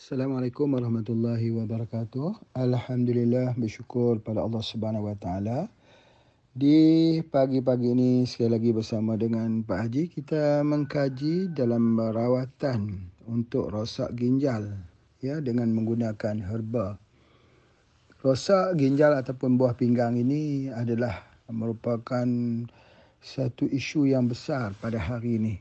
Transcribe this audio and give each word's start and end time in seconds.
Assalamualaikum 0.00 0.80
warahmatullahi 0.80 1.52
wabarakatuh. 1.52 2.56
Alhamdulillah 2.56 3.52
bersyukur 3.52 4.16
pada 4.24 4.40
Allah 4.40 4.64
Subhanahu 4.64 5.12
wa 5.12 5.16
taala. 5.20 5.68
Di 6.56 7.20
pagi-pagi 7.20 7.92
ini 7.92 8.24
sekali 8.24 8.48
lagi 8.56 8.72
bersama 8.72 9.20
dengan 9.20 9.60
Pak 9.60 9.76
Haji 9.76 10.08
kita 10.08 10.64
mengkaji 10.64 11.52
dalam 11.52 12.00
rawatan 12.00 13.12
untuk 13.28 13.68
rosak 13.68 14.16
ginjal 14.16 14.72
ya 15.20 15.36
dengan 15.44 15.68
menggunakan 15.76 16.48
herba. 16.48 16.96
Rosak 18.24 18.80
ginjal 18.80 19.12
ataupun 19.20 19.60
buah 19.60 19.76
pinggang 19.76 20.16
ini 20.16 20.72
adalah 20.72 21.28
merupakan 21.52 22.24
satu 23.20 23.68
isu 23.68 24.08
yang 24.08 24.32
besar 24.32 24.72
pada 24.80 24.96
hari 24.96 25.36
ini. 25.36 25.54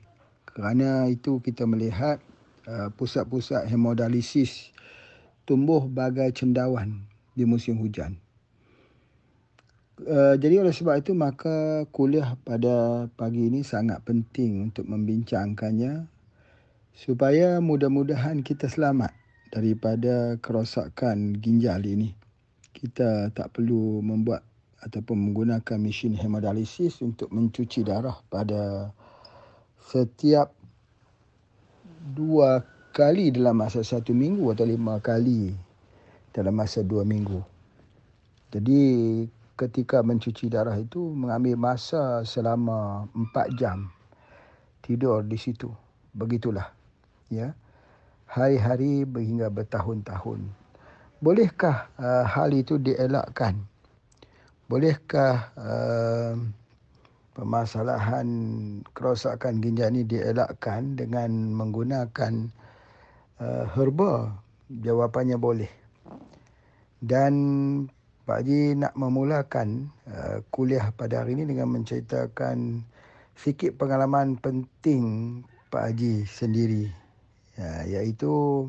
Kerana 0.47 1.11
itu 1.11 1.43
kita 1.43 1.67
melihat 1.67 2.23
pusat-pusat 2.93 3.65
hemodialisis 3.65 4.69
tumbuh 5.49 5.89
bagai 5.89 6.29
cendawan 6.37 7.01
di 7.33 7.41
musim 7.41 7.81
hujan. 7.81 8.21
Uh, 9.99 10.39
jadi 10.39 10.63
oleh 10.63 10.71
sebab 10.71 11.01
itu 11.03 11.11
maka 11.11 11.83
kuliah 11.91 12.39
pada 12.47 13.09
pagi 13.19 13.51
ini 13.51 13.67
sangat 13.67 13.99
penting 14.07 14.71
untuk 14.71 14.87
membincangkannya 14.87 16.07
supaya 16.95 17.59
mudah-mudahan 17.59 18.39
kita 18.39 18.71
selamat 18.71 19.11
daripada 19.51 20.39
kerosakan 20.39 21.35
ginjal 21.41 21.83
ini. 21.83 22.15
Kita 22.71 23.33
tak 23.35 23.59
perlu 23.59 23.99
membuat 23.99 24.45
ataupun 24.79 25.19
menggunakan 25.19 25.77
mesin 25.81 26.15
hemodialisis 26.15 27.03
untuk 27.03 27.27
mencuci 27.35 27.83
darah 27.83 28.15
pada 28.31 28.95
setiap 29.83 30.58
dua 32.01 32.63
kali 32.95 33.31
dalam 33.31 33.59
masa 33.59 33.83
satu 33.83 34.15
minggu 34.15 34.51
atau 34.51 34.65
lima 34.65 34.97
kali 34.99 35.53
dalam 36.33 36.55
masa 36.55 36.81
dua 36.83 37.03
minggu. 37.03 37.43
Jadi 38.49 38.81
ketika 39.59 40.01
mencuci 40.01 40.49
darah 40.49 40.79
itu 40.79 40.99
mengambil 41.13 41.59
masa 41.59 42.23
selama 42.25 43.05
empat 43.11 43.53
jam 43.59 43.91
tidur 44.81 45.21
di 45.21 45.37
situ. 45.37 45.69
Begitulah. 46.15 46.71
Ya. 47.29 47.53
Hari-hari 48.29 49.05
hingga 49.05 49.49
bertahun-tahun. 49.49 50.49
Bolehkah 51.19 51.91
uh, 51.99 52.25
hal 52.25 52.55
itu 52.55 52.79
dielakkan? 52.79 53.59
Bolehkah 54.69 55.51
uh, 55.57 56.33
permasalahan 57.39 58.27
kerosakan 58.91 59.63
ginjal 59.63 59.95
ini 59.95 60.03
dielakkan 60.03 60.99
dengan 60.99 61.55
menggunakan 61.55 62.51
uh, 63.39 63.63
herba? 63.71 64.27
Jawapannya 64.67 65.39
boleh. 65.39 65.71
Dan 66.99 67.33
Pak 68.27 68.43
Haji 68.43 68.75
nak 68.75 68.93
memulakan 68.99 69.87
uh, 70.11 70.43
kuliah 70.51 70.91
pada 70.91 71.23
hari 71.23 71.39
ini 71.39 71.55
dengan 71.55 71.71
menceritakan 71.71 72.83
sikit 73.39 73.79
pengalaman 73.79 74.35
penting 74.35 75.39
Pak 75.71 75.95
Haji 75.95 76.27
sendiri. 76.27 76.91
Ya, 77.55 77.87
iaitu 77.87 78.67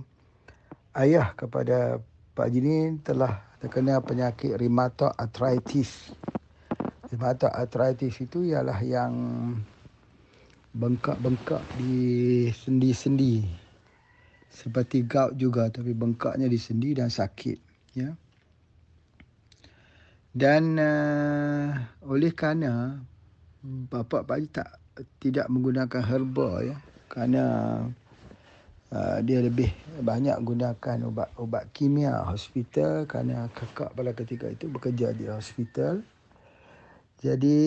ayah 0.95 1.35
kepada 1.35 1.99
Pak 2.39 2.47
Haji 2.47 2.59
ini 2.63 2.79
telah 3.03 3.43
terkena 3.59 3.99
penyakit 4.01 4.57
rheumatoid 4.57 5.13
arthritis 5.19 6.15
mata 7.19 7.51
arthritis 7.51 8.23
itu 8.23 8.47
ialah 8.47 8.79
yang 8.87 9.15
bengkak-bengkak 10.71 11.63
di 11.79 12.47
sendi-sendi. 12.55 13.43
Seperti 14.51 15.07
gout 15.07 15.35
juga 15.35 15.71
tapi 15.71 15.95
bengkaknya 15.95 16.47
di 16.47 16.59
sendi 16.59 16.95
dan 16.95 17.11
sakit 17.11 17.59
ya. 17.99 18.11
Dan 20.31 20.79
uh, 20.79 21.75
oleh 22.07 22.31
kerana 22.31 23.03
bapa 23.63 24.23
Haji 24.23 24.47
tak 24.51 24.79
tidak 25.19 25.51
menggunakan 25.51 26.03
herba 26.07 26.63
ya. 26.63 26.77
Kerana 27.11 27.45
uh, 28.95 29.19
dia 29.27 29.43
lebih 29.43 29.75
banyak 29.99 30.39
gunakan 30.39 30.99
ubat-ubat 31.11 31.75
kimia 31.75 32.23
hospital. 32.23 33.11
Kerana 33.11 33.51
kakak 33.51 33.91
pada 33.99 34.15
ketika 34.15 34.47
itu 34.47 34.71
bekerja 34.71 35.11
di 35.11 35.27
hospital 35.27 36.07
jadi 37.21 37.59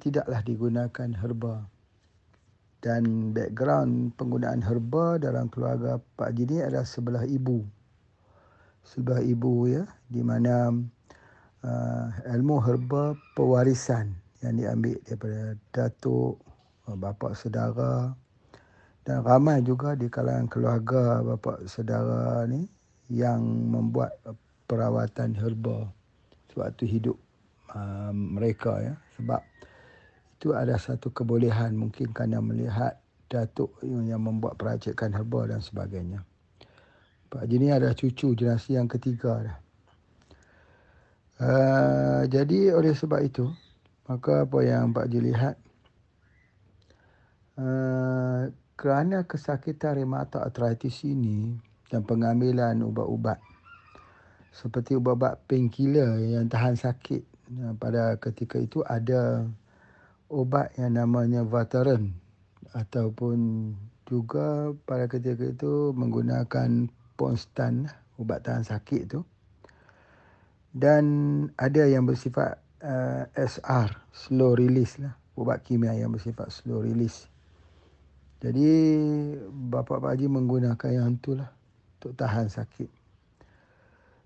tidaklah 0.00 0.40
digunakan 0.40 1.10
herba. 1.20 1.68
Dan 2.82 3.30
background 3.30 4.16
penggunaan 4.16 4.64
herba 4.64 5.20
dalam 5.20 5.52
keluarga 5.52 6.00
Pak 6.16 6.32
Haji 6.32 6.44
ni 6.48 6.58
adalah 6.64 6.88
sebelah 6.88 7.24
ibu. 7.28 7.62
Sebelah 8.82 9.22
ibu 9.22 9.68
ya, 9.70 9.84
di 10.10 10.24
mana 10.24 10.74
uh, 11.62 12.06
ilmu 12.24 12.56
herba 12.64 13.14
pewarisan 13.38 14.16
yang 14.42 14.58
diambil 14.58 14.98
daripada 15.06 15.54
datuk, 15.70 16.42
uh, 16.90 16.96
bapa 16.98 17.36
saudara 17.38 18.16
dan 19.02 19.22
ramai 19.22 19.62
juga 19.62 19.94
di 19.94 20.06
kalangan 20.10 20.46
keluarga 20.50 21.22
bapa 21.22 21.62
saudara 21.66 22.46
ni 22.50 22.66
yang 23.10 23.42
membuat 23.44 24.14
perawatan 24.66 25.34
herba 25.38 25.90
sewaktu 26.50 26.98
hidup 26.98 27.18
uh, 27.74 28.12
mereka 28.12 28.78
ya 28.80 28.94
sebab 29.18 29.40
itu 30.42 30.50
ada 30.58 30.74
satu 30.74 31.14
kebolehan 31.14 31.78
mungkin 31.78 32.10
kerana 32.10 32.42
melihat 32.42 32.98
datuk 33.30 33.78
yang 33.86 34.20
membuat 34.20 34.58
peracikan 34.58 35.14
herba 35.14 35.48
dan 35.48 35.62
sebagainya. 35.62 36.26
Pak 37.32 37.48
Haji 37.48 37.56
ni 37.56 37.68
ada 37.72 37.96
cucu 37.96 38.36
generasi 38.36 38.76
yang 38.76 38.90
ketiga 38.90 39.40
dah. 39.40 39.58
Uh, 41.42 42.22
jadi 42.28 42.76
oleh 42.76 42.92
sebab 42.92 43.24
itu 43.24 43.48
maka 44.04 44.44
apa 44.44 44.58
yang 44.60 44.92
Pak 44.92 45.08
Haji 45.08 45.20
lihat 45.32 45.56
uh, 47.56 48.52
kerana 48.76 49.24
kesakitan 49.24 49.96
rheumatoid 49.96 50.44
arthritis 50.44 51.06
ini 51.08 51.56
dan 51.88 52.04
pengambilan 52.04 52.84
ubat-ubat 52.84 53.40
seperti 54.52 55.00
ubat-ubat 55.00 55.40
painkiller 55.48 56.20
yang 56.20 56.50
tahan 56.52 56.76
sakit 56.76 57.31
pada 57.76 58.16
ketika 58.16 58.56
itu 58.56 58.80
ada 58.86 59.44
obat 60.32 60.72
yang 60.80 60.96
namanya 60.96 61.44
Vataran 61.44 62.16
ataupun 62.72 63.70
juga 64.08 64.72
pada 64.88 65.04
ketika 65.04 65.44
itu 65.44 65.92
menggunakan 65.92 66.88
Ponstan 67.12 67.86
ubat 68.16 68.42
tahan 68.42 68.64
sakit 68.64 69.02
tu. 69.12 69.20
Dan 70.72 71.04
ada 71.60 71.84
yang 71.84 72.08
bersifat 72.08 72.56
uh, 72.80 73.28
SR 73.36 73.92
slow 74.08 74.56
release 74.56 74.96
lah. 74.96 75.12
Ubat 75.36 75.60
kimia 75.64 75.92
yang 75.92 76.12
bersifat 76.12 76.48
slow 76.48 76.80
release. 76.80 77.28
Jadi 78.40 78.68
bapa 79.48 80.00
Pak 80.00 80.16
Haji 80.16 80.26
menggunakan 80.26 80.90
yang 80.90 81.14
tu 81.20 81.36
lah 81.36 81.52
untuk 82.00 82.16
tahan 82.16 82.48
sakit. 82.48 82.90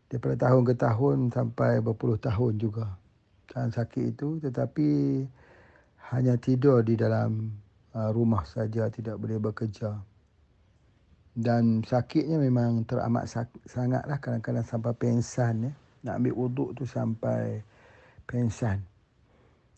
Daripada 0.07 0.49
tahun 0.49 0.63
ke 0.63 0.75
tahun 0.79 1.17
sampai 1.35 1.83
berpuluh 1.83 2.17
tahun 2.17 2.63
juga 2.63 2.95
tahan 3.51 3.71
sakit 3.73 4.17
itu 4.17 4.39
tetapi 4.43 4.89
hanya 6.15 6.39
tidur 6.39 6.83
di 6.87 6.95
dalam 6.95 7.51
uh, 7.95 8.11
rumah 8.15 8.47
saja 8.47 8.87
tidak 8.91 9.19
boleh 9.19 9.39
bekerja. 9.39 9.97
Dan 11.37 11.84
sakitnya 11.84 12.41
memang 12.41 12.89
teramat 12.89 13.29
sangatlah 13.69 14.17
kadang-kadang 14.23 14.65
sampai 14.65 14.97
pensan 14.97 15.69
ya. 15.69 15.73
Nak 16.07 16.23
ambil 16.23 16.34
wuduk 16.39 16.71
tu 16.79 16.89
sampai 16.89 17.61
pensan 18.27 18.83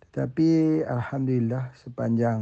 tetapi 0.09 0.83
alhamdulillah 0.89 1.69
sepanjang 1.77 2.41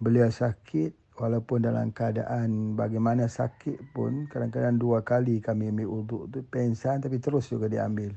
beliau 0.00 0.32
sakit 0.32 1.14
walaupun 1.20 1.60
dalam 1.60 1.92
keadaan 1.92 2.72
bagaimana 2.72 3.28
sakit 3.28 3.92
pun 3.92 4.26
kadang-kadang 4.32 4.80
dua 4.80 5.04
kali 5.04 5.44
kami 5.44 5.68
ambil 5.70 6.00
wuduk 6.00 6.22
tu 6.32 6.40
pensan 6.48 7.04
tapi 7.04 7.20
terus 7.20 7.52
juga 7.52 7.68
diambil 7.68 8.16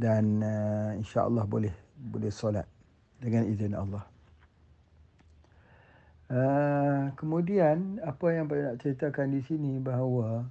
dan 0.00 0.40
uh, 0.40 0.90
insya-Allah 0.96 1.44
boleh 1.44 1.74
boleh 2.00 2.32
solat 2.32 2.64
dengan 3.20 3.44
izin 3.44 3.76
Allah. 3.76 4.04
Uh, 6.30 7.12
kemudian 7.20 8.00
apa 8.00 8.32
yang 8.32 8.48
saya 8.48 8.72
nak 8.72 8.76
ceritakan 8.80 9.28
di 9.34 9.42
sini 9.44 9.76
bahawa 9.82 10.48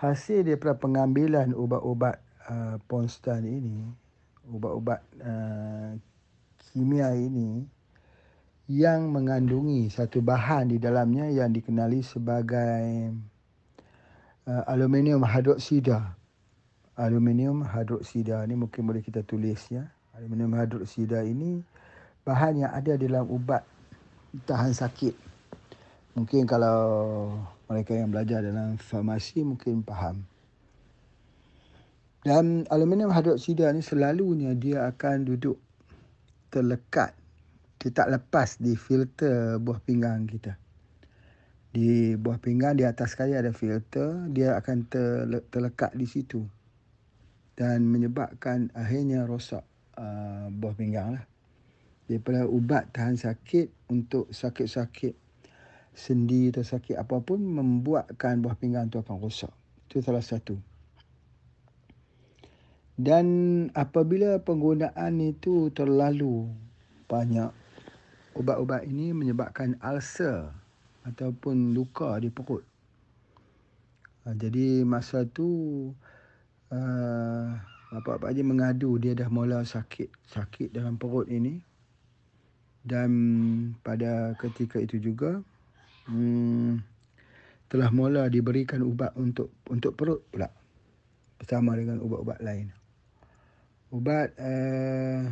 hasil 0.00 0.46
daripada 0.46 0.78
pengambilan 0.80 1.52
ubat-ubat 1.52 2.16
uh, 2.48 2.80
Ponstan 2.88 3.44
ini, 3.44 3.84
ubat-ubat 4.48 5.04
uh, 5.20 5.98
kimia 6.72 7.12
ini 7.12 7.68
yang 8.64 9.12
mengandungi 9.12 9.92
satu 9.92 10.24
bahan 10.24 10.72
di 10.72 10.80
dalamnya 10.80 11.28
yang 11.28 11.52
dikenali 11.52 12.00
sebagai 12.00 13.12
uh, 14.48 14.62
aluminium 14.72 15.20
hidroksida 15.20 16.16
aluminium 16.94 17.66
hidroksida 17.66 18.46
ni 18.46 18.54
mungkin 18.54 18.86
boleh 18.86 19.02
kita 19.02 19.26
tulis 19.26 19.60
ya. 19.70 19.86
Aluminium 20.14 20.54
hidroksida 20.54 21.26
ini 21.26 21.62
bahan 22.22 22.62
yang 22.62 22.72
ada 22.72 22.94
dalam 22.94 23.26
ubat 23.26 23.66
tahan 24.46 24.70
sakit. 24.74 25.14
Mungkin 26.14 26.46
kalau 26.46 26.78
Mereka 27.64 27.96
yang 27.96 28.12
belajar 28.12 28.44
dalam 28.44 28.76
farmasi 28.76 29.40
mungkin 29.40 29.80
faham. 29.88 30.20
Dan 32.20 32.68
aluminium 32.68 33.08
hidroksida 33.08 33.72
ni 33.72 33.80
selalunya 33.80 34.52
dia 34.52 34.84
akan 34.84 35.24
duduk 35.24 35.56
terlekat. 36.52 37.16
Dia 37.80 37.90
tak 37.92 38.12
lepas 38.12 38.60
di 38.60 38.76
filter 38.76 39.56
buah 39.60 39.80
pinggang 39.80 40.28
kita. 40.28 40.56
Di 41.72 42.16
buah 42.20 42.36
pinggang 42.36 42.76
di 42.76 42.84
atas 42.84 43.16
sekali 43.16 43.32
ada 43.32 43.52
filter, 43.52 44.28
dia 44.32 44.56
akan 44.60 44.76
terlekat 45.52 45.92
di 45.96 46.04
situ. 46.04 46.44
Dan 47.54 47.86
menyebabkan 47.86 48.74
akhirnya 48.74 49.26
rosak 49.26 49.62
uh, 49.94 50.50
buah 50.50 50.74
pinggang 50.74 51.18
lah. 51.18 51.24
Daripada 52.04 52.44
ubat 52.44 52.92
tahan 52.92 53.16
sakit 53.16 53.88
untuk 53.88 54.28
sakit-sakit 54.34 55.14
sendi 55.94 56.50
atau 56.50 56.66
sakit 56.66 56.98
apapun 56.98 57.40
membuatkan 57.40 58.42
buah 58.42 58.58
pinggang 58.58 58.90
tu 58.90 58.98
akan 58.98 59.22
rosak. 59.22 59.54
Itu 59.86 60.02
salah 60.02 60.20
satu. 60.20 60.58
Dan 62.94 63.26
apabila 63.74 64.38
penggunaan 64.42 65.18
itu 65.18 65.70
terlalu 65.74 66.46
banyak, 67.10 67.50
ubat-ubat 68.38 68.86
ini 68.86 69.10
menyebabkan 69.10 69.78
ulcer 69.82 70.50
ataupun 71.06 71.74
luka 71.74 72.18
di 72.18 72.30
perut. 72.30 72.62
Ha, 74.24 74.34
jadi 74.34 74.86
masa 74.86 75.26
tu 75.26 75.90
uh, 76.74 77.46
Bapak 77.94 78.26
Pak 78.26 78.28
Haji 78.34 78.42
mengadu 78.42 78.98
dia 78.98 79.14
dah 79.14 79.30
mula 79.30 79.62
sakit, 79.62 80.10
sakit 80.26 80.74
dalam 80.74 80.98
perut 80.98 81.30
ini. 81.30 81.62
Dan 82.82 83.10
pada 83.80 84.34
ketika 84.36 84.82
itu 84.82 84.98
juga 85.00 85.40
hmm, 86.10 86.82
telah 87.70 87.88
mula 87.94 88.28
diberikan 88.28 88.82
ubat 88.84 89.14
untuk 89.16 89.54
untuk 89.70 89.94
perut 89.96 90.20
pula 90.28 90.50
bersama 91.38 91.78
dengan 91.78 92.02
ubat-ubat 92.02 92.42
lain. 92.42 92.74
Ubat 93.94 94.34
uh, 94.36 95.30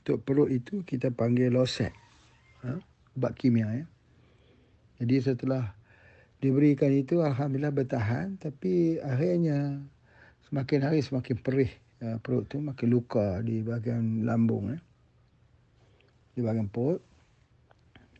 untuk 0.00 0.18
perut 0.24 0.48
itu 0.50 0.80
kita 0.82 1.12
panggil 1.12 1.52
Losec. 1.52 1.92
Ha? 2.64 2.72
Ubat 3.14 3.36
kimia 3.36 3.68
ya. 3.70 3.86
Jadi 4.96 5.16
setelah 5.22 5.76
diberikan 6.40 6.88
itu 6.88 7.20
alhamdulillah 7.20 7.72
bertahan 7.72 8.40
tapi 8.40 8.96
akhirnya 9.00 9.84
semakin 10.46 10.80
hari 10.86 11.02
semakin 11.02 11.36
perih 11.42 11.70
uh, 12.06 12.16
perut 12.22 12.46
tu 12.46 12.62
makin 12.62 12.88
luka 12.90 13.42
di 13.42 13.66
bahagian 13.66 14.22
lambung 14.22 14.70
ya. 14.70 14.78
Di 16.36 16.40
bahagian 16.44 16.70
perut 16.70 17.02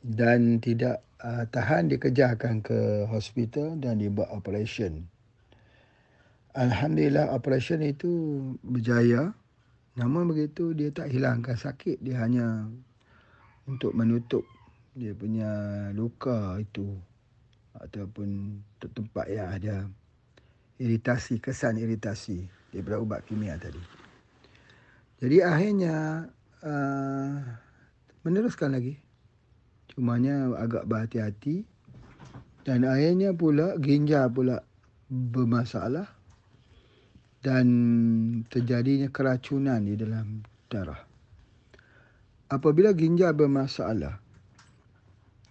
dan 0.03 0.59
tidak 0.59 1.03
uh, 1.23 1.47
tahan 1.47 1.91
dikejarkan 1.91 2.63
ke 2.67 3.07
hospital 3.07 3.79
dan 3.79 4.03
dibuat 4.03 4.31
operation. 4.35 5.07
Alhamdulillah 6.57 7.31
operation 7.37 7.85
itu 7.85 8.13
berjaya. 8.65 9.37
Namun 9.97 10.29
begitu 10.29 10.73
dia 10.73 10.93
tak 10.93 11.13
hilangkan 11.13 11.57
sakit. 11.57 12.01
Dia 12.01 12.25
hanya 12.25 12.69
untuk 13.69 13.93
menutup 13.93 14.45
dia 14.97 15.13
punya 15.13 15.53
luka 15.93 16.57
itu. 16.57 16.97
Ataupun 17.77 18.57
tempat 18.81 19.29
yang 19.29 19.53
ada 19.53 19.77
iritasi, 20.77 21.41
kesan 21.41 21.81
iritasi 21.81 22.45
daripada 22.73 22.97
ubat 23.01 23.21
kimia 23.25 23.57
tadi. 23.57 23.81
Jadi 25.17 25.41
akhirnya 25.41 26.29
uh, 26.61 27.37
meneruskan 28.27 28.77
lagi. 28.77 29.01
Cumanya 29.93 30.53
agak 30.61 30.85
berhati-hati. 30.85 31.65
Dan 32.67 32.83
akhirnya 32.83 33.31
pula 33.31 33.79
ginjal 33.79 34.27
pula 34.27 34.59
bermasalah 35.07 36.11
dan 37.47 37.67
terjadinya 38.51 39.07
keracunan 39.07 39.79
di 39.79 39.95
dalam 39.95 40.43
darah. 40.67 40.99
Apabila 42.51 42.91
ginjal 42.91 43.39
bermasalah, 43.39 44.19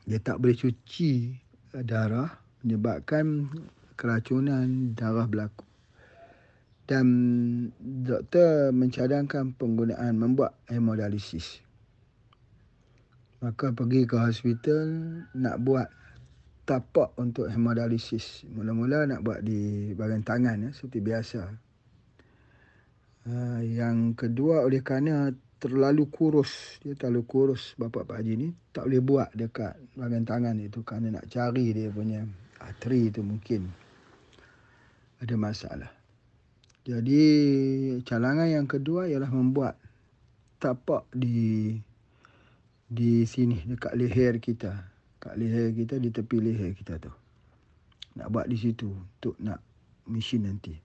dia 0.03 0.19
tak 0.19 0.43
boleh 0.43 0.59
cuci 0.59 1.39
darah 1.71 2.27
menyebabkan 2.61 3.47
keracunan 3.95 4.93
darah 4.93 5.25
berlaku. 5.27 5.65
Dan 6.85 7.07
doktor 7.81 8.69
mencadangkan 8.69 9.57
penggunaan 9.57 10.13
membuat 10.21 10.53
hemodialisis. 10.69 11.65
Maka 13.41 13.73
pergi 13.73 14.05
ke 14.05 14.21
hospital 14.21 14.85
nak 15.33 15.57
buat 15.65 15.89
tapak 16.69 17.17
untuk 17.17 17.49
hemodialisis. 17.49 18.45
Mula-mula 18.53 19.09
nak 19.09 19.25
buat 19.25 19.41
di 19.41 19.93
bahagian 19.97 20.21
tangan 20.21 20.57
ya, 20.61 20.69
seperti 20.77 20.99
biasa. 21.01 21.41
Uh, 23.25 23.61
yang 23.65 24.13
kedua 24.13 24.61
oleh 24.61 24.85
kerana 24.85 25.33
terlalu 25.65 26.13
kurus 26.13 26.77
dia 26.83 26.93
terlalu 26.93 27.25
kurus 27.25 27.73
bapa 27.73 28.05
Pak 28.05 28.21
Haji 28.21 28.33
ni 28.37 28.49
tak 28.69 28.85
boleh 28.85 29.01
buat 29.01 29.29
dekat 29.33 29.73
bahagian 29.97 30.21
tangan 30.21 30.55
itu 30.61 30.85
kerana 30.85 31.17
nak 31.17 31.25
cari 31.25 31.73
dia 31.73 31.89
punya 31.89 32.21
arteri 32.61 33.09
itu 33.09 33.25
mungkin 33.25 33.65
ada 35.21 35.35
masalah. 35.39 35.91
Jadi 36.85 37.23
calangan 38.05 38.45
yang 38.45 38.69
kedua 38.69 39.09
ialah 39.09 39.31
membuat 39.33 39.79
tapak 40.61 41.09
di 41.09 41.73
di 42.85 43.25
sini 43.25 43.65
dekat 43.65 43.97
leher 43.97 44.37
kita. 44.37 44.85
Kat 45.17 45.33
leher 45.33 45.73
kita 45.73 45.97
di 45.97 46.13
tepi 46.13 46.37
leher 46.37 46.77
kita 46.77 47.01
tu. 47.01 47.09
Nak 48.21 48.29
buat 48.29 48.45
di 48.45 48.57
situ 48.57 48.85
untuk 48.85 49.33
nak 49.41 49.59
mesin 50.05 50.45
nanti. 50.45 50.77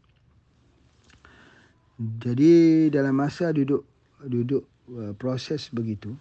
Jadi 2.01 2.89
dalam 2.89 3.13
masa 3.13 3.53
duduk 3.53 3.85
duduk 4.25 4.65
uh, 4.97 5.13
proses 5.13 5.69
begitu 5.69 6.17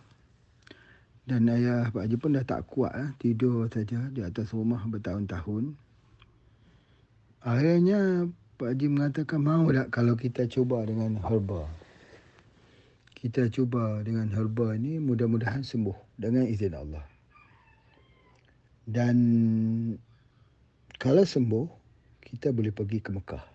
dan 1.23 1.47
ayah 1.47 1.87
Pak 1.93 2.03
Haji 2.03 2.15
pun 2.17 2.33
dah 2.35 2.43
tak 2.43 2.65
kuat 2.65 2.89
eh, 2.97 3.09
tidur 3.21 3.69
saja 3.69 4.09
di 4.11 4.25
atas 4.25 4.51
rumah 4.51 4.81
bertahun-tahun. 4.89 5.77
Akhirnya 7.39 8.27
Pak 8.59 8.75
Haji 8.75 8.87
mengatakan 8.91 9.39
mahu 9.39 9.71
tak 9.71 9.87
kalau 9.95 10.19
kita 10.19 10.43
cuba 10.51 10.83
dengan 10.83 11.15
herba. 11.23 11.63
Kita 13.15 13.47
cuba 13.47 14.03
dengan 14.03 14.27
herba 14.31 14.75
ini 14.75 14.99
mudah-mudahan 14.99 15.63
sembuh 15.63 15.95
dengan 16.19 16.43
izin 16.43 16.75
Allah. 16.75 17.03
Dan 18.83 19.17
kalau 20.99 21.23
sembuh, 21.23 21.67
kita 22.19 22.51
boleh 22.51 22.75
pergi 22.75 22.99
ke 22.99 23.15
Mekah. 23.15 23.45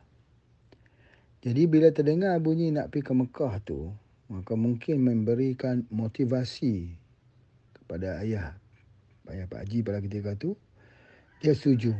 Jadi 1.44 1.68
bila 1.68 1.92
terdengar 1.92 2.40
bunyi 2.40 2.72
nak 2.72 2.88
pergi 2.88 3.04
ke 3.04 3.12
Mekah 3.12 3.54
tu, 3.60 3.92
maka 4.32 4.56
mungkin 4.56 5.04
memberikan 5.04 5.84
motivasi 5.92 6.88
kepada 7.76 8.24
ayah, 8.24 8.56
ayah 9.28 9.44
Pak 9.44 9.60
Haji 9.68 9.78
pada 9.84 10.00
ketika 10.00 10.32
tu, 10.40 10.56
dia 11.44 11.52
setuju. 11.52 11.92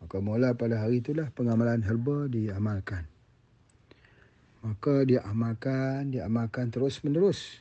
Maka 0.00 0.16
mula 0.18 0.56
pada 0.56 0.80
hari 0.80 1.04
itulah 1.04 1.28
pengamalan 1.32 1.84
herba 1.84 2.26
diamalkan. 2.26 3.04
Maka 4.60 5.08
dia 5.08 5.24
amalkan, 5.24 6.12
dia 6.12 6.28
amalkan 6.28 6.68
terus 6.68 7.00
menerus. 7.00 7.60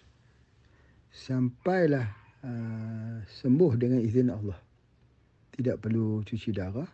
Sampailah 1.12 2.08
uh, 2.44 3.24
sembuh 3.28 3.72
dengan 3.76 4.00
izin 4.04 4.32
Allah. 4.32 4.60
Tidak 5.56 5.76
perlu 5.80 6.24
cuci 6.24 6.52
darah 6.56 6.88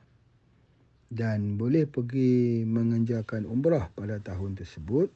dan 1.10 1.56
boleh 1.56 1.86
pergi 1.86 2.66
mengenjakan 2.66 3.46
umrah 3.46 3.94
pada 3.94 4.18
tahun 4.18 4.58
tersebut 4.58 5.10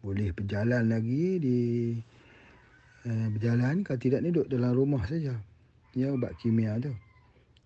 boleh 0.00 0.32
berjalan 0.32 0.88
lagi 0.88 1.36
di 1.36 1.58
uh, 3.04 3.28
berjalan 3.36 3.84
kalau 3.84 4.00
tidak 4.00 4.24
ni 4.24 4.32
duduk 4.32 4.48
dalam 4.48 4.72
rumah 4.72 5.04
saja 5.04 5.36
ya 5.92 6.08
ubat 6.16 6.32
kimia 6.40 6.80
tu 6.80 6.92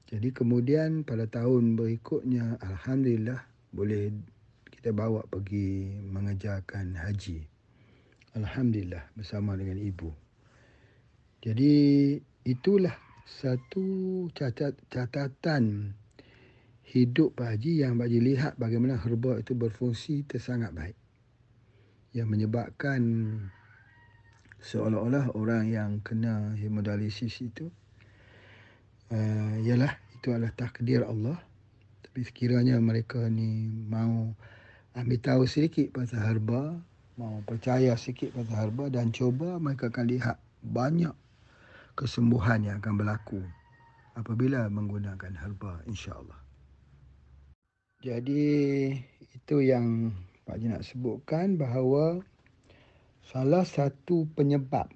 jadi 0.09 0.29
kemudian 0.33 1.05
pada 1.05 1.25
tahun 1.29 1.77
berikutnya 1.77 2.61
alhamdulillah 2.61 3.41
boleh 3.73 4.13
kita 4.69 4.93
bawa 4.93 5.25
pergi 5.27 6.01
mengejarkan 6.09 6.97
haji 6.97 7.45
alhamdulillah 8.37 9.05
bersama 9.17 9.57
dengan 9.57 9.81
ibu 9.81 10.13
jadi 11.45 11.73
itulah 12.49 12.97
satu 13.25 14.29
catatan 14.33 15.93
hidup 16.89 17.37
Pak 17.37 17.57
Haji 17.57 17.85
yang 17.85 18.01
Pak 18.01 18.09
Haji 18.09 18.21
lihat 18.21 18.53
bagaimana 18.61 19.01
herba 19.01 19.41
itu 19.41 19.53
berfungsi 19.53 20.25
tersangat 20.25 20.73
baik. 20.73 20.97
Yang 22.17 22.29
menyebabkan 22.33 23.01
seolah-olah 24.63 25.37
orang 25.37 25.69
yang 25.69 25.91
kena 26.01 26.57
hemodialisis 26.57 27.45
itu 27.45 27.69
uh, 29.15 29.55
ialah 29.63 29.95
itu 30.19 30.35
adalah 30.35 30.51
takdir 30.59 31.07
Allah. 31.07 31.39
Tapi 32.03 32.27
sekiranya 32.27 32.79
mereka 32.83 33.23
ni 33.31 33.71
mau 33.87 34.35
ambil 34.95 35.19
tahu 35.23 35.43
sedikit 35.47 35.95
pasal 35.95 36.23
herba, 36.23 36.79
mau 37.19 37.43
percaya 37.47 37.95
sikit 37.95 38.35
pasal 38.35 38.71
herba 38.71 38.91
dan 38.91 39.15
cuba 39.15 39.59
mereka 39.63 39.91
akan 39.91 40.07
lihat 40.11 40.37
banyak 40.63 41.15
kesembuhan 41.95 42.67
yang 42.67 42.83
akan 42.83 42.95
berlaku 42.99 43.41
apabila 44.15 44.67
menggunakan 44.71 45.35
herba 45.39 45.83
insya-Allah. 45.87 46.39
Jadi 48.05 48.45
itu 49.35 49.57
yang 49.65 50.13
Pak 50.45 50.61
Haji 50.61 50.67
nak 50.77 50.85
sebutkan 50.85 51.57
bahawa 51.57 52.21
salah 53.25 53.65
satu 53.65 54.29
penyebab 54.37 54.93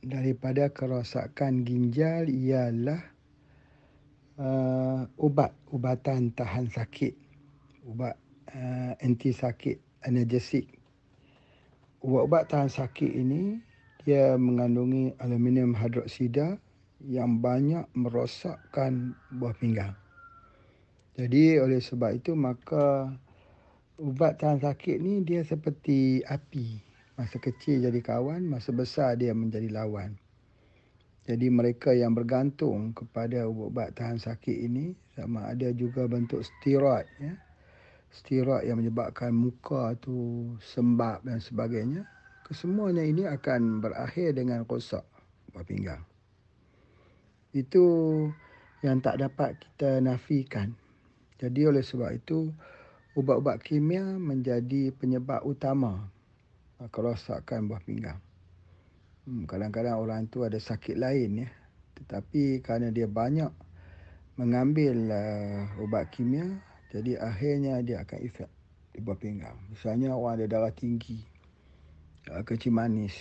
daripada 0.00 0.70
kerosakan 0.70 1.66
ginjal 1.66 2.30
ialah 2.30 3.11
uh, 4.38 5.04
ubat 5.18 5.52
ubatan 5.72 6.32
tahan 6.36 6.68
sakit 6.70 7.16
ubat 7.88 8.14
uh, 8.52 8.92
anti 9.02 9.34
sakit 9.34 9.80
analgesik 10.06 10.68
ubat-ubat 12.04 12.48
tahan 12.48 12.70
sakit 12.70 13.10
ini 13.10 13.58
dia 14.02 14.34
mengandungi 14.34 15.14
aluminium 15.22 15.74
hidroksida 15.74 16.58
yang 17.02 17.42
banyak 17.42 17.86
merosakkan 17.94 19.14
buah 19.34 19.54
pinggang 19.58 19.94
jadi 21.12 21.60
oleh 21.60 21.82
sebab 21.82 22.16
itu 22.16 22.32
maka 22.32 23.12
ubat 24.00 24.40
tahan 24.40 24.64
sakit 24.64 24.96
ni 24.96 25.20
dia 25.20 25.44
seperti 25.44 26.24
api. 26.24 26.80
Masa 27.20 27.36
kecil 27.36 27.84
jadi 27.84 28.00
kawan, 28.00 28.48
masa 28.48 28.72
besar 28.72 29.20
dia 29.20 29.36
menjadi 29.36 29.68
lawan. 29.68 30.16
Jadi 31.22 31.46
mereka 31.54 31.94
yang 31.94 32.18
bergantung 32.18 32.90
kepada 32.90 33.46
ubat-ubat 33.46 33.94
tahan 33.94 34.18
sakit 34.18 34.66
ini 34.66 34.90
sama 35.14 35.54
ada 35.54 35.70
juga 35.70 36.10
bentuk 36.10 36.42
steroid 36.42 37.06
ya. 37.22 37.38
Steroid 38.10 38.66
yang 38.66 38.82
menyebabkan 38.82 39.30
muka 39.30 39.94
tu 40.02 40.50
sembab 40.58 41.22
dan 41.22 41.38
sebagainya. 41.38 42.02
Kesemuanya 42.42 43.06
ini 43.06 43.22
akan 43.24 43.78
berakhir 43.78 44.34
dengan 44.34 44.66
rosak 44.66 45.06
buah 45.54 45.62
pinggang. 45.62 46.02
Itu 47.54 47.86
yang 48.82 48.98
tak 48.98 49.22
dapat 49.22 49.56
kita 49.62 50.02
nafikan. 50.02 50.74
Jadi 51.38 51.70
oleh 51.70 51.86
sebab 51.86 52.18
itu 52.18 52.50
ubat-ubat 53.14 53.62
kimia 53.62 54.02
menjadi 54.18 54.90
penyebab 54.90 55.46
utama 55.46 56.10
kerosakan 56.90 57.70
buah 57.70 57.80
pinggang. 57.86 58.18
Hmm, 59.22 59.46
kadang-kadang 59.46 60.02
orang 60.02 60.26
tu 60.26 60.42
ada 60.42 60.58
sakit 60.58 60.98
lain 60.98 61.46
ya. 61.46 61.48
Tetapi 61.94 62.58
kerana 62.58 62.90
dia 62.90 63.06
banyak 63.06 63.54
mengambil 64.34 64.98
uh, 65.14 65.78
ubat 65.78 66.10
kimia, 66.10 66.58
jadi 66.90 67.22
akhirnya 67.22 67.78
dia 67.86 68.02
akan 68.02 68.18
efek 68.18 68.50
di 68.90 68.98
buah 68.98 69.14
pinggang. 69.22 69.54
Misalnya 69.70 70.18
orang 70.18 70.42
ada 70.42 70.58
darah 70.58 70.74
tinggi, 70.74 71.22
uh, 72.34 72.42
kencing 72.42 72.74
manis, 72.74 73.14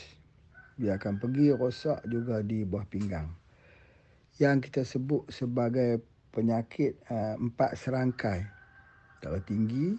dia 0.74 0.98
akan 0.98 1.22
pergi 1.22 1.54
rosak 1.54 2.02
juga 2.10 2.42
di 2.42 2.66
buah 2.66 2.90
pinggang. 2.90 3.30
Yang 4.42 4.74
kita 4.74 4.82
sebut 4.82 5.30
sebagai 5.30 6.02
penyakit 6.34 6.98
uh, 7.14 7.38
empat 7.38 7.78
serangkai 7.78 8.42
darah 9.22 9.44
tinggi, 9.46 9.94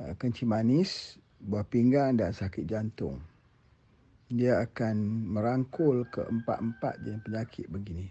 uh, 0.00 0.16
kencing 0.16 0.48
manis, 0.48 1.20
buah 1.44 1.68
pinggang 1.68 2.16
dan 2.16 2.32
sakit 2.32 2.64
jantung. 2.64 3.20
Dia 4.32 4.64
akan 4.64 5.28
merangkul 5.32 6.08
ke 6.08 6.24
empat-empat 6.24 7.00
jenis 7.04 7.24
penyakit 7.24 7.66
begini. 7.68 8.08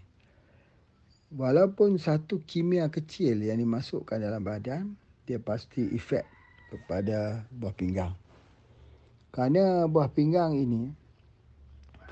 Walaupun 1.34 1.98
satu 1.98 2.38
kimia 2.46 2.86
kecil 2.86 3.42
yang 3.42 3.58
dimasukkan 3.58 4.22
dalam 4.22 4.46
badan, 4.46 4.94
dia 5.26 5.42
pasti 5.42 5.82
efek 5.90 6.22
kepada 6.70 7.42
buah 7.50 7.74
pinggang. 7.74 8.14
Kerana 9.34 9.90
buah 9.90 10.14
pinggang 10.14 10.54
ini 10.54 10.94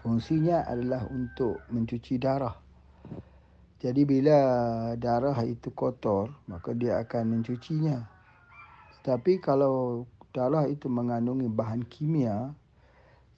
fungsinya 0.03 0.67
adalah 0.67 1.07
untuk 1.07 1.63
mencuci 1.71 2.19
darah. 2.19 2.59
Jadi 3.79 4.03
bila 4.03 4.39
darah 4.99 5.39
itu 5.47 5.71
kotor, 5.71 6.31
maka 6.51 6.75
dia 6.75 6.99
akan 6.99 7.39
mencucinya. 7.39 8.03
Tapi 9.07 9.39
kalau 9.39 10.07
darah 10.35 10.67
itu 10.67 10.91
mengandungi 10.91 11.47
bahan 11.47 11.87
kimia 11.87 12.55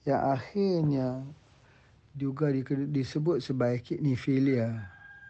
yang 0.05 0.21
akhirnya 0.37 1.25
juga 2.15 2.53
disebut 2.87 3.43
sebagai 3.43 3.83
kidney 3.83 4.15
failure, 4.15 4.71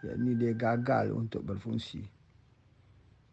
yakni 0.05 0.37
dia 0.37 0.53
gagal 0.53 1.15
untuk 1.15 1.47
berfungsi. 1.47 2.05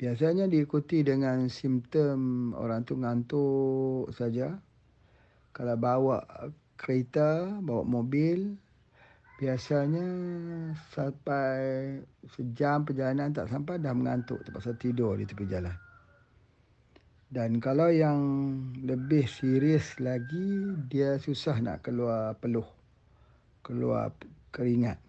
Biasanya 0.00 0.50
diikuti 0.50 1.06
dengan 1.06 1.46
simptom 1.46 2.50
orang 2.58 2.82
tu 2.82 2.98
ngantuk 2.98 4.10
saja. 4.10 4.58
Kalau 5.52 5.76
bawa 5.78 6.24
kereta, 6.74 7.60
bawa 7.62 7.84
mobil, 7.86 8.56
biasanya 9.38 10.06
sampai 10.90 11.98
sejam 12.34 12.82
perjalanan 12.82 13.30
tak 13.30 13.52
sampai 13.52 13.78
dah 13.78 13.94
mengantuk 13.94 14.42
terpaksa 14.42 14.74
tidur 14.74 15.14
di 15.18 15.28
tepi 15.28 15.44
jalan. 15.46 15.91
Dan 17.32 17.64
kalau 17.64 17.88
yang 17.88 18.20
lebih 18.84 19.24
serius 19.24 19.96
lagi 20.04 20.76
dia 20.92 21.16
susah 21.16 21.64
nak 21.64 21.80
keluar 21.80 22.36
peluh. 22.36 22.68
Keluar 23.64 24.12
keringat. 24.52 25.00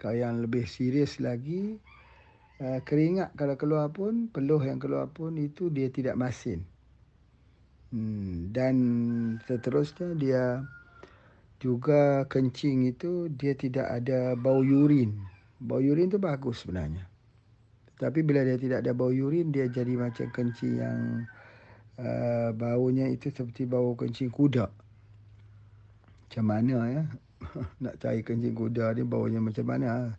Kalau 0.00 0.16
yang 0.16 0.40
lebih 0.40 0.64
serius 0.64 1.20
lagi 1.20 1.76
eh, 2.56 2.80
keringat 2.80 3.36
kalau 3.36 3.52
keluar 3.60 3.92
pun 3.92 4.32
peluh 4.32 4.64
yang 4.64 4.80
keluar 4.80 5.12
pun 5.12 5.36
itu 5.36 5.68
dia 5.68 5.92
tidak 5.92 6.16
masin. 6.16 6.64
Hmm, 7.92 8.48
dan 8.48 8.76
seterusnya 9.44 10.16
dia 10.16 10.64
juga 11.60 12.24
kencing 12.32 12.96
itu 12.96 13.28
dia 13.28 13.52
tidak 13.52 13.92
ada 13.92 14.32
bau 14.40 14.64
urin. 14.64 15.20
Bau 15.60 15.84
urin 15.84 16.08
itu 16.08 16.16
bagus 16.16 16.64
sebenarnya. 16.64 17.09
Tapi 18.00 18.24
bila 18.24 18.40
dia 18.40 18.56
tidak 18.56 18.80
ada 18.80 18.96
bau 18.96 19.12
urin 19.12 19.52
dia 19.52 19.68
jadi 19.68 19.92
macam 19.92 20.32
kencing 20.32 20.80
yang 20.80 21.28
uh, 22.00 22.48
baunya 22.56 23.12
itu 23.12 23.28
seperti 23.28 23.68
bau 23.68 23.92
kencing 23.92 24.32
kuda. 24.32 24.72
Macam 26.24 26.44
mana 26.48 26.76
ya? 26.88 27.02
Nak 27.84 28.00
cari 28.00 28.24
kencing 28.24 28.56
kuda 28.56 28.96
ni 28.96 29.04
baunya 29.04 29.36
macam 29.36 29.68
mana? 29.68 30.16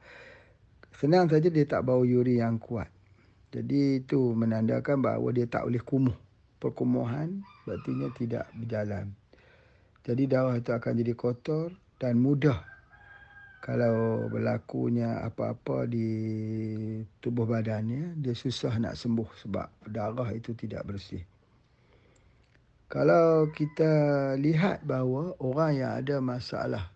Senang 0.94 1.26
saja 1.26 1.50
dia 1.50 1.66
tak 1.66 1.82
bau 1.82 2.06
urin 2.06 2.38
yang 2.38 2.62
kuat. 2.62 2.86
Jadi 3.50 4.06
itu 4.06 4.38
menandakan 4.38 5.02
bahawa 5.02 5.34
dia 5.34 5.50
tak 5.50 5.66
boleh 5.66 5.82
kumuh. 5.82 6.18
Perkumuhan 6.62 7.42
berarti 7.66 7.92
tidak 8.22 8.46
berjalan. 8.54 9.10
Jadi 10.06 10.30
darah 10.30 10.54
itu 10.54 10.70
akan 10.70 10.94
jadi 11.02 11.14
kotor 11.18 11.74
dan 11.98 12.22
mudah 12.22 12.71
kalau 13.62 14.26
berlakunya 14.26 15.22
apa-apa 15.22 15.86
di 15.86 16.10
tubuh 17.22 17.46
badannya, 17.46 18.18
dia 18.18 18.34
susah 18.34 18.74
nak 18.82 18.98
sembuh 18.98 19.30
sebab 19.38 19.86
darah 19.86 20.34
itu 20.34 20.58
tidak 20.58 20.82
bersih. 20.90 21.22
Kalau 22.90 23.54
kita 23.54 23.94
lihat 24.42 24.82
bahawa 24.82 25.38
orang 25.38 25.72
yang 25.78 25.94
ada 25.94 26.18
masalah 26.18 26.90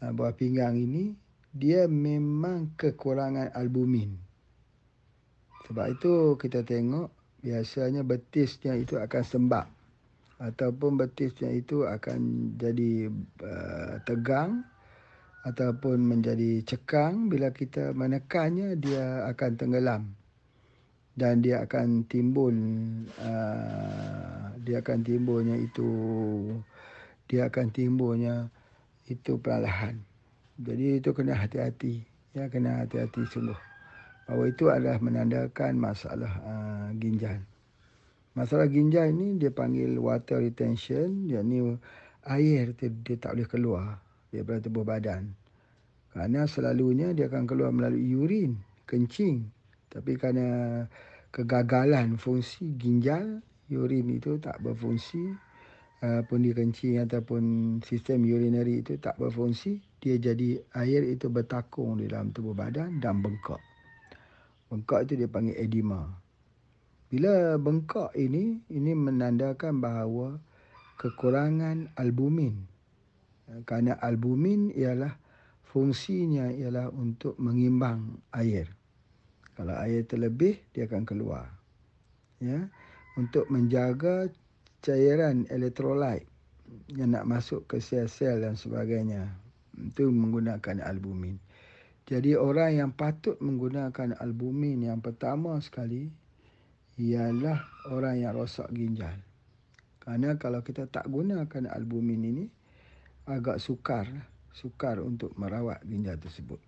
uh, 0.00 0.10
buah 0.16 0.32
pinggang 0.32 0.80
ini, 0.80 1.12
dia 1.52 1.84
memang 1.84 2.72
kekurangan 2.80 3.52
albumin. 3.52 4.16
Sebab 5.68 5.86
itu 5.92 6.40
kita 6.40 6.64
tengok 6.64 7.12
biasanya 7.44 8.00
betisnya 8.00 8.80
itu 8.80 8.96
akan 8.96 9.22
sembab 9.22 9.68
ataupun 10.40 10.96
betisnya 10.96 11.52
itu 11.52 11.84
akan 11.84 12.52
jadi 12.56 13.12
uh, 13.44 14.00
tegang 14.08 14.64
ataupun 15.40 16.04
menjadi 16.04 16.60
cekang 16.64 17.32
bila 17.32 17.48
kita 17.48 17.96
menekannya 17.96 18.76
dia 18.76 19.24
akan 19.28 19.50
tenggelam. 19.56 20.02
Dan 21.10 21.44
dia 21.44 21.66
akan 21.66 22.06
timbul 22.08 22.54
uh, 23.20 24.46
dia 24.62 24.80
akan 24.80 24.98
timbulnya 25.04 25.58
itu 25.58 25.90
dia 27.28 27.50
akan 27.50 27.66
timbulnya 27.72 28.48
itu 29.10 29.36
perlahan. 29.36 30.00
Jadi 30.60 31.02
itu 31.02 31.10
kena 31.12 31.36
hati-hati. 31.36 32.04
Ya 32.36 32.46
kena 32.46 32.84
hati-hati 32.84 33.26
sungguh. 33.26 33.58
Bahawa 34.28 34.44
itu 34.46 34.70
adalah 34.70 35.02
menandakan 35.02 35.74
masalah 35.76 36.32
uh, 36.46 36.88
ginjal. 36.94 37.42
Masalah 38.38 38.70
ginjal 38.70 39.10
ini 39.10 39.34
dia 39.34 39.50
panggil 39.50 39.98
water 39.98 40.38
retention, 40.38 41.26
yakni 41.26 41.74
air 42.22 42.70
dia, 42.78 42.88
dia 43.02 43.16
tak 43.18 43.34
boleh 43.34 43.48
keluar 43.50 43.86
daripada 44.30 44.58
tubuh 44.64 44.86
badan. 44.86 45.34
Kerana 46.10 46.46
selalunya 46.50 47.14
dia 47.14 47.30
akan 47.30 47.46
keluar 47.46 47.70
melalui 47.70 48.14
urin, 48.18 48.58
kencing. 48.86 49.46
Tapi 49.90 50.18
kerana 50.18 50.82
kegagalan 51.30 52.18
fungsi 52.18 52.74
ginjal, 52.74 53.42
urin 53.70 54.10
itu 54.10 54.38
tak 54.42 54.58
berfungsi, 54.58 55.30
uh, 56.02 56.20
pun 56.26 56.42
dia 56.42 56.54
kencing 56.54 56.98
ataupun 57.06 57.42
sistem 57.86 58.26
urinary 58.26 58.82
itu 58.82 58.98
tak 58.98 59.14
berfungsi, 59.22 59.78
dia 60.02 60.18
jadi 60.18 60.58
air 60.74 61.06
itu 61.06 61.30
bertakung 61.30 62.02
di 62.02 62.10
dalam 62.10 62.34
tubuh 62.34 62.56
badan 62.56 62.98
dan 62.98 63.22
bengkak. 63.22 63.60
Bengkak 64.70 65.06
itu 65.06 65.26
dia 65.26 65.28
panggil 65.30 65.58
edema. 65.58 66.06
Bila 67.10 67.58
bengkak 67.58 68.14
ini, 68.14 68.62
ini 68.70 68.92
menandakan 68.94 69.82
bahawa 69.82 70.38
kekurangan 70.98 71.90
albumin. 71.98 72.70
Kerana 73.66 73.98
albumin 73.98 74.70
ialah 74.70 75.10
fungsinya 75.66 76.50
ialah 76.50 76.90
untuk 76.94 77.34
mengimbang 77.38 78.18
air. 78.34 78.70
Kalau 79.54 79.74
air 79.76 80.06
terlebih 80.06 80.58
dia 80.70 80.86
akan 80.86 81.02
keluar. 81.02 81.50
Ya. 82.38 82.70
Untuk 83.18 83.50
menjaga 83.50 84.30
cairan 84.80 85.44
elektrolit 85.50 86.24
yang 86.94 87.12
nak 87.12 87.26
masuk 87.26 87.66
ke 87.66 87.82
sel-sel 87.82 88.40
dan 88.40 88.54
sebagainya. 88.54 89.28
Itu 89.76 90.08
menggunakan 90.08 90.82
albumin. 90.86 91.36
Jadi 92.10 92.34
orang 92.34 92.74
yang 92.74 92.90
patut 92.90 93.38
menggunakan 93.38 94.18
albumin 94.18 94.82
yang 94.82 94.98
pertama 94.98 95.54
sekali 95.62 96.10
ialah 96.98 97.62
orang 97.92 98.18
yang 98.18 98.34
rosak 98.34 98.66
ginjal. 98.74 99.14
Kerana 100.02 100.34
kalau 100.40 100.64
kita 100.66 100.90
tak 100.90 101.06
gunakan 101.06 101.70
albumin 101.70 102.22
ini 102.24 102.44
agak 103.30 103.62
sukar 103.62 104.10
sukar 104.60 104.98
untuk 105.00 105.32
merawat 105.38 105.80
ginjal 105.86 106.18
tersebut. 106.18 106.58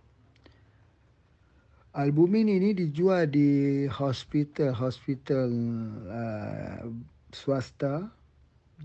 Albumin 1.93 2.49
ini 2.49 2.73
dijual 2.73 3.29
di 3.29 3.85
hospital-hospital 3.85 5.49
uh, 6.09 6.89
swasta 7.37 8.09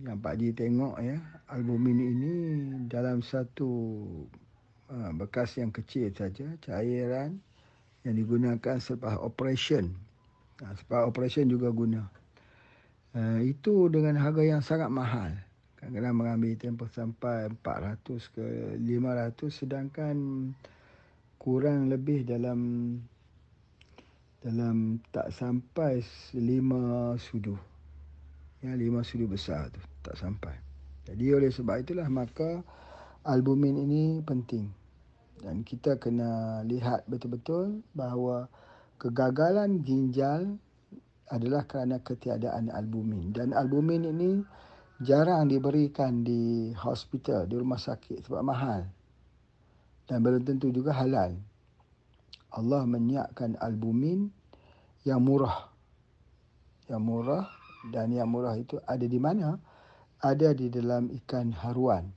yang 0.03 0.19
Pak 0.19 0.35
Ji 0.43 0.51
tengok 0.51 0.99
ya. 0.99 1.15
Albumin 1.47 2.03
ini 2.03 2.33
dalam 2.91 3.23
satu 3.23 4.03
uh, 4.91 5.11
bekas 5.15 5.55
yang 5.55 5.71
kecil 5.71 6.11
saja, 6.11 6.51
cairan 6.59 7.39
yang 8.03 8.19
digunakan 8.19 8.75
selepas 8.75 9.15
operation. 9.23 9.95
Nah, 10.59 10.75
selepas 10.75 11.07
operation 11.07 11.47
juga 11.47 11.71
guna. 11.71 12.03
Uh, 13.15 13.39
itu 13.39 13.87
dengan 13.87 14.19
harga 14.19 14.43
yang 14.43 14.59
sangat 14.59 14.91
mahal 14.91 15.31
kadang-kadang 15.77 16.15
mengambil 16.17 16.57
tempoh 16.57 16.89
sampai 16.89 17.53
400 17.61 18.33
ke 18.33 18.45
500 18.81 19.37
sedangkan 19.53 20.17
kurang 21.37 21.93
lebih 21.93 22.25
dalam 22.25 22.59
dalam 24.41 24.97
tak 25.13 25.29
sampai 25.29 26.01
5 26.33 26.41
sudu. 27.21 27.53
Ya 28.65 28.73
5 28.73 29.05
sudu 29.05 29.29
besar 29.29 29.69
tu 29.69 29.81
tak 30.01 30.17
sampai. 30.17 30.57
Jadi 31.05 31.25
oleh 31.31 31.53
sebab 31.53 31.79
itulah 31.79 32.09
maka 32.09 32.65
albumin 33.23 33.77
ini 33.77 34.19
penting. 34.25 34.67
Dan 35.37 35.61
kita 35.61 36.01
kena 36.01 36.65
lihat 36.65 37.05
betul-betul 37.05 37.85
bahawa 37.93 38.49
kegagalan 38.97 39.85
ginjal 39.85 40.57
adalah 41.29 41.67
kerana 41.69 42.01
ketiadaan 42.01 42.71
albumin 42.73 43.35
dan 43.35 43.51
albumin 43.53 44.07
ini 44.07 44.41
jarang 44.97 45.45
diberikan 45.45 46.25
di 46.25 46.73
hospital, 46.73 47.45
di 47.45 47.55
rumah 47.57 47.77
sakit 47.77 48.25
sebab 48.25 48.41
mahal. 48.41 48.81
Dan 50.07 50.23
belum 50.23 50.41
tentu 50.47 50.71
juga 50.71 50.95
halal. 50.95 51.35
Allah 52.55 52.81
menyiapkan 52.87 53.59
albumin 53.59 54.31
yang 55.03 55.21
murah. 55.21 55.69
Yang 56.87 57.03
murah 57.03 57.45
dan 57.91 58.15
yang 58.15 58.31
murah 58.31 58.55
itu 58.55 58.79
ada 58.87 59.03
di 59.03 59.19
mana? 59.19 59.59
Ada 60.23 60.55
di 60.55 60.71
dalam 60.71 61.11
ikan 61.23 61.53
haruan. 61.53 62.09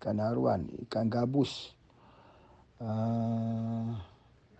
Ikan 0.00 0.18
haruan, 0.18 0.66
ikan 0.88 1.06
gabus. 1.06 1.76
Uh, 2.76 3.96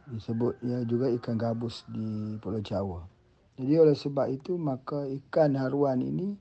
disebutnya 0.08 0.86
juga 0.86 1.10
ikan 1.18 1.36
gabus 1.36 1.82
di 1.88 2.36
Pulau 2.38 2.62
Jawa. 2.62 3.02
Jadi 3.56 3.72
oleh 3.80 3.96
sebab 3.96 4.28
itu 4.28 4.54
maka 4.60 5.08
ikan 5.08 5.56
haruan 5.56 6.04
ini 6.04 6.36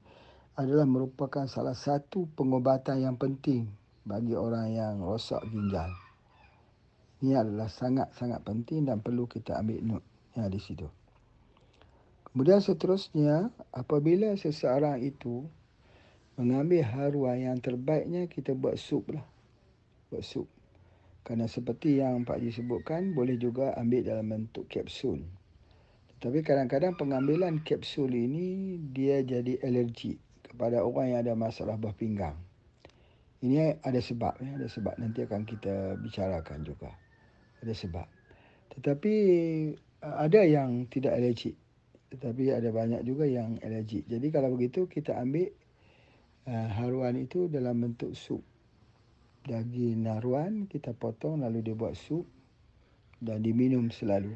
adalah 0.56 0.88
merupakan 0.88 1.44
salah 1.52 1.76
satu 1.76 2.32
pengobatan 2.32 3.04
yang 3.04 3.20
penting 3.20 3.68
bagi 4.08 4.40
orang 4.40 4.72
yang 4.72 5.04
rosak 5.04 5.44
ginjal. 5.52 5.92
Ini 7.20 7.36
adalah 7.44 7.68
sangat-sangat 7.68 8.40
penting 8.40 8.88
dan 8.88 9.04
perlu 9.04 9.28
kita 9.28 9.60
ambil 9.60 9.84
note 9.84 10.08
yang 10.40 10.48
di 10.48 10.60
situ. 10.64 10.88
Kemudian 12.32 12.64
seterusnya, 12.64 13.52
apabila 13.76 14.32
seseorang 14.40 15.04
itu 15.04 15.44
mengambil 16.40 16.88
haruan 16.88 17.52
yang 17.52 17.60
terbaiknya, 17.60 18.32
kita 18.32 18.56
buat 18.56 18.80
sup 18.80 19.12
lah. 19.12 19.28
Buat 20.08 20.24
sup. 20.24 20.48
Kerana 21.28 21.52
seperti 21.52 22.00
yang 22.00 22.24
Pak 22.24 22.40
Ji 22.40 22.56
sebutkan, 22.56 23.12
boleh 23.12 23.36
juga 23.36 23.76
ambil 23.76 24.08
dalam 24.08 24.32
bentuk 24.32 24.72
kapsul. 24.72 25.20
Tetapi 26.16 26.40
kadang-kadang 26.48 26.96
pengambilan 26.96 27.60
kapsul 27.60 28.08
ini, 28.16 28.80
dia 28.96 29.20
jadi 29.20 29.60
alergik 29.60 30.25
kepada 30.56 30.80
orang 30.88 31.12
yang 31.12 31.20
ada 31.28 31.36
masalah 31.36 31.76
buah 31.76 31.92
pinggang. 31.92 32.40
Ini 33.44 33.84
ada 33.84 34.00
sebab 34.00 34.40
ya, 34.40 34.56
ada 34.56 34.66
sebab 34.72 34.96
nanti 34.96 35.28
akan 35.28 35.44
kita 35.44 36.00
bicarakan 36.00 36.64
juga. 36.64 36.96
Ada 37.60 37.76
sebab. 37.76 38.08
Tetapi 38.74 39.16
uh, 40.02 40.16
ada 40.24 40.42
yang 40.48 40.88
tidak 40.88 41.20
alergik. 41.20 41.60
Tetapi 42.16 42.56
ada 42.56 42.72
banyak 42.72 43.04
juga 43.04 43.28
yang 43.28 43.60
alergik. 43.60 44.08
Jadi 44.08 44.28
kalau 44.32 44.56
begitu 44.56 44.88
kita 44.88 45.20
ambil 45.20 45.52
uh, 46.48 46.68
haruan 46.80 47.20
itu 47.20 47.52
dalam 47.52 47.84
bentuk 47.84 48.16
sup. 48.16 48.42
Daging 49.46 50.10
haruan 50.10 50.66
kita 50.66 50.98
potong 50.98 51.46
lalu 51.46 51.62
dibuat 51.62 51.94
sup 51.94 52.26
dan 53.22 53.46
diminum 53.46 53.94
selalu. 53.94 54.34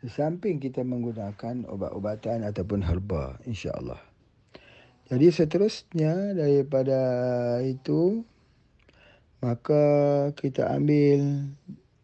Di 0.00 0.08
samping 0.08 0.62
kita 0.62 0.80
menggunakan 0.80 1.66
obat-obatan 1.68 2.46
ataupun 2.46 2.86
herba 2.86 3.36
insya-Allah. 3.44 4.07
Jadi 5.08 5.32
seterusnya 5.32 6.36
daripada 6.36 7.00
itu 7.64 8.20
maka 9.40 9.84
kita 10.36 10.68
ambil 10.68 11.48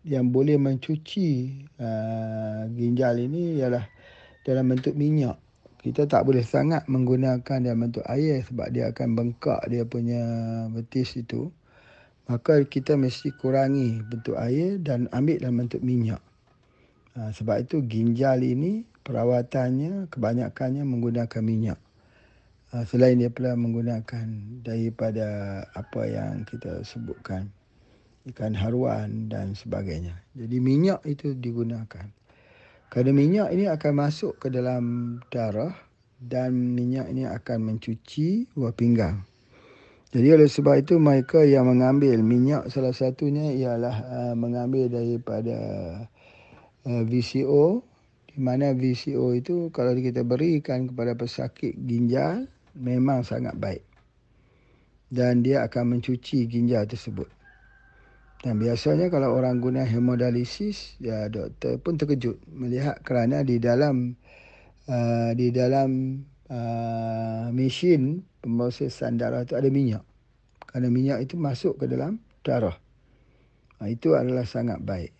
yang 0.08 0.32
boleh 0.32 0.56
mencuci 0.56 1.60
uh, 1.84 2.64
ginjal 2.72 3.20
ini 3.20 3.60
ialah 3.60 3.84
dalam 4.48 4.72
bentuk 4.72 4.96
minyak. 4.96 5.36
Kita 5.84 6.08
tak 6.08 6.24
boleh 6.24 6.40
sangat 6.40 6.88
menggunakan 6.88 7.60
dalam 7.60 7.88
bentuk 7.88 8.08
air 8.08 8.40
sebab 8.48 8.72
dia 8.72 8.88
akan 8.88 9.08
bengkak 9.12 9.60
dia 9.68 9.84
punya 9.84 10.24
betis 10.72 11.12
itu. 11.20 11.52
Maka 12.24 12.64
kita 12.64 12.96
mesti 12.96 13.36
kurangi 13.36 14.00
bentuk 14.00 14.40
air 14.40 14.80
dan 14.80 15.12
ambil 15.12 15.44
dalam 15.44 15.60
bentuk 15.60 15.84
minyak. 15.84 16.24
Uh, 17.12 17.28
sebab 17.36 17.68
itu 17.68 17.84
ginjal 17.84 18.40
ini 18.40 18.88
perawatannya 19.04 20.08
kebanyakannya 20.08 20.88
menggunakan 20.88 21.44
minyak. 21.44 21.76
Ah, 22.74 22.82
selain 22.82 23.22
pula 23.30 23.54
menggunakan 23.54 24.26
daripada 24.66 25.62
apa 25.78 26.10
yang 26.10 26.42
kita 26.42 26.82
sebutkan 26.82 27.46
ikan 28.34 28.50
haruan 28.50 29.30
dan 29.30 29.54
sebagainya. 29.54 30.18
Jadi 30.34 30.58
minyak 30.58 30.98
itu 31.06 31.38
digunakan. 31.38 32.10
Kerana 32.90 33.14
minyak 33.14 33.54
ini 33.54 33.70
akan 33.70 33.92
masuk 33.94 34.42
ke 34.42 34.50
dalam 34.50 35.16
darah 35.30 35.70
dan 36.18 36.74
minyak 36.74 37.06
ini 37.14 37.30
akan 37.30 37.62
mencuci 37.62 38.50
buah 38.58 38.74
pinggang. 38.74 39.22
Jadi 40.10 40.34
oleh 40.34 40.50
sebab 40.50 40.74
itu 40.74 40.98
mereka 40.98 41.46
yang 41.46 41.70
mengambil 41.70 42.18
minyak 42.26 42.74
salah 42.74 42.90
satunya 42.90 43.54
ialah 43.54 43.96
uh, 44.02 44.34
mengambil 44.34 44.90
daripada 44.90 45.58
uh, 46.90 47.02
VCO 47.06 47.86
di 48.34 48.38
mana 48.42 48.74
VCO 48.74 49.30
itu 49.30 49.70
kalau 49.70 49.94
kita 49.94 50.26
berikan 50.26 50.90
kepada 50.90 51.14
pesakit 51.14 51.78
ginjal 51.86 52.50
memang 52.74 53.22
sangat 53.22 53.54
baik. 53.56 53.82
Dan 55.10 55.46
dia 55.46 55.62
akan 55.66 55.98
mencuci 55.98 56.50
ginjal 56.50 56.84
tersebut. 56.90 57.30
Dan 58.44 58.60
biasanya 58.60 59.08
kalau 59.08 59.32
orang 59.32 59.56
guna 59.62 59.88
hemodialisis, 59.88 61.00
ya 61.00 61.32
doktor 61.32 61.80
pun 61.80 61.96
terkejut 61.96 62.36
melihat 62.52 63.00
kerana 63.00 63.40
di 63.40 63.56
dalam 63.56 64.12
uh, 64.84 65.32
di 65.32 65.48
dalam 65.48 66.20
uh, 66.52 67.48
mesin 67.56 68.20
pemrosesan 68.44 69.16
darah 69.16 69.48
itu 69.48 69.56
ada 69.56 69.68
minyak. 69.72 70.04
Kerana 70.68 70.92
minyak 70.92 71.24
itu 71.24 71.40
masuk 71.40 71.80
ke 71.80 71.88
dalam 71.88 72.20
darah. 72.44 72.76
Nah, 73.80 73.88
itu 73.88 74.12
adalah 74.12 74.44
sangat 74.44 74.80
baik. 74.84 75.12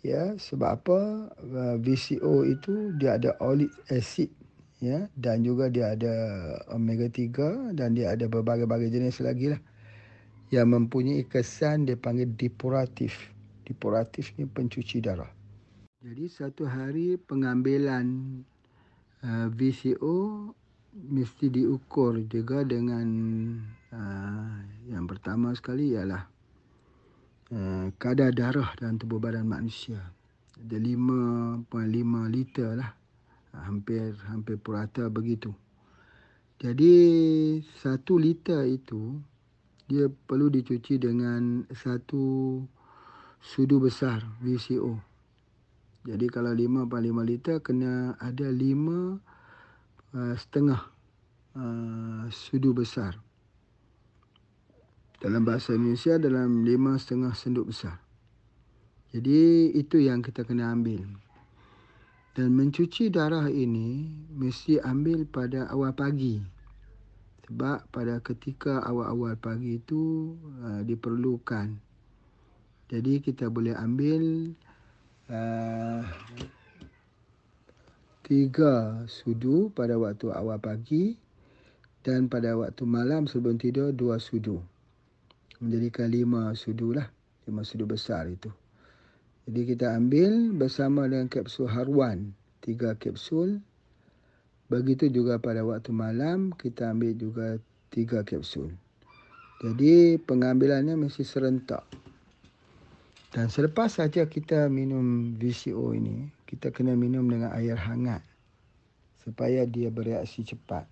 Ya, 0.00 0.38
sebab 0.40 0.80
apa? 0.80 1.00
Uh, 1.44 1.76
VCO 1.82 2.46
itu 2.46 2.94
dia 2.96 3.20
ada 3.20 3.36
oleic 3.42 3.72
acid 3.92 4.32
ya 4.80 5.08
dan 5.16 5.40
juga 5.40 5.72
dia 5.72 5.96
ada 5.96 6.14
omega 6.72 7.08
3 7.08 7.72
dan 7.72 7.96
dia 7.96 8.12
ada 8.12 8.28
berbagai-bagai 8.28 8.92
jenis 8.92 9.24
lagi 9.24 9.56
lah. 9.56 9.60
Yang 10.52 10.68
mempunyai 10.78 11.22
kesan 11.26 11.88
dia 11.88 11.98
panggil 11.98 12.30
depuratif. 12.38 13.34
Depuratif 13.66 14.30
ni 14.38 14.46
pencuci 14.46 15.02
darah. 15.02 15.30
Jadi 15.98 16.30
satu 16.30 16.70
hari 16.70 17.18
pengambilan 17.18 18.06
uh, 19.26 19.50
VCO 19.50 20.54
mesti 20.96 21.50
diukur 21.50 22.22
juga 22.30 22.62
dengan 22.62 23.08
uh, 23.90 24.54
yang 24.86 25.04
pertama 25.10 25.50
sekali 25.50 25.98
ialah 25.98 26.30
uh, 27.50 27.90
kadar 27.98 28.30
darah 28.30 28.70
dalam 28.78 29.02
tubuh 29.02 29.18
badan 29.18 29.50
manusia. 29.50 29.98
Ada 30.56 30.78
5.5 30.78 31.66
liter 32.30 32.70
lah 32.78 32.94
hampir 33.64 34.12
hampir 34.28 34.60
purata 34.60 35.08
begitu. 35.08 35.54
Jadi 36.56 36.94
satu 37.80 38.16
liter 38.16 38.64
itu 38.64 39.16
dia 39.86 40.08
perlu 40.08 40.50
dicuci 40.50 40.98
dengan 40.98 41.62
satu 41.70 42.58
sudu 43.40 43.76
besar 43.78 44.24
VCO. 44.42 44.98
Jadi 46.06 46.26
kalau 46.30 46.54
5 46.54 46.86
per 46.86 47.00
5 47.02 47.22
liter 47.26 47.56
kena 47.62 48.14
ada 48.22 48.46
5 48.46 48.56
uh, 50.14 50.34
setengah 50.38 50.80
uh, 51.58 52.24
sudu 52.30 52.70
besar. 52.72 53.18
Dalam 55.18 55.42
bahasa 55.42 55.74
Indonesia 55.74 56.14
dalam 56.20 56.62
5 56.62 57.02
setengah 57.02 57.32
senduk 57.34 57.68
besar. 57.74 57.98
Jadi 59.10 59.72
itu 59.74 59.96
yang 59.98 60.22
kita 60.22 60.44
kena 60.44 60.70
ambil. 60.70 61.25
Dan 62.36 62.52
mencuci 62.52 63.08
darah 63.08 63.48
ini 63.48 64.12
mesti 64.36 64.76
ambil 64.84 65.24
pada 65.24 65.72
awal 65.72 65.96
pagi. 65.96 66.36
Sebab 67.48 67.88
pada 67.88 68.20
ketika 68.20 68.84
awal-awal 68.84 69.40
pagi 69.40 69.80
itu 69.80 70.36
uh, 70.60 70.84
diperlukan. 70.84 71.72
Jadi 72.92 73.24
kita 73.24 73.48
boleh 73.48 73.72
ambil 73.72 74.52
Uh, 75.26 76.06
tiga 78.22 79.02
sudu 79.10 79.74
pada 79.74 79.98
waktu 79.98 80.30
awal 80.30 80.54
pagi 80.62 81.18
dan 82.06 82.30
pada 82.30 82.54
waktu 82.54 82.86
malam 82.86 83.26
sebelum 83.26 83.58
tidur 83.58 83.90
dua 83.90 84.22
sudu. 84.22 84.62
Menjadikan 85.58 86.14
lima 86.14 86.54
sudu 86.54 86.94
lah. 86.94 87.10
Lima 87.42 87.66
sudu 87.66 87.90
besar 87.90 88.30
itu. 88.30 88.54
Jadi 89.46 89.62
kita 89.62 89.94
ambil 89.94 90.50
bersama 90.58 91.06
dengan 91.06 91.30
kapsul 91.30 91.70
haruan. 91.70 92.34
Tiga 92.58 92.98
kapsul. 92.98 93.62
Begitu 94.66 95.06
juga 95.06 95.38
pada 95.38 95.62
waktu 95.62 95.94
malam 95.94 96.50
kita 96.50 96.90
ambil 96.90 97.14
juga 97.14 97.46
tiga 97.94 98.26
kapsul. 98.26 98.74
Jadi 99.62 100.18
pengambilannya 100.18 100.98
mesti 100.98 101.22
serentak. 101.22 101.86
Dan 103.30 103.46
selepas 103.46 104.02
saja 104.02 104.26
kita 104.26 104.66
minum 104.66 105.38
VCO 105.38 105.94
ini, 105.94 106.26
kita 106.42 106.74
kena 106.74 106.98
minum 106.98 107.30
dengan 107.30 107.54
air 107.54 107.78
hangat 107.78 108.26
supaya 109.22 109.62
dia 109.62 109.94
bereaksi 109.94 110.42
cepat. 110.42 110.90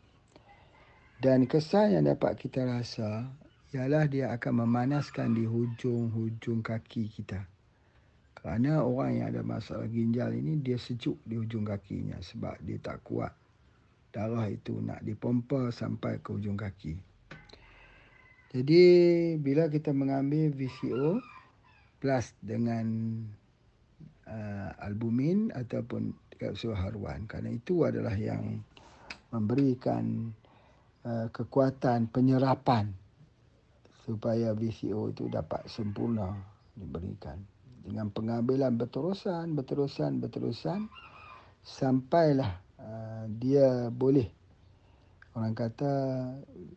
Dan 1.18 1.50
kesan 1.50 1.98
yang 1.98 2.06
dapat 2.06 2.38
kita 2.38 2.62
rasa 2.62 3.26
ialah 3.74 4.06
dia 4.06 4.30
akan 4.30 4.62
memanaskan 4.62 5.34
di 5.34 5.42
hujung-hujung 5.42 6.62
kaki 6.62 7.10
kita. 7.10 7.53
Kerana 8.44 8.84
orang 8.84 9.24
yang 9.24 9.26
ada 9.32 9.40
masalah 9.40 9.88
ginjal 9.88 10.28
ini 10.36 10.60
dia 10.60 10.76
sejuk 10.76 11.16
di 11.24 11.40
hujung 11.40 11.64
kakinya 11.64 12.20
sebab 12.20 12.60
dia 12.60 12.76
tak 12.76 13.00
kuat. 13.00 13.32
Darah 14.12 14.44
itu 14.52 14.84
nak 14.84 15.00
dipompa 15.00 15.72
sampai 15.72 16.20
ke 16.20 16.28
hujung 16.28 16.52
kaki. 16.52 16.92
Jadi 18.52 18.84
bila 19.40 19.72
kita 19.72 19.96
mengambil 19.96 20.52
VCO, 20.52 21.24
plus 21.96 22.36
dengan 22.44 22.84
uh, 24.28 24.70
albumin 24.84 25.48
ataupun 25.48 26.12
kapsul 26.36 26.76
haruan. 26.76 27.24
Kerana 27.24 27.48
itu 27.48 27.88
adalah 27.88 28.12
yang 28.12 28.60
memberikan 29.32 30.36
uh, 31.08 31.32
kekuatan 31.32 32.12
penyerapan 32.12 32.92
supaya 34.04 34.52
VCO 34.52 35.16
itu 35.16 35.32
dapat 35.32 35.64
sempurna 35.64 36.28
diberikan 36.76 37.53
dengan 37.84 38.08
pengambilan 38.08 38.74
berterusan 38.80 39.52
berterusan 39.52 40.18
berterusan 40.24 40.88
sampailah 41.60 42.58
uh, 42.80 43.28
dia 43.28 43.92
boleh 43.92 44.32
Orang 45.34 45.50
kata 45.58 45.90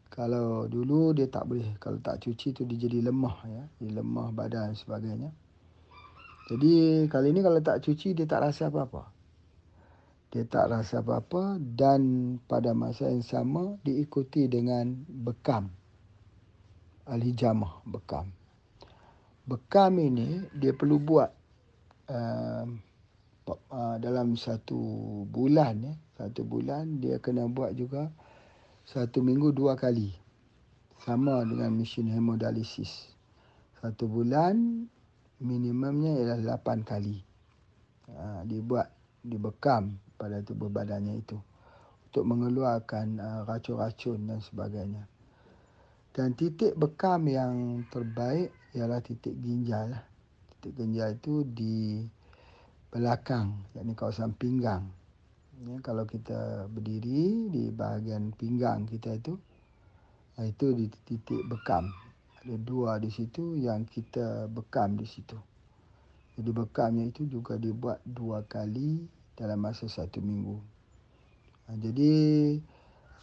kalau 0.10 0.66
dulu 0.66 1.14
dia 1.14 1.30
tak 1.30 1.46
boleh 1.46 1.78
kalau 1.78 2.02
tak 2.02 2.26
cuci 2.26 2.58
tu 2.58 2.66
dia 2.66 2.90
jadi 2.90 3.06
lemah 3.06 3.46
ya, 3.46 3.64
dia 3.78 4.02
lemah 4.02 4.34
badan 4.34 4.74
sebagainya. 4.74 5.30
Jadi 6.50 7.06
kali 7.06 7.38
ini 7.38 7.46
kalau 7.46 7.62
tak 7.62 7.86
cuci 7.86 8.18
dia 8.18 8.26
tak 8.26 8.50
rasa 8.50 8.74
apa-apa. 8.74 9.14
Dia 10.34 10.42
tak 10.50 10.74
rasa 10.74 11.06
apa-apa 11.06 11.62
dan 11.62 12.02
pada 12.50 12.74
masa 12.74 13.14
yang 13.14 13.22
sama 13.22 13.78
diikuti 13.86 14.50
dengan 14.50 15.06
bekam. 15.06 15.70
Al-hijamah 17.06 17.86
bekam. 17.86 18.34
Bekam 19.48 19.96
ini 19.96 20.44
dia 20.60 20.76
perlu 20.76 21.00
buat 21.00 21.32
uh, 22.12 22.68
uh, 23.48 23.96
dalam 24.04 24.36
satu 24.36 24.76
bulan 25.32 25.88
ya. 25.88 25.96
Satu 26.20 26.44
bulan 26.44 27.00
dia 27.00 27.16
kena 27.24 27.48
buat 27.48 27.72
juga 27.72 28.12
satu 28.84 29.24
minggu 29.24 29.56
dua 29.56 29.80
kali. 29.80 30.12
Sama 31.00 31.48
dengan 31.48 31.80
mesin 31.80 32.12
hemodialisis. 32.12 33.16
Satu 33.80 34.12
bulan 34.12 34.84
minimumnya 35.40 36.20
ialah 36.20 36.58
lapan 36.58 36.84
kali. 36.84 37.22
Ha, 38.10 38.44
dibuat, 38.44 38.92
dibekam 39.22 39.96
pada 40.18 40.44
tubuh 40.44 40.68
badannya 40.68 41.22
itu. 41.22 41.38
Untuk 42.10 42.24
mengeluarkan 42.28 43.22
uh, 43.22 43.42
racun-racun 43.46 44.28
dan 44.28 44.40
sebagainya. 44.42 45.06
Dan 46.18 46.34
titik 46.34 46.74
bekam 46.74 47.30
yang 47.30 47.86
terbaik 47.94 48.50
ialah 48.78 49.02
titik 49.02 49.34
ginjal. 49.42 49.98
Titik 50.54 50.78
ginjal 50.78 51.18
itu 51.18 51.42
di 51.42 52.06
belakang, 52.94 53.58
yakni 53.74 53.98
kawasan 53.98 54.38
pinggang. 54.38 54.86
Ya, 55.58 55.74
kalau 55.82 56.06
kita 56.06 56.70
berdiri 56.70 57.50
di 57.50 57.74
bahagian 57.74 58.30
pinggang 58.38 58.86
kita 58.86 59.18
itu, 59.18 59.34
itu 60.38 60.68
di 60.78 60.86
titik 61.10 61.42
bekam. 61.50 61.90
Ada 62.46 62.62
dua 62.62 63.02
di 63.02 63.10
situ 63.10 63.58
yang 63.58 63.90
kita 63.90 64.46
bekam 64.54 64.94
di 64.94 65.10
situ. 65.10 65.34
Jadi 66.38 66.54
bekamnya 66.54 67.10
itu 67.10 67.26
juga 67.26 67.58
dibuat 67.58 67.98
dua 68.06 68.46
kali 68.46 69.10
dalam 69.34 69.58
masa 69.58 69.90
satu 69.90 70.22
minggu. 70.22 70.62
Ah, 71.66 71.74
jadi 71.82 72.14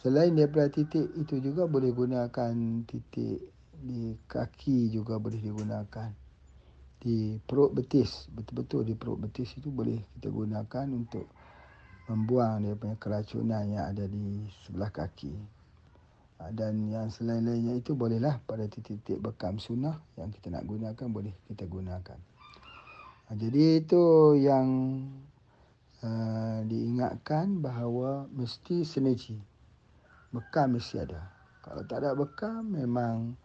selain 0.02 0.34
daripada 0.34 0.66
titik 0.74 1.14
itu 1.14 1.38
juga 1.38 1.70
boleh 1.70 1.94
gunakan 1.94 2.54
titik 2.82 3.53
di 3.80 4.14
kaki 4.26 4.92
juga 4.92 5.18
boleh 5.18 5.40
digunakan. 5.40 6.10
Di 7.00 7.36
perut 7.44 7.76
betis, 7.76 8.32
betul-betul 8.32 8.88
di 8.88 8.94
perut 8.96 9.20
betis 9.20 9.52
itu 9.60 9.68
boleh 9.68 10.00
kita 10.16 10.32
gunakan 10.32 10.86
untuk 10.88 11.28
membuang 12.08 12.64
dia 12.64 12.74
punya 12.76 12.96
keracunan 13.00 13.64
yang 13.68 13.84
ada 13.92 14.04
di 14.08 14.44
sebelah 14.64 14.92
kaki. 14.92 15.32
Ha, 16.40 16.50
dan 16.50 16.90
yang 16.90 17.08
selain-lainnya 17.08 17.78
itu 17.78 17.94
bolehlah 17.94 18.42
pada 18.42 18.66
titik-titik 18.66 19.22
bekam 19.22 19.56
sunnah 19.62 20.02
yang 20.18 20.34
kita 20.34 20.50
nak 20.50 20.66
gunakan 20.66 21.06
boleh 21.08 21.32
kita 21.46 21.64
gunakan. 21.68 22.18
Ha, 23.24 23.28
jadi 23.38 23.84
itu 23.84 24.04
yang 24.36 24.68
uh, 26.04 26.60
diingatkan 26.66 27.62
bahawa 27.64 28.28
mesti 28.32 28.84
sinergi. 28.84 29.38
Bekam 30.34 30.76
mesti 30.76 31.00
ada. 31.00 31.30
Kalau 31.64 31.86
tak 31.88 32.04
ada 32.04 32.12
bekam 32.12 32.68
memang 32.68 33.38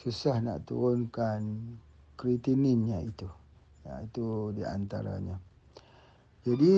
susah 0.00 0.40
nak 0.44 0.64
turunkan 0.68 1.74
kreatininnya 2.20 3.04
itu. 3.04 3.28
Ya, 3.86 4.02
itu 4.02 4.52
di 4.52 4.62
antaranya. 4.66 5.38
Jadi 6.46 6.74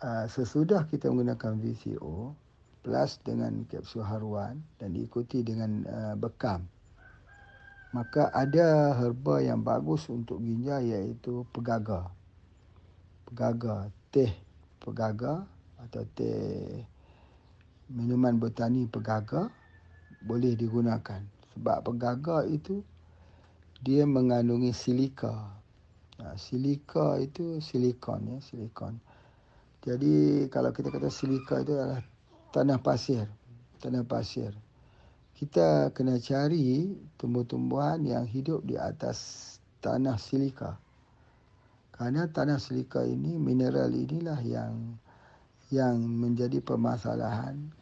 Ah, 0.00 0.24
sesudah 0.24 0.88
kita 0.88 1.12
menggunakan 1.12 1.60
VCO 1.60 2.32
plus 2.80 3.20
dengan 3.20 3.68
kapsul 3.68 4.00
haruan 4.00 4.56
dan 4.80 4.96
diikuti 4.96 5.44
dengan 5.44 5.84
uh, 5.84 6.16
bekam 6.16 6.64
maka 7.92 8.32
ada 8.32 8.96
herba 8.96 9.44
yang 9.44 9.60
bagus 9.60 10.08
untuk 10.08 10.40
ginjal 10.40 10.80
iaitu 10.80 11.44
pegaga 11.52 12.08
pegaga 13.28 13.92
teh 14.08 14.32
pegaga 14.80 15.44
atau 15.84 16.08
teh 16.16 16.80
minuman 17.92 18.40
botani 18.40 18.88
pegaga 18.88 19.52
boleh 20.24 20.56
digunakan 20.56 21.20
sebab 21.60 21.92
pegaga 21.92 22.48
itu 22.48 22.80
dia 23.84 24.08
mengandungi 24.08 24.72
silika 24.72 25.52
nah, 26.16 26.32
silika 26.40 27.20
itu 27.20 27.60
silikon 27.60 28.32
ya 28.32 28.38
silikon 28.40 28.96
jadi 29.80 30.44
kalau 30.52 30.76
kita 30.76 30.92
kata 30.92 31.08
silika 31.08 31.64
itu 31.64 31.72
adalah 31.72 32.04
tanah 32.52 32.76
pasir, 32.84 33.24
tanah 33.80 34.04
pasir. 34.04 34.52
Kita 35.32 35.88
kena 35.96 36.20
cari 36.20 37.00
tumbuh-tumbuhan 37.16 38.04
yang 38.04 38.28
hidup 38.28 38.60
di 38.68 38.76
atas 38.76 39.56
tanah 39.80 40.20
silika. 40.20 40.76
Karena 41.96 42.28
tanah 42.28 42.60
silika 42.60 43.00
ini, 43.08 43.40
mineral 43.40 43.88
inilah 43.88 44.36
yang 44.44 45.00
yang 45.72 45.96
menjadi 45.96 46.60
permasalahan 46.60 47.72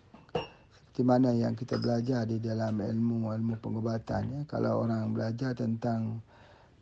seperti 0.99 1.15
mana 1.15 1.31
yang 1.31 1.55
kita 1.55 1.79
belajar 1.79 2.27
di 2.27 2.43
dalam 2.43 2.83
ilmu-ilmu 2.83 3.63
pengobatan. 3.63 4.35
Ya. 4.35 4.41
Kalau 4.51 4.83
orang 4.83 5.15
belajar 5.15 5.55
tentang 5.55 6.19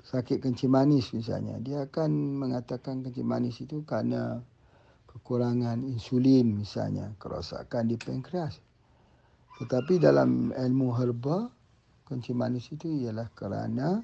sakit 0.09 0.41
kencing 0.41 0.73
manis 0.73 1.13
misalnya, 1.13 1.61
dia 1.61 1.85
akan 1.85 2.41
mengatakan 2.41 3.05
kencing 3.05 3.29
manis 3.29 3.61
itu 3.61 3.85
karena 3.85 4.41
kekurangan 5.13 5.85
insulin 5.85 6.65
misalnya, 6.65 7.13
kerosakan 7.21 7.93
di 7.93 8.01
pankreas. 8.01 8.57
Tetapi 9.61 10.01
dalam 10.01 10.49
ilmu 10.49 10.97
herba, 10.97 11.53
kencing 12.09 12.41
manis 12.41 12.73
itu 12.73 12.89
ialah 12.89 13.29
kerana 13.37 14.01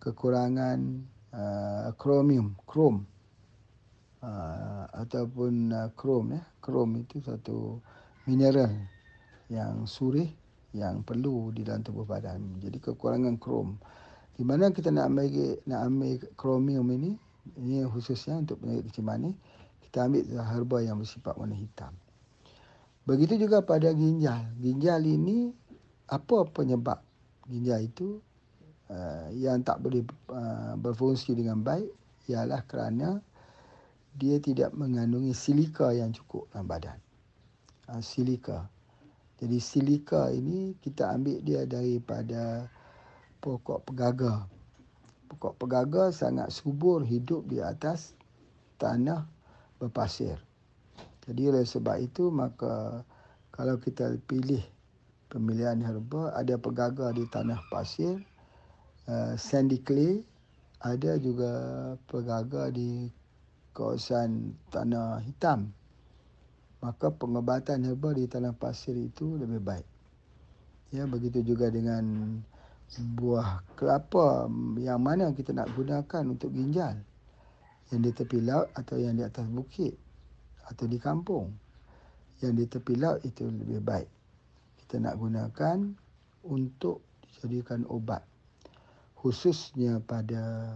kekurangan 0.00 0.80
uh, 1.36 1.92
kromium, 2.00 2.56
krom 2.64 3.04
uh, 4.24 4.88
ataupun 4.96 5.76
uh, 5.76 5.92
krom 5.92 6.32
ya. 6.32 6.40
Krom 6.64 6.96
itu 6.96 7.20
satu 7.20 7.84
mineral 8.24 8.95
yang 9.52 9.86
surih 9.86 10.28
yang 10.76 11.00
perlu 11.00 11.54
di 11.56 11.64
dalam 11.64 11.80
tubuh 11.80 12.04
badan. 12.04 12.60
Jadi 12.60 12.76
kekurangan 12.82 13.40
krom. 13.40 13.80
Di 14.36 14.44
mana 14.44 14.68
kita 14.68 14.92
nak 14.92 15.08
ambil 15.08 15.56
nak 15.64 15.80
ambil 15.88 16.20
kromium 16.36 16.88
ini 16.92 17.16
ini 17.56 17.86
khususnya 17.88 18.42
untuk 18.42 18.60
penyakit 18.60 18.90
kecil 18.92 19.06
manis 19.06 19.34
kita 19.86 20.12
ambil 20.12 20.22
herba 20.44 20.78
yang 20.84 21.00
bersifat 21.00 21.32
warna 21.38 21.56
hitam. 21.56 21.94
Begitu 23.06 23.46
juga 23.46 23.62
pada 23.62 23.94
ginjal. 23.94 24.50
Ginjal 24.58 25.06
ini 25.06 25.54
apa 26.10 26.42
penyebab 26.50 27.00
ginjal 27.46 27.86
itu 27.86 28.18
uh, 28.90 29.30
yang 29.32 29.62
tak 29.62 29.78
boleh 29.78 30.02
uh, 30.34 30.74
berfungsi 30.74 31.38
dengan 31.38 31.62
baik 31.62 31.88
ialah 32.26 32.66
kerana 32.66 33.22
dia 34.18 34.42
tidak 34.42 34.74
mengandungi 34.74 35.30
silika 35.32 35.94
yang 35.94 36.10
cukup 36.10 36.50
dalam 36.50 36.66
badan. 36.66 36.98
Uh, 37.86 38.02
silika. 38.02 38.66
Jadi 39.36 39.58
silika 39.60 40.32
ini 40.32 40.72
kita 40.80 41.12
ambil 41.12 41.44
dia 41.44 41.68
daripada 41.68 42.64
pokok 43.44 43.84
pegaga. 43.84 44.48
Pokok 45.28 45.60
pegaga 45.60 46.08
sangat 46.08 46.48
subur 46.48 47.04
hidup 47.04 47.44
di 47.44 47.60
atas 47.60 48.16
tanah 48.80 49.28
berpasir. 49.76 50.40
Jadi 51.28 51.52
oleh 51.52 51.68
sebab 51.68 52.00
itu 52.00 52.32
maka 52.32 53.04
kalau 53.52 53.76
kita 53.76 54.16
pilih 54.24 54.62
pemilihan 55.28 55.84
herba 55.84 56.32
ada 56.32 56.56
pegaga 56.56 57.12
di 57.12 57.28
tanah 57.28 57.60
pasir, 57.68 58.16
uh, 59.10 59.36
sandy 59.36 59.82
clay, 59.84 60.24
ada 60.80 61.20
juga 61.20 61.52
pegaga 62.08 62.72
di 62.72 63.12
kawasan 63.76 64.56
tanah 64.72 65.20
hitam. 65.28 65.75
Maka 66.84 67.08
pengobatan 67.08 67.82
herba 67.84 68.12
di 68.12 68.28
tanah 68.28 68.52
pasir 68.52 68.94
itu 68.94 69.36
lebih 69.40 69.60
baik. 69.64 69.88
Ya 70.94 71.08
begitu 71.08 71.42
juga 71.42 71.72
dengan 71.72 72.04
buah 73.18 73.66
kelapa 73.74 74.46
yang 74.78 75.02
mana 75.02 75.34
kita 75.34 75.50
nak 75.50 75.74
gunakan 75.74 76.22
untuk 76.30 76.54
ginjal 76.54 76.94
yang 77.90 78.00
di 78.02 78.10
tepi 78.14 78.38
laut 78.42 78.70
atau 78.78 78.94
yang 78.98 79.18
di 79.18 79.26
atas 79.26 79.46
bukit 79.50 79.98
atau 80.70 80.86
di 80.86 80.98
kampung 80.98 81.50
yang 82.42 82.54
di 82.54 82.68
tepi 82.70 82.94
laut 82.94 83.22
itu 83.26 83.46
lebih 83.46 83.82
baik. 83.82 84.10
Kita 84.84 85.02
nak 85.02 85.18
gunakan 85.18 85.78
untuk 86.46 87.02
dijadikan 87.26 87.82
obat 87.90 88.22
khususnya 89.18 89.98
pada 90.06 90.70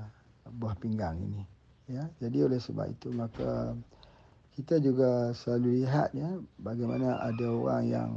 buah 0.50 0.74
pinggang 0.74 1.14
ini. 1.22 1.42
Ya, 1.90 2.06
jadi 2.22 2.46
oleh 2.46 2.58
sebab 2.58 2.90
itu 2.90 3.10
maka 3.14 3.74
kita 4.60 4.76
juga 4.76 5.32
selalu 5.32 5.80
lihat 5.80 6.12
ya 6.12 6.36
bagaimana 6.60 7.16
ada 7.24 7.48
orang 7.48 7.84
yang 7.88 8.10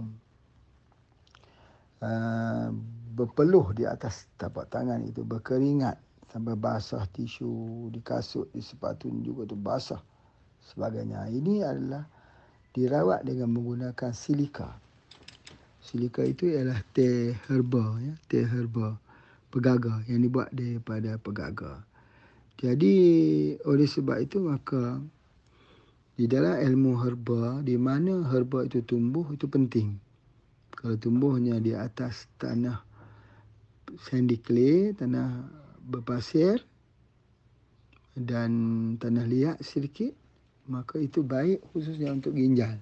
uh, 2.03 2.67
berpeluh 3.15 3.71
di 3.71 3.87
atas 3.87 4.27
tapak 4.35 4.67
tangan 4.67 4.99
itu 5.07 5.23
berkeringat 5.23 5.95
sampai 6.27 6.59
basah 6.59 7.07
tisu 7.15 7.87
di 7.95 8.03
kasut 8.03 8.51
di 8.51 8.59
sepatu 8.59 9.07
juga 9.23 9.47
tu 9.47 9.55
basah 9.55 10.03
sebagainya. 10.67 11.31
Ini 11.31 11.63
adalah 11.63 12.03
dirawat 12.75 13.23
dengan 13.23 13.55
menggunakan 13.55 14.11
silika. 14.11 14.75
Silika 15.79 16.27
itu 16.27 16.51
ialah 16.51 16.83
teh 16.91 17.31
herba, 17.47 18.03
ya, 18.03 18.13
teh 18.27 18.43
herba 18.43 18.99
pegaga 19.47 20.03
yang 20.11 20.27
dibuat 20.27 20.51
daripada 20.51 21.15
pegaga. 21.21 21.87
Jadi 22.59 22.95
oleh 23.63 23.87
sebab 23.87 24.17
itu 24.19 24.43
maka 24.43 24.99
di 26.23 26.31
dalam 26.31 26.55
ilmu 26.55 27.03
herba 27.03 27.59
di 27.67 27.75
mana 27.75 28.23
herba 28.31 28.63
itu 28.63 28.79
tumbuh 28.79 29.27
itu 29.35 29.43
penting. 29.43 29.99
Kalau 30.71 30.95
tumbuhnya 30.95 31.59
di 31.59 31.75
atas 31.75 32.31
tanah 32.39 32.79
sandy 34.07 34.39
clay, 34.39 34.95
tanah 34.95 35.43
berpasir 35.83 36.63
dan 38.15 38.51
tanah 38.95 39.27
liat 39.27 39.59
sedikit, 39.67 40.15
maka 40.71 40.95
itu 40.95 41.27
baik 41.27 41.59
khususnya 41.75 42.15
untuk 42.15 42.39
ginjal. 42.39 42.79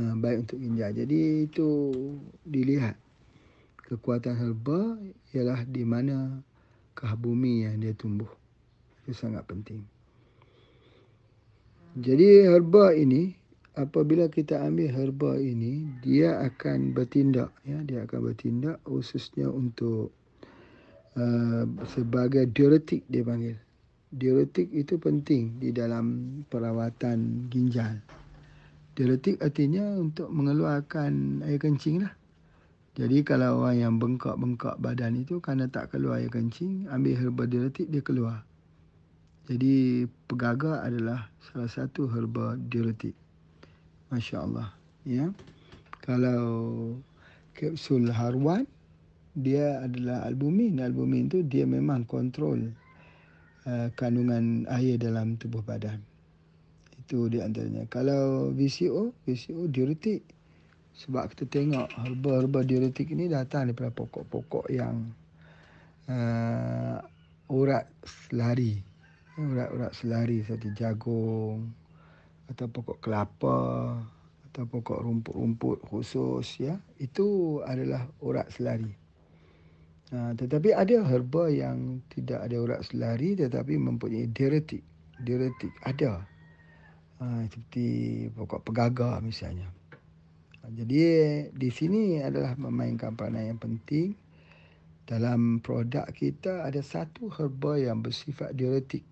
Ha, 0.00 0.16
baik 0.16 0.48
untuk 0.48 0.56
ginjal. 0.56 0.96
Jadi 0.96 1.44
itu 1.52 1.68
dilihat. 2.48 2.96
Kekuatan 3.92 4.40
herba 4.40 4.96
ialah 5.36 5.68
di 5.68 5.84
mana 5.84 6.40
kah 6.96 7.12
bumi 7.12 7.68
yang 7.68 7.76
dia 7.84 7.92
tumbuh. 7.92 8.32
Itu 9.04 9.12
sangat 9.12 9.44
penting. 9.44 9.97
Jadi 11.98 12.46
herba 12.46 12.94
ini, 12.94 13.34
apabila 13.74 14.30
kita 14.30 14.62
ambil 14.62 14.88
herba 14.94 15.34
ini, 15.34 15.86
dia 15.98 16.38
akan 16.46 16.94
bertindak. 16.94 17.50
ya 17.66 17.82
Dia 17.82 18.06
akan 18.06 18.30
bertindak 18.30 18.78
khususnya 18.86 19.50
untuk 19.50 20.14
uh, 21.18 21.66
sebagai 21.90 22.46
diuretik 22.54 23.02
dia 23.10 23.26
panggil 23.26 23.58
diuretik 24.08 24.72
itu 24.72 24.96
penting 24.96 25.60
di 25.60 25.68
dalam 25.72 26.40
perawatan 26.48 27.48
ginjal. 27.52 28.00
Diuretik 28.96 29.38
artinya 29.44 29.84
untuk 30.00 30.32
mengeluarkan 30.32 31.44
air 31.44 31.60
kencing 31.60 32.02
lah. 32.02 32.12
Jadi 32.98 33.22
kalau 33.22 33.62
orang 33.62 33.78
yang 33.78 33.94
bengkak-bengkak 34.02 34.74
badan 34.82 35.22
itu 35.22 35.38
kerana 35.38 35.70
tak 35.70 35.94
keluar 35.94 36.18
air 36.18 36.32
kencing, 36.32 36.90
ambil 36.90 37.14
herba 37.14 37.46
diuretik 37.46 37.86
dia 37.92 38.02
keluar. 38.02 38.47
Jadi 39.48 40.04
pegaga 40.28 40.84
adalah 40.84 41.32
salah 41.40 41.72
satu 41.72 42.04
herba 42.12 42.60
diuretik. 42.68 43.16
Masya 44.12 44.44
Allah. 44.44 44.68
Ya. 45.08 45.32
Kalau 46.04 46.44
kapsul 47.56 48.12
harwan, 48.12 48.68
dia 49.32 49.80
adalah 49.80 50.28
albumin. 50.28 50.84
Albumin 50.84 51.32
itu 51.32 51.40
dia 51.40 51.64
memang 51.64 52.04
kontrol 52.04 52.60
Uh, 53.68 53.92
kandungan 54.00 54.64
air 54.72 54.96
dalam 54.96 55.36
tubuh 55.36 55.60
badan. 55.60 56.00
Itu 57.04 57.28
di 57.28 57.36
antaranya. 57.44 57.84
Kalau 57.92 58.48
VCO, 58.56 59.12
VCO 59.28 59.68
diuretik. 59.68 60.24
Sebab 60.96 61.28
kita 61.36 61.44
tengok 61.44 61.92
herba-herba 62.00 62.64
diuretik 62.64 63.12
ini 63.12 63.28
datang 63.28 63.68
daripada 63.68 63.92
pokok-pokok 63.92 64.72
yang 64.72 65.12
uh, 66.08 66.96
urat 67.52 67.92
selari. 68.08 68.87
Urat-urat 69.38 69.94
selari 69.94 70.42
seperti 70.42 70.74
jagung 70.74 71.70
atau 72.50 72.66
pokok 72.66 72.98
kelapa 72.98 73.60
atau 74.50 74.64
pokok 74.66 74.98
rumput-rumput 74.98 75.78
khusus 75.86 76.58
ya. 76.58 76.74
Itu 76.98 77.60
adalah 77.62 78.10
urat 78.18 78.50
selari. 78.50 78.90
Ha, 80.08 80.32
tetapi 80.34 80.72
ada 80.72 81.04
herba 81.04 81.52
yang 81.52 82.00
tidak 82.10 82.40
ada 82.48 82.56
urat 82.58 82.80
selari 82.82 83.38
tetapi 83.38 83.78
mempunyai 83.78 84.26
diuretik. 84.32 84.82
Diuretik 85.22 85.70
ada. 85.86 86.26
Ha, 87.22 87.46
seperti 87.46 87.86
pokok 88.34 88.66
pegaga 88.66 89.22
misalnya. 89.22 89.70
Ha, 90.64 90.72
jadi 90.72 91.04
di 91.52 91.70
sini 91.70 92.24
adalah 92.24 92.58
memainkan 92.58 93.14
peranan 93.14 93.54
yang 93.54 93.60
penting. 93.60 94.18
Dalam 95.08 95.64
produk 95.64 96.04
kita 96.12 96.68
ada 96.68 96.84
satu 96.84 97.32
herba 97.32 97.80
yang 97.80 98.04
bersifat 98.04 98.52
diuretik. 98.52 99.07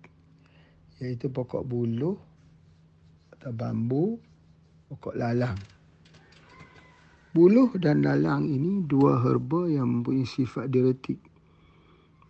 Iaitu 0.97 1.29
pokok 1.29 1.61
buluh 1.61 2.17
atau 3.37 3.53
bambu, 3.53 4.17
pokok 4.89 5.13
lalang. 5.13 5.57
Buluh 7.37 7.69
dan 7.77 8.01
lalang 8.01 8.49
ini 8.49 8.81
dua 8.81 9.21
herba 9.21 9.69
yang 9.69 10.01
mempunyai 10.01 10.25
sifat 10.25 10.73
diuretik. 10.73 11.21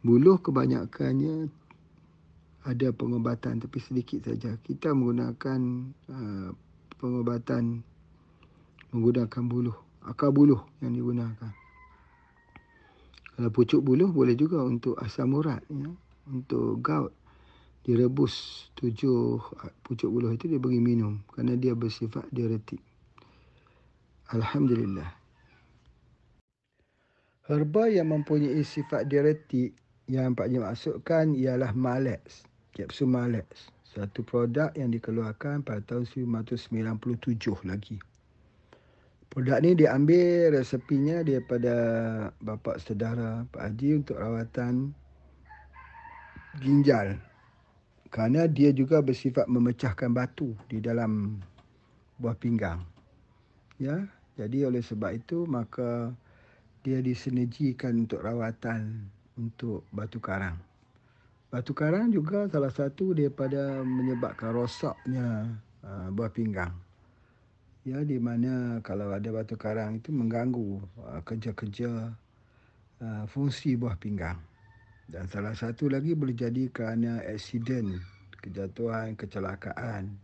Buluh 0.03 0.35
kebanyakannya 0.43 1.47
ada 2.67 2.87
pengobatan 2.91 3.63
tapi 3.63 3.79
sedikit 3.79 4.27
saja. 4.27 4.59
Kita 4.59 4.91
menggunakan 4.91 5.59
uh, 6.11 6.49
pengobatan 6.99 7.79
menggunakan 8.91 9.43
buluh, 9.47 9.77
akar 10.03 10.35
buluh 10.35 10.59
yang 10.83 10.91
digunakan. 10.91 11.51
Kalau 13.37 13.49
pucuk 13.53 13.79
buluh 13.79 14.11
boleh 14.11 14.35
juga 14.35 14.59
untuk 14.59 14.99
asam 14.99 15.31
urat 15.39 15.63
ya, 15.71 15.87
untuk 16.27 16.83
gout 16.83 17.15
direbus 17.87 18.67
tujuh 18.75 19.39
pucuk 19.87 20.11
buluh 20.11 20.35
itu 20.35 20.51
dia 20.51 20.59
bagi 20.59 20.83
minum 20.83 21.23
kerana 21.31 21.55
dia 21.55 21.71
bersifat 21.71 22.27
diuretik. 22.35 22.83
Alhamdulillah. 24.35 25.07
Herba 27.47 27.87
yang 27.87 28.11
mempunyai 28.11 28.59
sifat 28.59 29.07
diuretik 29.07 29.71
yang 30.11 30.35
Pak 30.35 30.51
Jim 30.51 30.67
masukkan 30.67 31.31
ialah 31.31 31.71
Malex, 31.71 32.43
kapsul 32.75 33.07
Malex. 33.07 33.71
Satu 33.87 34.19
produk 34.19 34.75
yang 34.75 34.91
dikeluarkan 34.91 35.63
pada 35.63 35.79
tahun 35.87 36.03
1997 36.11 37.63
lagi. 37.63 37.95
Produk 39.31 39.63
ni 39.63 39.79
diambil 39.79 40.59
resepinya 40.59 41.23
daripada 41.23 41.75
bapa 42.43 42.75
saudara 42.83 43.47
Pak 43.47 43.63
Haji 43.63 43.89
untuk 44.03 44.19
rawatan 44.19 44.91
ginjal 46.59 47.15
kerana 48.07 48.47
dia 48.47 48.71
juga 48.71 49.03
bersifat 49.03 49.45
memecahkan 49.51 50.11
batu 50.11 50.55
di 50.71 50.79
dalam 50.79 51.39
buah 52.17 52.35
pinggang. 52.39 52.81
Ya, 53.77 54.09
jadi 54.39 54.65
oleh 54.67 54.81
sebab 54.81 55.13
itu 55.13 55.45
maka 55.45 56.11
dia 56.81 57.03
disinergikan 57.03 57.93
untuk 58.07 58.23
rawatan 58.23 59.05
untuk 59.37 59.85
batu 59.93 60.17
karang. 60.17 60.57
Batu 61.47 61.71
karang 61.71 62.11
juga 62.11 62.47
salah 62.51 62.71
satu 62.71 63.15
daripada 63.15 63.83
menyebabkan 63.83 64.51
rosaknya 64.51 65.57
uh, 65.83 66.07
buah 66.11 66.31
pinggang. 66.31 66.73
Ya, 67.87 68.03
di 68.03 68.19
mana 68.19 68.83
kalau 68.83 69.15
ada 69.15 69.31
batu 69.31 69.55
karang 69.55 69.99
itu 69.99 70.11
mengganggu 70.11 70.83
uh, 71.07 71.21
kerja-kerja 71.23 72.11
uh, 72.99 73.23
fungsi 73.31 73.79
buah 73.79 73.95
pinggang. 73.95 74.46
Dan 75.07 75.23
salah 75.31 75.55
satu 75.55 75.87
lagi 75.87 76.11
boleh 76.11 76.35
jadi 76.35 76.67
kerana 76.67 77.23
aksiden, 77.23 78.03
kejatuhan, 78.43 79.15
kecelakaan. 79.15 80.19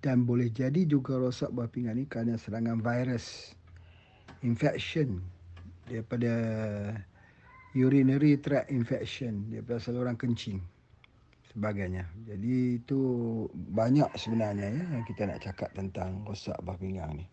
Dan 0.00 0.24
boleh 0.24 0.48
jadi 0.48 0.88
juga 0.88 1.20
rosak 1.20 1.52
buah 1.52 1.68
pinggang 1.68 2.00
ini 2.00 2.08
kerana 2.08 2.40
serangan 2.40 2.80
virus, 2.80 3.52
infection 4.40 5.20
daripada 5.92 6.32
urinary 7.76 8.40
tract 8.40 8.72
infection, 8.72 9.44
daripada 9.52 9.76
saluran 9.76 10.16
kencing 10.16 10.56
sebagainya. 11.52 12.08
Jadi 12.24 12.80
itu 12.80 13.00
banyak 13.74 14.08
sebenarnya 14.16 14.72
ya 14.72 14.84
yang 14.88 15.04
kita 15.04 15.28
nak 15.28 15.44
cakap 15.44 15.68
tentang 15.76 16.24
rosak 16.24 16.56
buah 16.64 16.80
pinggang 16.80 17.12
ni. 17.12 17.26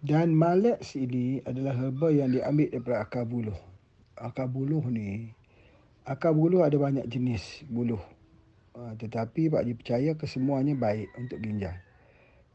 Dan 0.00 0.32
maleks 0.32 0.96
ini 0.96 1.44
adalah 1.44 1.76
herba 1.76 2.08
yang 2.08 2.32
diambil 2.32 2.72
daripada 2.72 2.96
akar 3.04 3.28
buluh 3.28 3.73
akar 4.18 4.46
buluh 4.46 4.82
ni 4.90 5.34
akar 6.04 6.36
buluh 6.36 6.62
ada 6.62 6.76
banyak 6.76 7.08
jenis 7.08 7.64
buluh. 7.66 8.00
Uh, 8.74 8.90
tetapi 8.98 9.48
Pak 9.48 9.62
Haji 9.62 9.74
percaya 9.78 10.10
kesemuanya 10.18 10.74
baik 10.74 11.06
untuk 11.14 11.38
ginjal. 11.38 11.78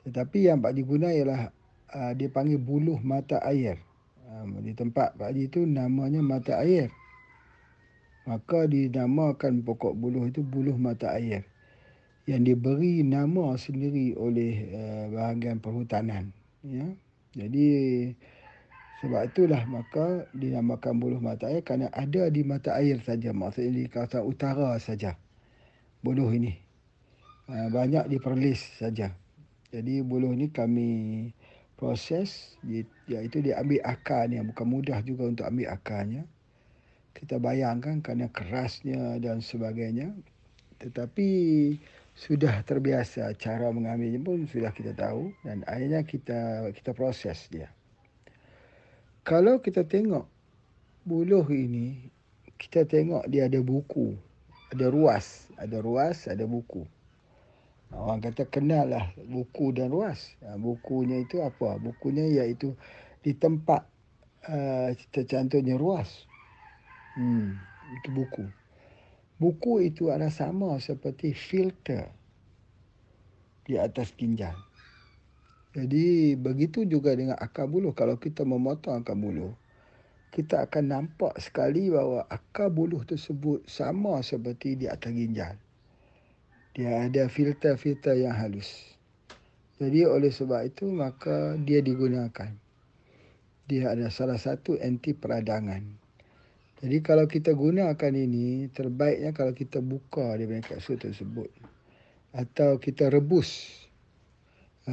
Tetapi 0.04 0.52
yang 0.52 0.60
Pak 0.60 0.76
Haji 0.76 0.84
guna 0.84 1.08
ialah 1.16 1.42
uh, 1.96 2.12
dia 2.12 2.28
panggil 2.28 2.60
buluh 2.60 3.00
mata 3.00 3.40
air. 3.48 3.80
Um, 4.28 4.60
di 4.60 4.76
tempat 4.76 5.16
Pak 5.16 5.32
Haji 5.32 5.48
itu 5.48 5.64
namanya 5.64 6.20
mata 6.20 6.60
air. 6.60 6.92
Maka 8.28 8.68
dinamakan 8.68 9.64
pokok 9.64 9.96
buluh 9.96 10.28
itu 10.28 10.44
buluh 10.44 10.76
mata 10.76 11.16
air. 11.16 11.48
Yang 12.28 12.54
diberi 12.54 13.02
nama 13.02 13.56
sendiri 13.56 14.14
oleh 14.20 14.54
uh, 14.76 15.06
bahagian 15.16 15.64
perhutanan 15.64 16.36
ya. 16.62 16.86
Jadi 17.34 17.68
sebab 19.00 19.32
itulah 19.32 19.64
maka 19.64 20.28
dinamakan 20.36 21.00
buluh 21.00 21.24
mata 21.24 21.48
air 21.48 21.64
kerana 21.64 21.88
ada 21.96 22.28
di 22.28 22.44
mata 22.44 22.76
air 22.76 23.00
saja. 23.00 23.32
Maksudnya 23.32 23.72
di 23.72 23.84
kawasan 23.88 24.28
utara 24.28 24.76
saja. 24.78 25.16
Buluh 26.04 26.28
ini. 26.36 26.52
Ha, 27.48 27.72
banyak 27.72 28.12
di 28.12 28.20
Perlis 28.20 28.60
saja. 28.76 29.16
Jadi 29.72 30.04
buluh 30.04 30.36
ini 30.36 30.52
kami 30.52 30.92
proses. 31.80 32.60
Iaitu 33.08 33.40
dia 33.40 33.64
ambil 33.64 33.80
akarnya. 33.88 34.44
Bukan 34.44 34.68
mudah 34.68 35.00
juga 35.08 35.32
untuk 35.32 35.48
ambil 35.48 35.72
akarnya. 35.72 36.28
Kita 37.16 37.40
bayangkan 37.40 38.04
kerana 38.04 38.28
kerasnya 38.28 39.16
dan 39.24 39.40
sebagainya. 39.40 40.12
Tetapi 40.80 41.30
sudah 42.20 42.64
terbiasa 42.68 43.32
cara 43.40 43.72
mengambilnya 43.72 44.20
pun 44.20 44.44
sudah 44.44 44.76
kita 44.76 44.92
tahu. 44.92 45.32
Dan 45.48 45.64
akhirnya 45.64 46.04
kita 46.04 46.68
kita 46.76 46.92
proses 46.92 47.48
dia 47.48 47.72
kalau 49.24 49.60
kita 49.60 49.84
tengok 49.86 50.26
buluh 51.04 51.46
ini, 51.52 52.10
kita 52.60 52.84
tengok 52.84 53.28
dia 53.32 53.48
ada 53.48 53.60
buku, 53.64 54.16
ada 54.72 54.92
ruas, 54.92 55.48
ada 55.58 55.80
ruas, 55.80 56.28
ada 56.28 56.44
buku. 56.46 56.84
Orang 57.90 58.22
kata 58.22 58.46
kenal 58.46 58.86
lah 58.94 59.10
buku 59.26 59.74
dan 59.74 59.90
ruas. 59.90 60.38
Ha, 60.46 60.62
bukunya 60.62 61.26
itu 61.26 61.42
apa? 61.42 61.82
Bukunya 61.82 62.22
iaitu 62.30 62.78
di 63.26 63.34
tempat 63.34 63.82
uh, 64.46 64.94
tercantumnya 65.10 65.74
ruas. 65.74 66.30
Hmm, 67.18 67.58
itu 67.98 68.14
buku. 68.14 68.46
Buku 69.42 69.82
itu 69.82 70.14
adalah 70.14 70.30
sama 70.30 70.78
seperti 70.78 71.34
filter 71.34 72.06
di 73.66 73.80
atas 73.80 74.14
ginjal. 74.14 74.69
Jadi 75.70 76.34
begitu 76.34 76.82
juga 76.82 77.14
dengan 77.14 77.38
akar 77.38 77.70
buluh. 77.70 77.94
Kalau 77.94 78.18
kita 78.18 78.42
memotong 78.42 79.06
akar 79.06 79.14
buluh, 79.14 79.54
kita 80.34 80.66
akan 80.66 80.86
nampak 80.90 81.38
sekali 81.38 81.94
bahawa 81.94 82.26
akar 82.26 82.74
buluh 82.74 83.06
tersebut 83.06 83.62
sama 83.70 84.18
seperti 84.26 84.74
di 84.74 84.90
atas 84.90 85.14
ginjal. 85.14 85.54
Dia 86.74 87.06
ada 87.06 87.30
filter-filter 87.30 88.18
yang 88.18 88.34
halus. 88.34 88.98
Jadi 89.78 90.10
oleh 90.10 90.34
sebab 90.34 90.66
itu 90.66 90.90
maka 90.90 91.54
dia 91.62 91.86
digunakan. 91.86 92.50
Dia 93.70 93.94
ada 93.94 94.10
salah 94.10 94.42
satu 94.42 94.74
anti 94.82 95.14
peradangan. 95.14 95.86
Jadi 96.80 96.98
kalau 97.06 97.28
kita 97.28 97.54
gunakan 97.54 98.14
ini, 98.16 98.72
terbaiknya 98.72 99.36
kalau 99.36 99.54
kita 99.54 99.84
buka 99.84 100.34
dia 100.40 100.50
punya 100.50 100.64
kapsul 100.66 100.98
tersebut. 100.98 101.52
Atau 102.34 102.82
kita 102.82 103.12
rebus 103.14 103.89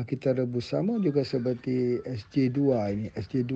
kita 0.05 0.37
rebus 0.37 0.75
sama 0.75 0.99
juga 1.01 1.23
seperti 1.25 2.03
SJ2 2.05 2.61
ini 2.93 3.07
SJ2 3.17 3.55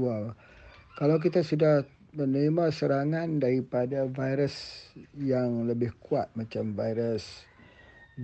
kalau 0.97 1.17
kita 1.21 1.45
sudah 1.45 1.85
menerima 2.17 2.73
serangan 2.73 3.43
daripada 3.43 4.09
virus 4.09 4.89
yang 5.19 5.69
lebih 5.69 5.93
kuat 6.01 6.31
macam 6.39 6.73
virus 6.73 7.45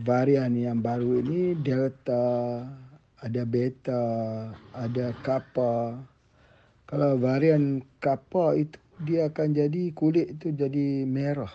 varian 0.05 0.53
yang 0.53 0.85
baru 0.85 1.21
ini 1.25 1.57
delta 1.57 2.65
ada 3.25 3.43
beta 3.49 4.05
ada 4.77 5.17
kappa. 5.25 5.97
Kalau 6.87 7.19
varian 7.19 7.83
kappa 7.99 8.55
itu 8.55 8.79
dia 9.03 9.29
akan 9.29 9.57
jadi 9.57 9.93
kulit 9.97 10.39
itu 10.39 10.53
jadi 10.53 11.09
merah. 11.09 11.51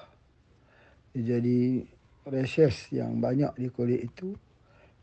Dia 1.13 1.37
jadi 1.37 1.85
rashes 2.27 2.91
yang 2.91 3.23
banyak 3.23 3.55
di 3.57 3.67
kulit 3.71 4.11
itu 4.11 4.35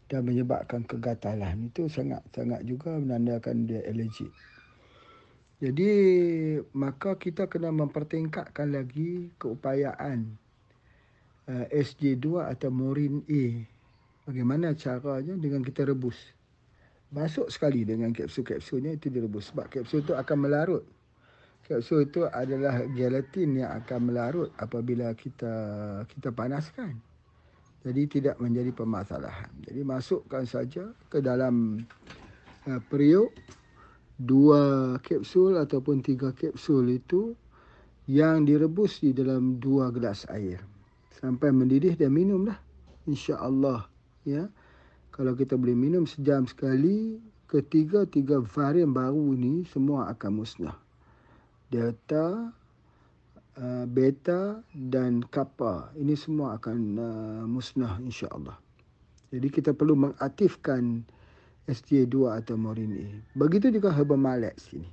dan 0.09 0.25
menyebabkan 0.25 0.89
kegatalan 0.89 1.69
itu 1.69 1.85
sangat-sangat 1.87 2.65
juga 2.65 2.97
menandakan 2.97 3.69
dia 3.69 3.85
alergik. 3.85 4.33
Jadi 5.59 5.91
maka 6.73 7.19
kita 7.19 7.51
kena 7.51 7.69
mempertingkatkan 7.75 8.73
lagi 8.73 9.29
keupayaan 9.37 10.39
uh, 11.51 11.67
eh, 11.69 11.83
SJ2 11.85 12.47
atau 12.47 12.71
Morin 12.71 13.21
A. 13.27 13.45
Bagaimana 14.29 14.77
caranya 14.77 15.35
dengan 15.35 15.65
kita 15.65 15.89
rebus. 15.89 16.17
Masuk 17.09 17.49
sekali 17.49 17.89
dengan 17.89 18.13
kapsul-kapsulnya 18.13 19.01
itu 19.01 19.09
direbus 19.09 19.49
sebab 19.49 19.73
kapsul 19.73 20.05
itu 20.05 20.13
akan 20.13 20.37
melarut. 20.45 20.85
Kapsul 21.65 22.05
itu 22.05 22.29
adalah 22.29 22.85
gelatin 22.93 23.65
yang 23.65 23.73
akan 23.81 24.13
melarut 24.13 24.53
apabila 24.61 25.17
kita 25.17 25.53
kita 26.05 26.29
panaskan. 26.29 27.01
Jadi 27.89 28.21
tidak 28.21 28.37
menjadi 28.37 28.69
permasalahan. 28.69 29.49
Jadi 29.65 29.81
masukkan 29.81 30.45
saja 30.45 30.93
ke 31.09 31.25
dalam 31.25 31.81
uh, 32.69 32.81
periuk 32.93 33.33
dua 34.21 34.93
kapsul 35.01 35.57
ataupun 35.57 36.05
tiga 36.05 36.37
kapsul 36.37 37.01
itu 37.01 37.33
yang 38.05 38.45
direbus 38.45 39.01
di 39.01 39.17
dalam 39.17 39.57
dua 39.57 39.89
gelas 39.89 40.29
air 40.29 40.61
sampai 41.17 41.49
mendidih 41.49 41.97
dan 41.97 42.13
minumlah 42.13 42.61
insya-Allah 43.09 43.89
ya. 44.29 44.45
Kalau 45.09 45.35
kita 45.35 45.59
boleh 45.59 45.75
minum 45.75 46.07
sejam 46.07 46.47
sekali, 46.47 47.19
ketiga-tiga 47.51 48.39
varian 48.39 48.95
baru 48.95 49.35
ini 49.35 49.67
semua 49.67 50.13
akan 50.15 50.45
musnah. 50.45 50.79
Delta, 51.73 52.55
Uh, 53.59 53.91
beta 53.91 54.63
dan 54.71 55.19
kappa 55.35 55.91
ini 55.99 56.15
semua 56.15 56.55
akan 56.63 56.79
uh, 56.95 57.43
musnah 57.43 57.99
insya-Allah. 57.99 58.55
Jadi 59.35 59.51
kita 59.51 59.75
perlu 59.75 59.99
mengaktifkan 59.99 61.03
STA2 61.67 62.39
atau 62.39 62.55
Morin 62.55 62.95
A. 62.95 63.07
Begitu 63.35 63.75
juga 63.75 63.91
herba 63.91 64.15
Malex 64.15 64.71
ini. 64.79 64.87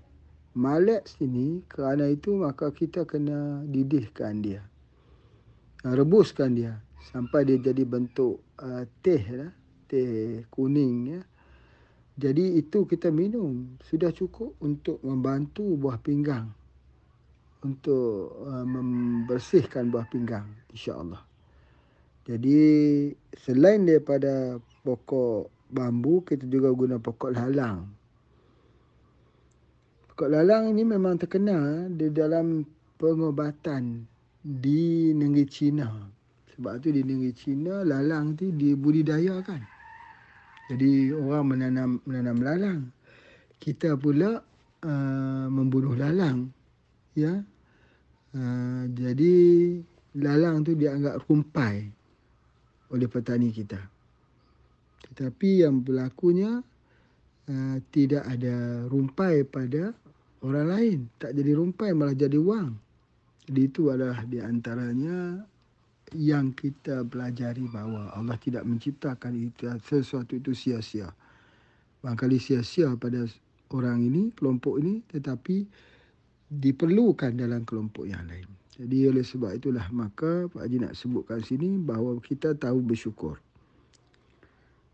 Malex 0.58 1.22
ini 1.22 1.62
kerana 1.70 2.10
itu 2.10 2.42
maka 2.42 2.74
kita 2.74 3.06
kena 3.06 3.62
didihkan 3.70 4.42
dia. 4.42 4.66
Uh, 5.86 5.94
rebuskan 5.94 6.58
dia 6.58 6.82
sampai 7.14 7.46
dia 7.46 7.62
jadi 7.62 7.86
bentuk 7.86 8.42
uh, 8.66 8.82
teh 9.06 9.22
lah, 9.30 9.54
teh 9.86 10.42
kuning 10.50 11.14
ya. 11.14 11.22
Jadi 12.18 12.58
itu 12.58 12.90
kita 12.90 13.14
minum 13.14 13.78
sudah 13.86 14.10
cukup 14.10 14.58
untuk 14.58 14.98
membantu 15.06 15.78
buah 15.78 16.02
pinggang 16.02 16.50
untuk 17.66 18.46
uh, 18.46 18.62
membersihkan 18.62 19.90
buah 19.90 20.06
pinggang 20.14 20.46
insya-Allah. 20.70 21.26
Jadi 22.26 22.62
selain 23.38 23.86
daripada 23.86 24.58
pokok 24.86 25.50
bambu 25.74 26.22
kita 26.26 26.46
juga 26.46 26.70
guna 26.74 27.02
pokok 27.02 27.34
lalang. 27.34 27.86
Pokok 30.14 30.30
lalang 30.30 30.74
ini 30.74 30.86
memang 30.86 31.18
terkenal 31.18 31.90
di 31.94 32.10
dalam 32.14 32.66
pengobatan 32.98 34.06
di 34.42 35.14
negeri 35.14 35.46
Cina. 35.50 35.90
Sebab 36.56 36.82
tu 36.82 36.90
di 36.94 37.02
negeri 37.02 37.34
Cina 37.34 37.86
lalang 37.86 38.38
tu 38.38 38.50
dibudidayakan. 38.54 39.62
Jadi 40.66 41.14
orang 41.14 41.46
menanam 41.46 41.90
menanam 42.10 42.38
lalang. 42.42 42.82
Kita 43.62 43.94
pula 43.98 44.42
uh, 44.82 45.46
membunuh 45.50 45.94
lalang. 45.94 46.50
Ya. 47.14 47.46
Uh, 48.36 48.92
jadi 48.92 49.36
lalang 50.20 50.68
tu 50.68 50.76
dianggap 50.76 51.24
rumpai 51.32 51.88
oleh 52.92 53.08
petani 53.08 53.48
kita. 53.56 53.80
Tetapi 55.08 55.64
yang 55.64 55.80
berlakunya 55.80 56.60
uh, 57.48 57.78
tidak 57.96 58.28
ada 58.28 58.84
rumpai 58.92 59.48
pada 59.48 59.96
orang 60.44 60.68
lain. 60.68 61.00
Tak 61.16 61.32
jadi 61.32 61.56
rumpai 61.56 61.96
malah 61.96 62.12
jadi 62.12 62.36
wang. 62.36 62.76
Jadi 63.48 63.62
itu 63.62 63.88
adalah 63.88 64.26
di 64.28 64.44
antaranya 64.44 65.40
yang 66.14 66.52
kita 66.54 67.08
pelajari 67.08 67.66
bahawa 67.72 68.14
Allah 68.14 68.38
tidak 68.38 68.68
menciptakan 68.68 69.32
itu 69.38 69.72
sesuatu 69.86 70.38
itu 70.38 70.52
sia-sia. 70.52 71.10
Barangkali 72.04 72.38
sia-sia 72.38 72.94
pada 73.00 73.26
orang 73.74 74.06
ini, 74.06 74.30
kelompok 74.36 74.78
ini 74.82 75.02
tetapi 75.10 75.66
diperlukan 76.60 77.36
dalam 77.36 77.68
kelompok 77.68 78.08
yang 78.08 78.24
lain. 78.28 78.48
Jadi 78.76 79.08
oleh 79.08 79.24
sebab 79.24 79.56
itulah 79.56 79.88
maka 79.96 80.52
Pak 80.52 80.68
Haji 80.68 80.84
nak 80.84 81.00
sebutkan 81.00 81.40
sini 81.40 81.80
bahawa 81.80 82.20
kita 82.20 82.52
tahu 82.60 82.84
bersyukur. 82.84 83.40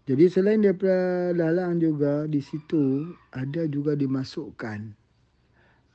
Jadi 0.06 0.30
selain 0.30 0.62
daripada 0.62 1.34
lalang 1.34 1.82
juga 1.82 2.30
di 2.30 2.42
situ 2.42 3.10
ada 3.34 3.66
juga 3.70 3.98
dimasukkan 3.98 4.80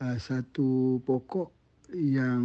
uh, 0.02 0.18
satu 0.18 0.98
pokok 1.06 1.50
yang 1.94 2.42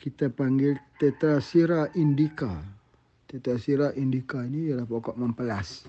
kita 0.00 0.32
panggil 0.32 0.80
Tetrasira 0.96 1.92
indica. 1.92 2.56
Tetrasira 3.28 3.92
indica 4.00 4.40
ini 4.44 4.72
ialah 4.72 4.88
pokok 4.88 5.20
mempelas. 5.20 5.84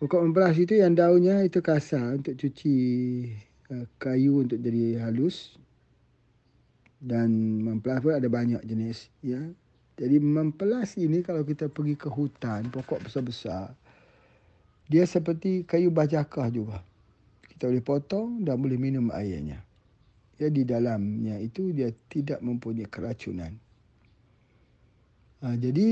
Pokok 0.00 0.24
mempelas 0.24 0.56
itu 0.56 0.80
yang 0.80 0.96
daunnya 0.96 1.44
itu 1.44 1.60
kasar 1.60 2.16
untuk 2.16 2.34
cuci 2.40 2.76
kayu 4.00 4.44
untuk 4.44 4.58
jadi 4.60 5.02
halus 5.06 5.56
dan 7.02 7.30
mempelas 7.64 8.00
pun 8.04 8.14
ada 8.14 8.28
banyak 8.30 8.62
jenis 8.62 9.10
ya. 9.24 9.40
Jadi 9.98 10.16
mempelas 10.18 10.96
ini 10.96 11.20
kalau 11.20 11.44
kita 11.44 11.68
pergi 11.68 11.94
ke 11.94 12.08
hutan 12.08 12.66
pokok 12.72 13.06
besar-besar 13.06 13.76
dia 14.92 15.08
seperti 15.08 15.64
kayu 15.64 15.88
bajakah 15.88 16.52
juga. 16.52 16.84
Kita 17.48 17.70
boleh 17.70 17.80
potong 17.80 18.44
dan 18.44 18.60
boleh 18.60 18.76
minum 18.76 19.08
airnya. 19.08 19.64
Ya 20.36 20.52
di 20.52 20.68
dalamnya 20.68 21.40
itu 21.40 21.72
dia 21.72 21.88
tidak 22.12 22.44
mempunyai 22.44 22.90
keracunan. 22.92 23.56
Ha, 25.42 25.56
jadi 25.56 25.88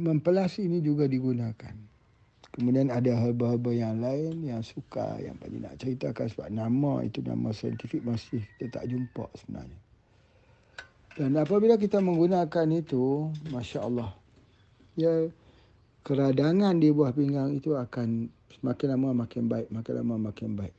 mempelas 0.00 0.56
ini 0.56 0.80
juga 0.80 1.04
digunakan 1.04 1.91
kemudian 2.52 2.92
ada 2.92 3.16
herba-herba 3.16 3.72
yang 3.72 4.00
lain 4.04 4.44
yang 4.44 4.60
suka 4.60 5.16
yang 5.20 5.36
banyak 5.40 5.64
nak 5.64 5.76
ceritakan 5.80 6.28
sebab 6.28 6.48
nama 6.52 7.00
itu 7.04 7.24
nama 7.24 7.52
saintifik 7.52 8.04
masih 8.04 8.44
kita 8.60 8.80
tak 8.80 8.92
jumpa 8.92 9.24
sebenarnya 9.36 9.82
dan 11.12 11.36
apabila 11.36 11.76
kita 11.76 12.00
menggunakan 12.00 12.68
itu, 12.72 13.28
Masya 13.52 13.84
Allah, 13.84 14.16
ya 14.96 15.28
keradangan 16.08 16.80
di 16.80 16.88
buah 16.88 17.12
pinggang 17.12 17.52
itu 17.52 17.76
akan 17.76 18.32
semakin 18.48 18.96
lama 18.96 19.28
makin 19.28 19.44
baik, 19.44 19.68
makin 19.68 19.94
lama 20.00 20.32
makin 20.32 20.56
baik. 20.56 20.72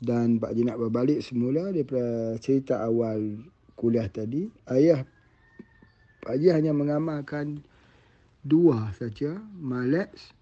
Dan 0.00 0.40
Pak 0.40 0.56
Haji 0.56 0.62
nak 0.64 0.80
berbalik 0.80 1.20
semula 1.20 1.68
daripada 1.68 2.36
cerita 2.40 2.80
awal 2.80 3.44
kuliah 3.76 4.08
tadi, 4.08 4.48
ayah 4.72 5.04
Pak 6.24 6.40
Haji 6.40 6.48
hanya 6.56 6.72
mengamalkan 6.72 7.60
dua 8.40 8.88
saja, 8.96 9.36
Malex 9.60 10.32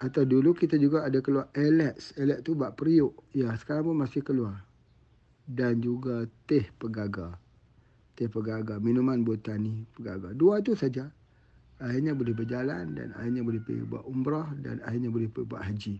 atau 0.00 0.24
dulu 0.24 0.56
kita 0.56 0.80
juga 0.80 1.04
ada 1.04 1.20
keluar 1.20 1.52
Alex. 1.52 2.16
Alex 2.16 2.40
tu 2.40 2.56
buat 2.56 2.72
periuk. 2.72 3.12
Ya, 3.36 3.52
sekarang 3.52 3.92
pun 3.92 3.96
masih 4.00 4.24
keluar 4.24 4.56
dan 5.44 5.84
juga 5.84 6.24
teh 6.48 6.64
pegaga. 6.80 7.36
Teh 8.16 8.26
pegaga, 8.32 8.80
minuman 8.80 9.20
botani 9.20 9.84
pegaga. 9.92 10.32
Dua 10.32 10.64
itu 10.64 10.72
saja. 10.72 11.04
Akhirnya 11.80 12.12
boleh 12.12 12.36
berjalan 12.36 12.92
dan 12.96 13.12
akhirnya 13.16 13.40
boleh 13.44 13.60
pergi 13.64 13.84
buat 13.88 14.04
umrah 14.04 14.48
dan 14.60 14.80
akhirnya 14.84 15.12
boleh 15.12 15.28
pergi 15.28 15.48
buat 15.48 15.62
haji. 15.64 15.96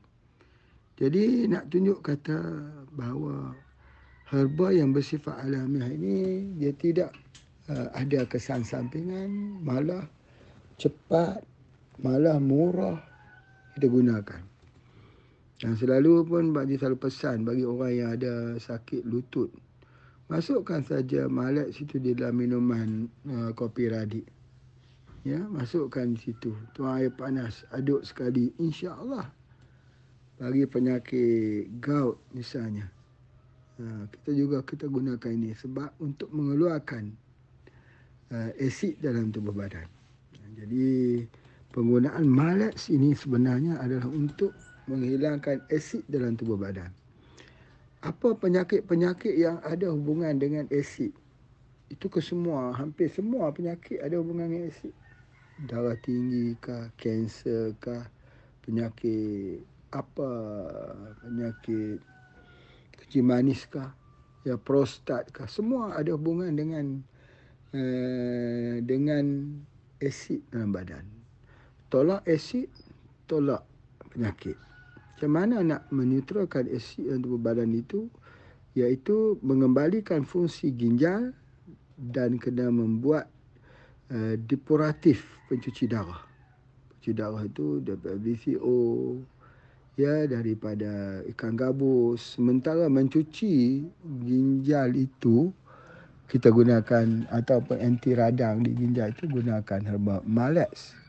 Jadi 1.01 1.49
nak 1.49 1.73
tunjuk 1.73 2.05
kata 2.05 2.37
bahawa 2.93 3.57
herba 4.29 4.69
yang 4.77 4.93
bersifat 4.93 5.41
alamiah 5.41 5.89
ini 5.89 6.53
dia 6.61 6.73
tidak 6.77 7.17
uh, 7.73 7.89
ada 7.97 8.29
kesan 8.29 8.61
sampingan, 8.61 9.57
malah 9.65 10.05
cepat, 10.77 11.41
malah 12.05 12.37
murah 12.37 13.10
kita 13.81 13.89
gunakan. 13.89 14.43
Dan 15.61 15.73
selalu 15.73 16.29
pun 16.29 16.53
Haji 16.53 16.77
selalu 16.77 16.99
pesan 17.01 17.49
bagi 17.49 17.65
orang 17.65 17.93
yang 17.97 18.11
ada 18.13 18.61
sakit 18.61 19.09
lutut. 19.09 19.49
Masukkan 20.29 20.85
saja 20.85 21.25
malat 21.33 21.73
situ 21.73 21.97
di 21.97 22.13
dalam 22.13 22.37
minuman 22.37 23.09
uh, 23.25 23.57
kopi 23.57 23.89
radik. 23.89 24.29
Ya, 25.25 25.41
masukkan 25.49 26.13
situ. 26.21 26.53
Tuang 26.77 27.01
air 27.01 27.13
panas, 27.13 27.65
aduk 27.73 28.05
sekali. 28.05 28.53
InsyaAllah. 28.61 29.33
Bagi 30.37 30.65
penyakit 30.69 31.73
gout 31.81 32.21
misalnya. 32.37 32.85
Uh, 33.81 34.05
kita 34.13 34.31
juga 34.37 34.61
kita 34.61 34.93
gunakan 34.93 35.33
ini 35.33 35.57
sebab 35.57 35.89
untuk 36.05 36.29
mengeluarkan 36.33 37.17
uh, 38.33 38.53
asid 38.61 39.01
dalam 39.01 39.33
tubuh 39.33 39.57
badan. 39.57 39.89
Jadi 40.57 41.25
penggunaan 41.71 42.27
malat 42.27 42.75
ini 42.91 43.15
sebenarnya 43.15 43.79
adalah 43.79 44.11
untuk 44.11 44.51
menghilangkan 44.91 45.63
asid 45.71 46.03
dalam 46.11 46.35
tubuh 46.35 46.59
badan. 46.59 46.91
Apa 48.01 48.33
penyakit-penyakit 48.35 49.37
yang 49.37 49.61
ada 49.63 49.93
hubungan 49.93 50.41
dengan 50.41 50.67
asid? 50.73 51.13
Itu 51.93 52.09
ke 52.09 52.19
semua, 52.19 52.75
hampir 52.75 53.13
semua 53.13 53.53
penyakit 53.55 54.01
ada 54.03 54.19
hubungan 54.19 54.51
dengan 54.51 54.67
asid. 54.73 54.95
Darah 55.69 55.99
tinggi 56.01 56.57
kah, 56.59 56.89
kanser 56.97 57.77
kah, 57.79 58.09
penyakit 58.65 59.61
apa, 59.93 60.31
penyakit 61.21 62.01
kecil 62.97 63.27
manis 63.27 63.69
kah, 63.69 63.93
ya 64.49 64.57
prostat 64.57 65.29
kah, 65.31 65.45
semua 65.45 65.93
ada 65.93 66.17
hubungan 66.17 66.57
dengan 66.57 67.05
uh, 67.77 68.81
dengan 68.81 69.55
asid 70.01 70.41
dalam 70.49 70.73
badan. 70.73 71.20
Tolak 71.91 72.23
asid, 72.31 72.71
tolak 73.27 73.67
penyakit. 74.15 74.55
Macam 75.19 75.31
mana 75.35 75.57
nak 75.59 75.83
menetralkan 75.91 76.71
asid 76.71 77.11
dalam 77.11 77.27
tubuh 77.27 77.43
badan 77.43 77.75
itu? 77.75 78.07
Iaitu 78.79 79.43
mengembalikan 79.43 80.23
fungsi 80.23 80.71
ginjal 80.71 81.35
dan 81.99 82.39
kena 82.39 82.71
membuat 82.71 83.27
uh, 84.15 84.39
depuratif 84.39 85.27
pencuci 85.51 85.91
darah. 85.91 86.23
Pencuci 86.95 87.11
darah 87.11 87.43
itu 87.43 87.83
daripada 87.83 88.17
VCO, 88.23 88.81
ya, 89.99 90.31
daripada 90.31 91.27
ikan 91.35 91.59
gabus. 91.59 92.39
Sementara 92.39 92.87
mencuci 92.87 93.83
ginjal 94.23 94.95
itu, 94.95 95.51
kita 96.31 96.55
gunakan 96.55 97.27
ataupun 97.35 97.83
anti 97.83 98.15
radang 98.15 98.63
di 98.63 98.79
ginjal 98.79 99.11
itu 99.11 99.27
gunakan 99.27 99.83
herba 99.83 100.23
Malex 100.23 101.00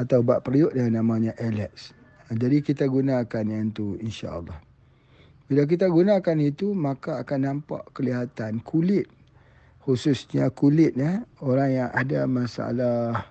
atau 0.00 0.24
ubat 0.24 0.44
periuk 0.44 0.72
yang 0.72 0.94
namanya 0.94 1.36
Alex. 1.40 1.92
Jadi 2.32 2.64
kita 2.64 2.88
gunakan 2.88 3.44
yang 3.44 3.74
itu 3.74 4.00
insya-Allah. 4.00 4.56
Bila 5.52 5.68
kita 5.68 5.90
gunakan 5.92 6.38
itu 6.40 6.72
maka 6.72 7.20
akan 7.20 7.40
nampak 7.44 7.84
kelihatan 7.92 8.64
kulit 8.64 9.04
khususnya 9.82 10.48
kulit 10.54 10.94
ya 10.94 11.26
orang 11.42 11.70
yang 11.74 11.90
ada 11.92 12.24
masalah 12.24 13.26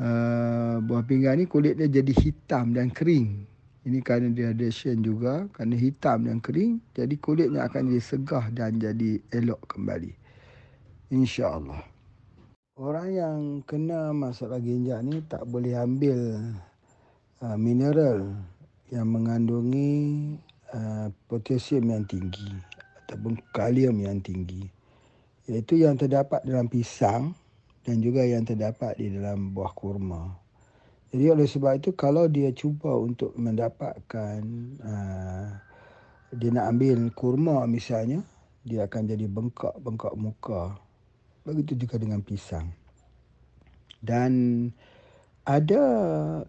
uh, 0.00 0.80
buah 0.82 1.04
pinggang 1.04 1.38
ni 1.38 1.44
kulit 1.44 1.76
dia 1.76 1.86
jadi 1.86 2.12
hitam 2.16 2.72
dan 2.72 2.88
kering. 2.90 3.44
Ini 3.88 4.04
kerana 4.04 4.28
dehydration 4.28 5.00
juga, 5.00 5.48
kerana 5.56 5.72
hitam 5.72 6.28
dan 6.28 6.44
kering, 6.44 6.76
jadi 6.92 7.14
kulitnya 7.24 7.72
akan 7.72 7.88
jadi 7.88 8.04
segah 8.04 8.44
dan 8.52 8.76
jadi 8.76 9.16
elok 9.32 9.64
kembali. 9.64 10.12
Insya-Allah. 11.08 11.80
Orang 12.78 13.10
yang 13.10 13.38
kena 13.66 14.14
masalah 14.14 14.62
ginjal 14.62 15.02
ni 15.02 15.18
tak 15.26 15.42
boleh 15.50 15.74
ambil 15.74 16.38
uh, 17.42 17.58
mineral 17.58 18.38
yang 18.94 19.10
mengandungi 19.10 20.38
uh, 20.70 21.10
potasium 21.26 21.90
yang 21.90 22.06
tinggi 22.06 22.54
ataupun 23.02 23.34
kalium 23.50 23.98
yang 23.98 24.22
tinggi 24.22 24.62
iaitu 25.50 25.82
yang 25.82 25.98
terdapat 25.98 26.38
dalam 26.46 26.70
pisang 26.70 27.34
dan 27.82 27.98
juga 27.98 28.22
yang 28.22 28.46
terdapat 28.46 28.94
di 28.94 29.10
dalam 29.10 29.50
buah 29.50 29.74
kurma. 29.74 30.38
Jadi 31.10 31.34
oleh 31.34 31.50
sebab 31.50 31.82
itu 31.82 31.90
kalau 31.98 32.30
dia 32.30 32.54
cuba 32.54 32.94
untuk 32.94 33.34
mendapatkan 33.34 34.38
uh, 34.86 35.50
dia 36.30 36.50
nak 36.54 36.78
ambil 36.78 37.10
kurma 37.10 37.66
misalnya 37.66 38.22
dia 38.62 38.86
akan 38.86 39.02
jadi 39.02 39.26
bengkak-bengkak 39.26 40.14
muka. 40.14 40.78
Begitu 41.48 41.88
juga 41.88 41.96
dengan 41.96 42.20
pisang. 42.20 42.68
Dan 44.04 44.68
ada 45.48 45.80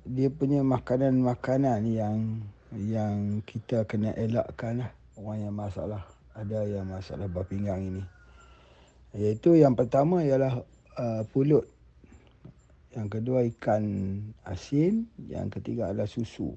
dia 0.03 0.27
punya 0.27 0.59
makanan-makanan 0.59 1.87
yang 1.87 2.43
yang 2.75 3.39
kita 3.47 3.87
kena 3.87 4.11
elakkan 4.19 4.83
lah. 4.83 4.91
Orang 5.15 5.39
yang 5.39 5.55
masalah. 5.55 6.03
Ada 6.35 6.67
yang 6.67 6.91
masalah 6.91 7.31
buah 7.31 7.47
pinggang 7.47 7.79
ini. 7.79 8.03
Iaitu 9.15 9.55
yang 9.55 9.79
pertama 9.79 10.19
ialah 10.19 10.67
uh, 10.99 11.23
pulut. 11.31 11.63
Yang 12.91 13.07
kedua 13.23 13.47
ikan 13.55 13.83
asin. 14.43 15.07
Yang 15.31 15.63
ketiga 15.63 15.95
adalah 15.95 16.11
susu. 16.11 16.51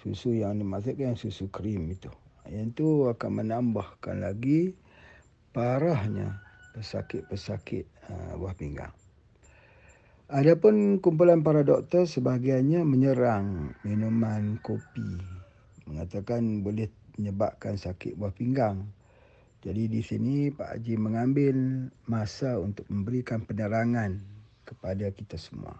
Susu 0.00 0.32
yang 0.32 0.56
dimaksudkan 0.56 1.20
susu 1.20 1.52
krim 1.52 1.84
itu. 1.92 2.08
Yang 2.48 2.64
itu 2.72 2.88
akan 3.12 3.44
menambahkan 3.44 4.24
lagi 4.24 4.72
parahnya 5.52 6.51
pesakit-pesakit 6.72 7.84
uh, 8.08 8.32
buah 8.40 8.56
pinggang. 8.56 8.92
Adapun 10.32 10.96
kumpulan 11.04 11.44
para 11.44 11.60
doktor 11.60 12.08
sebahagiannya 12.08 12.88
menyerang 12.88 13.76
minuman 13.84 14.56
kopi. 14.64 15.20
Mengatakan 15.84 16.64
boleh 16.64 16.88
menyebabkan 17.20 17.76
sakit 17.76 18.16
buah 18.16 18.32
pinggang. 18.32 18.88
Jadi 19.62 19.92
di 19.92 20.00
sini 20.02 20.48
Pak 20.50 20.74
Haji 20.74 20.94
mengambil 20.98 21.54
masa 22.10 22.58
untuk 22.58 22.88
memberikan 22.88 23.44
penerangan 23.44 24.18
kepada 24.66 25.12
kita 25.12 25.36
semua. 25.36 25.76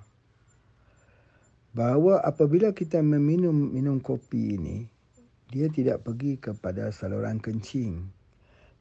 Bahawa 1.72 2.20
apabila 2.20 2.76
kita 2.76 3.00
meminum 3.00 3.72
minum 3.72 3.96
kopi 3.98 4.60
ini, 4.60 4.84
dia 5.48 5.72
tidak 5.72 6.04
pergi 6.04 6.36
kepada 6.36 6.92
saluran 6.92 7.40
kencing. 7.40 8.04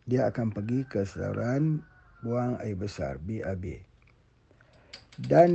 Dia 0.04 0.28
akan 0.28 0.52
pergi 0.52 0.84
ke 0.84 1.08
saluran 1.08 1.80
buang 2.22 2.58
air 2.62 2.78
besar, 2.78 3.18
BAB. 3.22 3.82
Dan 5.22 5.52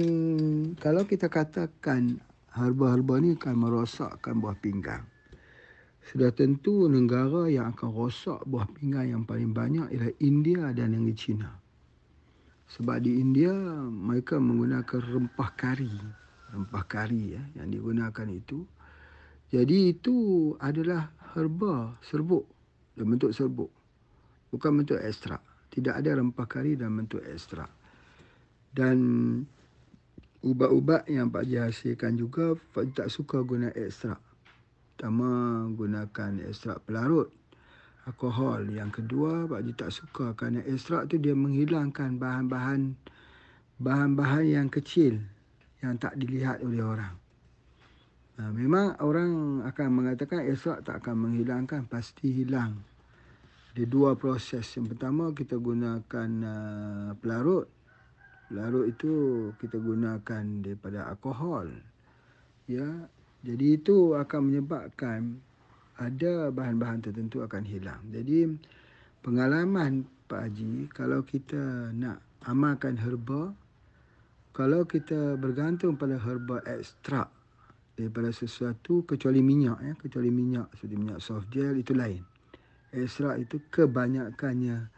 kalau 0.79 1.03
kita 1.07 1.27
katakan 1.27 2.19
herba-herba 2.55 3.19
ni 3.19 3.35
akan 3.35 3.55
merosakkan 3.57 4.39
buah 4.39 4.59
pinggang. 4.59 5.03
Sudah 6.07 6.31
tentu 6.31 6.87
negara 6.87 7.51
yang 7.51 7.75
akan 7.75 7.91
rosak 7.91 8.39
buah 8.47 8.71
pinggang 8.79 9.11
yang 9.11 9.23
paling 9.27 9.51
banyak 9.51 9.91
ialah 9.91 10.13
India 10.23 10.71
dan 10.71 10.95
negeri 10.95 11.15
China. 11.19 11.51
Sebab 12.67 13.03
di 13.03 13.19
India 13.19 13.51
mereka 13.91 14.39
menggunakan 14.39 15.03
rempah 15.03 15.51
kari. 15.59 15.91
Rempah 16.55 16.85
kari 16.87 17.35
ya, 17.35 17.43
yang 17.59 17.75
digunakan 17.75 18.27
itu. 18.31 18.63
Jadi 19.51 19.95
itu 19.95 20.15
adalah 20.59 21.11
herba 21.35 21.95
serbuk 22.07 22.47
dalam 22.95 23.15
bentuk 23.15 23.31
serbuk. 23.35 23.71
Bukan 24.51 24.83
bentuk 24.83 24.99
ekstrak. 25.03 25.43
Tidak 25.77 25.93
ada 25.93 26.17
rempah 26.17 26.49
kari 26.49 26.81
dalam 26.81 27.05
bentuk 27.05 27.21
ekstrak. 27.21 27.69
Dan 28.73 28.97
ubat-ubat 30.41 31.05
yang 31.13 31.29
Pak 31.29 31.45
Haji 31.45 31.69
hasilkan 31.69 32.17
juga 32.17 32.57
Pak 32.57 32.81
Haji 32.81 32.93
tak 32.97 33.11
suka 33.13 33.45
guna 33.45 33.69
ekstrak. 33.77 34.17
Pertama 34.97 35.69
gunakan 35.77 36.33
ekstrak 36.49 36.81
pelarut 36.89 37.29
alkohol. 38.09 38.73
Yang 38.73 39.05
kedua 39.05 39.45
Pak 39.45 39.61
Haji 39.61 39.73
tak 39.77 39.93
suka 39.93 40.27
kerana 40.33 40.65
ekstrak 40.65 41.13
tu 41.13 41.21
dia 41.21 41.37
menghilangkan 41.37 42.17
bahan-bahan 42.17 42.97
bahan-bahan 43.77 44.45
yang 44.49 44.69
kecil 44.73 45.21
yang 45.85 46.01
tak 46.01 46.17
dilihat 46.17 46.65
oleh 46.65 46.81
orang. 46.81 47.15
Nah, 48.37 48.53
memang 48.53 48.97
orang 49.01 49.65
akan 49.65 49.89
mengatakan 49.93 50.45
ekstrak 50.45 50.85
tak 50.85 51.01
akan 51.05 51.29
menghilangkan, 51.29 51.89
pasti 51.89 52.33
hilang. 52.33 52.85
Ada 53.77 53.85
dua 53.85 54.17
proses. 54.17 54.65
Yang 54.73 54.97
pertama 54.97 55.37
kita 55.37 55.61
gunakan 55.61 56.31
uh, 56.41 57.13
pelarut 57.21 57.69
larut 58.55 58.87
itu 58.87 59.13
kita 59.59 59.77
gunakan 59.77 60.45
daripada 60.63 61.11
alkohol. 61.11 61.71
Ya, 62.71 62.87
jadi 63.43 63.79
itu 63.79 64.15
akan 64.15 64.41
menyebabkan 64.51 65.39
ada 66.01 66.49
bahan-bahan 66.53 67.05
tertentu 67.05 67.43
akan 67.43 67.63
hilang. 67.69 68.03
Jadi 68.13 68.49
pengalaman 69.21 70.07
Pak 70.27 70.41
Haji 70.51 70.91
kalau 70.91 71.23
kita 71.23 71.91
nak 71.95 72.23
amalkan 72.47 72.99
herba 72.99 73.55
kalau 74.51 74.89
kita 74.89 75.37
bergantung 75.37 76.01
pada 76.01 76.17
herba 76.17 76.65
ekstrak 76.67 77.29
daripada 77.97 78.33
sesuatu 78.33 79.05
kecuali 79.05 79.41
minyak 79.41 79.79
ya 79.81 79.95
kecuali 79.97 80.29
minyak 80.29 80.69
seperti 80.77 80.97
minyak 80.97 81.21
soft 81.23 81.49
gel 81.49 81.79
itu 81.79 81.95
lain. 81.97 82.36
Ekstrak 82.95 83.43
itu 83.43 83.57
kebanyakannya 83.73 84.89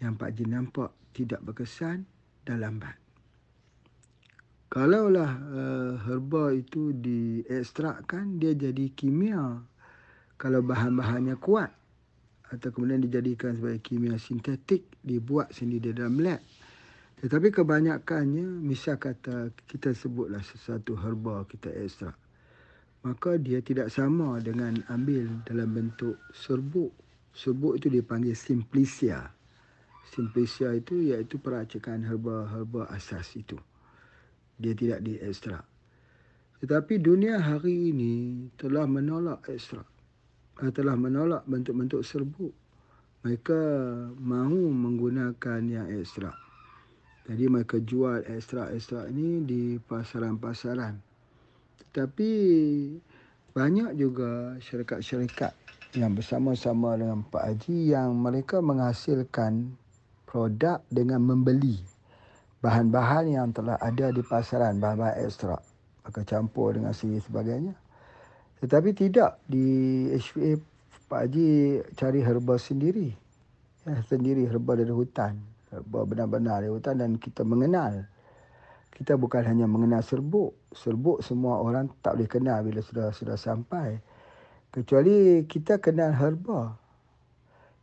yang 0.00 0.12
Pak 0.16 0.28
Haji 0.32 0.44
nampak 0.48 0.90
tidak 1.12 1.40
berkesan 1.44 2.06
dan 2.46 2.62
lambat. 2.62 2.96
Kalaulah 4.70 5.32
uh, 5.50 5.92
herba 6.06 6.54
itu 6.54 6.94
diekstrakkan, 6.94 8.38
dia 8.38 8.54
jadi 8.54 8.86
kimia. 8.94 9.66
Kalau 10.38 10.62
bahan-bahannya 10.62 11.36
kuat 11.42 11.74
atau 12.50 12.68
kemudian 12.70 13.02
dijadikan 13.02 13.58
sebagai 13.58 13.82
kimia 13.82 14.14
sintetik, 14.16 14.86
dibuat 15.02 15.50
sendiri 15.50 15.90
di 15.90 15.98
dalam 15.98 16.22
lab. 16.22 16.38
Tetapi 17.20 17.52
kebanyakannya, 17.52 18.46
misal 18.62 18.96
kata 18.96 19.52
kita 19.68 19.92
sebutlah 19.92 20.40
sesuatu 20.40 20.96
herba 20.96 21.44
kita 21.44 21.68
ekstrak. 21.74 22.14
Maka 23.00 23.40
dia 23.40 23.64
tidak 23.64 23.88
sama 23.88 24.36
dengan 24.44 24.76
ambil 24.92 25.24
dalam 25.48 25.72
bentuk 25.72 26.20
serbuk. 26.36 26.92
Serbuk 27.32 27.80
itu 27.80 27.88
dipanggil 27.88 28.36
simplicia. 28.36 29.32
Simplicia 30.04 30.76
itu 30.76 31.00
iaitu 31.00 31.40
peracikan 31.40 32.04
herba-herba 32.04 32.92
asas 32.92 33.32
itu. 33.40 33.56
Dia 34.60 34.76
tidak 34.76 35.00
diekstrak. 35.00 35.64
Tetapi 36.60 37.00
dunia 37.00 37.40
hari 37.40 37.88
ini 37.88 38.44
telah 38.60 38.84
menolak 38.84 39.48
ekstrak. 39.48 39.88
Eh, 40.60 40.68
telah 40.68 40.92
menolak 40.92 41.48
bentuk-bentuk 41.48 42.04
serbuk. 42.04 42.52
Mereka 43.24 43.60
mahu 44.20 44.68
menggunakan 44.68 45.60
yang 45.64 45.88
ekstrak. 45.88 46.36
Jadi 47.24 47.44
mereka 47.48 47.80
jual 47.80 48.28
ekstrak-ekstrak 48.28 49.08
ini 49.08 49.40
di 49.40 49.62
pasaran-pasaran. 49.80 51.09
Tetapi 51.90 52.30
banyak 53.50 53.98
juga 53.98 54.54
syarikat-syarikat 54.62 55.50
yang 55.98 56.14
bersama-sama 56.14 56.94
dengan 56.94 57.26
Pak 57.26 57.42
Haji 57.42 57.90
yang 57.90 58.14
mereka 58.14 58.62
menghasilkan 58.62 59.74
produk 60.22 60.78
dengan 60.86 61.18
membeli 61.18 61.82
bahan-bahan 62.62 63.26
yang 63.26 63.50
telah 63.50 63.74
ada 63.82 64.14
di 64.14 64.22
pasaran, 64.22 64.78
bahan-bahan 64.78 65.18
ekstra. 65.26 65.58
Maka 66.06 66.22
campur 66.22 66.78
dengan 66.78 66.94
sini 66.94 67.18
sebagainya. 67.18 67.74
Tetapi 68.62 68.92
tidak 68.94 69.40
di 69.48 70.06
HPA 70.14 70.60
Pak 71.10 71.20
Haji 71.26 71.48
cari 71.98 72.20
herba 72.22 72.54
sendiri. 72.54 73.10
Ya, 73.88 73.98
sendiri 74.06 74.46
herba 74.46 74.78
dari 74.78 74.92
hutan. 74.94 75.42
Herba 75.74 76.06
benar-benar 76.06 76.62
dari 76.62 76.70
hutan 76.70 77.02
dan 77.02 77.18
kita 77.18 77.42
mengenal. 77.42 78.06
Kita 78.90 79.16
bukan 79.16 79.42
hanya 79.46 79.64
mengenal 79.64 80.04
serbuk. 80.04 80.56
Serbuk 80.74 81.24
semua 81.24 81.62
orang 81.62 81.88
tak 82.04 82.20
boleh 82.20 82.30
kenal 82.30 82.60
bila 82.62 82.84
sudah 82.84 83.10
sudah 83.14 83.38
sampai. 83.38 83.98
Kecuali 84.70 85.46
kita 85.50 85.82
kenal 85.82 86.14
herba 86.14 86.80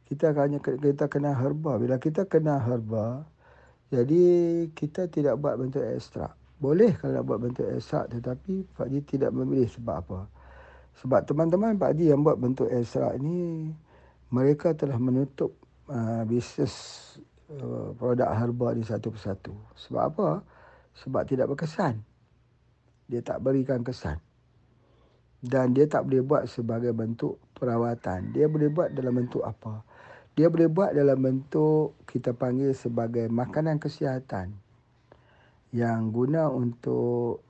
kita 0.07 0.31
hanya 0.31 0.63
kita 0.63 1.11
kena 1.11 1.35
herba. 1.35 1.75
Bila 1.75 1.99
kita 1.99 2.23
kena 2.23 2.63
herba, 2.63 3.27
jadi 3.91 4.23
kita 4.71 5.11
tidak 5.11 5.35
buat 5.35 5.59
bentuk 5.59 5.83
ekstrak. 5.83 6.31
Boleh 6.57 6.95
kalau 6.95 7.21
nak 7.21 7.25
buat 7.27 7.39
bentuk 7.43 7.67
ekstrak 7.67 8.09
tetapi 8.15 8.65
Pak 8.73 8.87
Haji 8.87 8.99
tidak 9.03 9.35
memilih 9.35 9.67
sebab 9.67 9.95
apa. 9.99 10.19
Sebab 11.03 11.27
teman-teman 11.27 11.75
Pak 11.75 11.93
Haji 11.93 12.15
yang 12.15 12.23
buat 12.23 12.39
bentuk 12.39 12.71
ekstrak 12.71 13.19
ini, 13.19 13.69
mereka 14.31 14.71
telah 14.73 14.95
menutup 14.97 15.53
uh, 15.91 16.23
bisnes 16.23 16.73
uh, 17.51 17.91
produk 17.99 18.31
herba 18.31 18.73
ini 18.73 18.87
satu 18.87 19.11
persatu. 19.11 19.53
Sebab 19.75 20.01
apa? 20.15 20.29
Sebab 21.03 21.23
tidak 21.29 21.49
berkesan. 21.53 22.01
Dia 23.07 23.21
tak 23.21 23.39
berikan 23.45 23.85
kesan. 23.85 24.17
Dan 25.37 25.77
dia 25.77 25.85
tak 25.85 26.09
boleh 26.09 26.25
buat 26.25 26.43
sebagai 26.49 26.91
bentuk 26.91 27.37
perawatan. 27.53 28.33
Dia 28.33 28.49
boleh 28.49 28.73
buat 28.73 28.89
dalam 28.89 29.21
bentuk 29.21 29.45
apa? 29.45 29.85
dia 30.37 30.53
boleh 30.53 30.69
buat 30.69 30.93
dalam 30.93 31.17
bentuk 31.17 31.97
kita 32.05 32.29
panggil 32.37 32.69
sebagai 32.77 33.25
makanan 33.25 33.81
kesihatan 33.81 34.53
yang 35.73 36.13
guna 36.13 36.45
untuk 36.45 37.41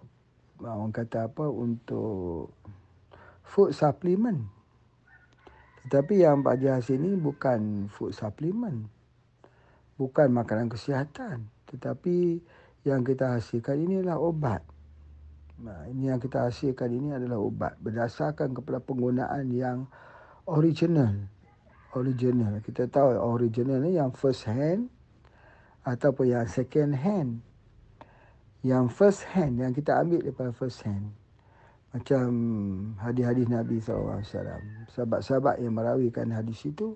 orang 0.63 0.95
kata 0.95 1.27
apa 1.27 1.51
untuk 1.51 2.55
food 3.43 3.75
supplement 3.75 4.39
tetapi 5.83 6.23
yang 6.23 6.39
Pak 6.39 6.63
Jas 6.63 6.87
ini 6.87 7.11
bukan 7.19 7.91
food 7.91 8.15
supplement 8.15 8.87
bukan 9.99 10.31
makanan 10.31 10.71
kesihatan 10.71 11.43
tetapi 11.67 12.39
yang 12.87 13.03
kita 13.03 13.35
hasilkan 13.35 13.75
ini 13.83 13.99
adalah 13.99 14.23
obat 14.23 14.63
nah, 15.59 15.83
ini 15.91 16.07
yang 16.07 16.23
kita 16.23 16.47
hasilkan 16.47 16.87
ini 16.87 17.11
adalah 17.11 17.43
obat 17.43 17.75
berdasarkan 17.83 18.55
kepada 18.55 18.79
penggunaan 18.79 19.51
yang 19.51 19.83
original 20.47 21.27
original. 21.97 22.61
Kita 22.61 22.85
tahu 22.85 23.17
original 23.17 23.81
ni 23.81 23.97
yang 23.97 24.13
first 24.13 24.45
hand 24.45 24.93
ataupun 25.81 26.29
yang 26.29 26.45
second 26.45 26.93
hand. 26.93 27.41
Yang 28.65 28.85
first 28.93 29.21
hand 29.31 29.61
yang 29.61 29.73
kita 29.73 29.97
ambil 29.97 30.21
daripada 30.21 30.51
first 30.53 30.83
hand. 30.85 31.13
Macam 31.95 32.27
hadis-hadis 32.99 33.47
Nabi 33.47 33.79
SAW. 33.79 34.21
Sahabat-sahabat 34.91 35.63
yang 35.63 35.73
merawikan 35.73 36.29
hadis 36.29 36.61
itu. 36.67 36.93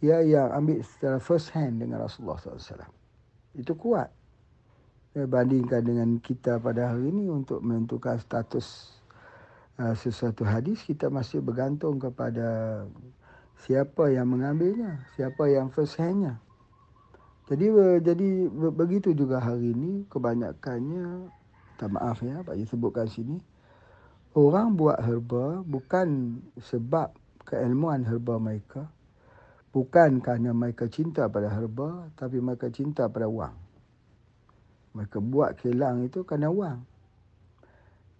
Ya 0.00 0.20
yang 0.20 0.52
ambil 0.52 0.80
secara 0.84 1.18
first 1.20 1.52
hand 1.52 1.80
dengan 1.80 2.04
Rasulullah 2.04 2.40
SAW. 2.40 2.88
Itu 3.56 3.76
kuat. 3.76 4.12
Bandingkan 5.16 5.80
dengan 5.80 6.20
kita 6.20 6.60
pada 6.60 6.92
hari 6.92 7.08
ini 7.08 7.32
untuk 7.32 7.64
menentukan 7.64 8.20
status 8.20 9.00
uh, 9.80 9.96
sesuatu 9.96 10.44
hadis. 10.44 10.84
Kita 10.84 11.08
masih 11.08 11.40
bergantung 11.40 11.96
kepada 11.96 12.84
siapa 13.64 14.12
yang 14.12 14.28
mengambilnya. 14.28 15.08
Siapa 15.16 15.48
yang 15.48 15.72
first 15.72 15.96
handnya. 15.96 16.36
Jadi 17.48 17.72
jadi 18.04 18.28
begitu 18.52 19.16
juga 19.16 19.40
hari 19.40 19.72
ini 19.72 20.04
kebanyakannya 20.12 21.32
tak 21.76 21.92
maaf 21.92 22.24
ya 22.24 22.40
Pak 22.40 22.56
sebutkan 22.66 23.06
sini 23.06 23.38
orang 24.32 24.76
buat 24.76 24.96
herba 25.00 25.60
bukan 25.62 26.40
sebab 26.60 27.12
keilmuan 27.44 28.04
herba 28.04 28.40
mereka 28.40 28.88
bukan 29.72 30.24
kerana 30.24 30.56
mereka 30.56 30.88
cinta 30.88 31.28
pada 31.28 31.52
herba 31.52 32.08
tapi 32.16 32.40
mereka 32.40 32.72
cinta 32.72 33.08
pada 33.12 33.28
wang 33.28 33.65
mereka 34.96 35.20
buat 35.20 35.60
kilang 35.60 36.08
itu 36.08 36.24
kerana 36.24 36.48
wang 36.48 36.80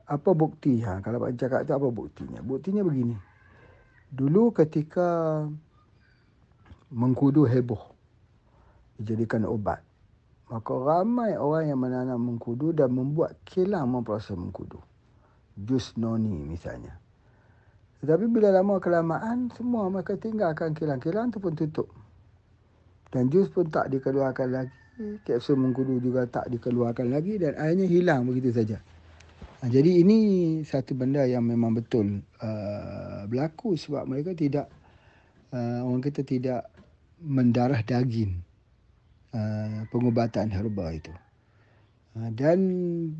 apa 0.06 0.30
bukti 0.36 0.84
ha 0.84 1.00
kalau 1.00 1.24
Pak 1.24 1.40
cakap 1.40 1.64
tu 1.64 1.72
apa 1.72 1.88
buktinya 1.88 2.44
buktinya 2.44 2.84
begini 2.84 3.16
dulu 4.12 4.52
ketika 4.52 5.42
mengkudu 6.92 7.48
heboh 7.48 7.96
dijadikan 8.96 9.44
obat. 9.44 9.82
Maka 10.46 10.72
ramai 10.78 11.34
orang 11.34 11.74
yang 11.74 11.80
menanam 11.82 12.22
mengkudu 12.22 12.70
dan 12.70 12.94
membuat 12.94 13.34
kilang 13.42 13.90
memproses 13.90 14.38
mengkudu. 14.38 14.78
Jus 15.58 15.98
noni 15.98 16.46
misalnya. 16.46 16.94
Tetapi 17.98 18.30
bila 18.30 18.54
lama 18.54 18.78
kelamaan, 18.78 19.50
semua 19.56 19.90
mereka 19.90 20.14
tinggalkan 20.14 20.76
kilang-kilang 20.76 21.34
itu 21.34 21.42
pun 21.42 21.56
tutup. 21.58 21.88
Dan 23.10 23.26
jus 23.32 23.50
pun 23.50 23.66
tak 23.66 23.90
dikeluarkan 23.90 24.48
lagi. 24.52 24.78
Kapsul 24.96 25.60
mengkudu 25.60 26.00
juga 26.00 26.24
tak 26.24 26.48
dikeluarkan 26.48 27.12
lagi 27.12 27.36
dan 27.36 27.52
akhirnya 27.60 27.84
hilang 27.84 28.24
begitu 28.24 28.48
saja. 28.48 28.80
Ha, 29.60 29.68
jadi 29.68 30.00
ini 30.00 30.18
satu 30.64 30.96
benda 30.96 31.20
yang 31.28 31.44
memang 31.44 31.76
betul 31.76 32.24
uh, 32.40 33.28
berlaku 33.28 33.76
sebab 33.76 34.08
mereka 34.08 34.32
tidak, 34.32 34.72
uh, 35.52 35.84
orang 35.84 36.00
kita 36.00 36.24
tidak 36.24 36.64
mendarah 37.20 37.84
daging. 37.84 38.40
Uh, 39.36 39.84
pengubatan 39.92 40.48
herba 40.48 40.96
itu. 40.96 41.12
Uh, 42.16 42.32
dan 42.32 42.56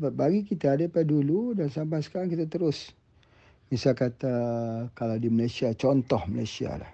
bagi 0.01 0.49
kita 0.49 0.73
daripada 0.81 1.05
dulu 1.05 1.53
dan 1.53 1.69
sampai 1.69 2.01
sekarang 2.01 2.33
kita 2.33 2.49
terus. 2.49 2.89
Misal 3.69 3.93
kata 3.93 4.33
kalau 4.97 5.21
di 5.21 5.29
Malaysia, 5.29 5.69
contoh 5.77 6.25
Malaysia 6.25 6.73
lah. 6.73 6.89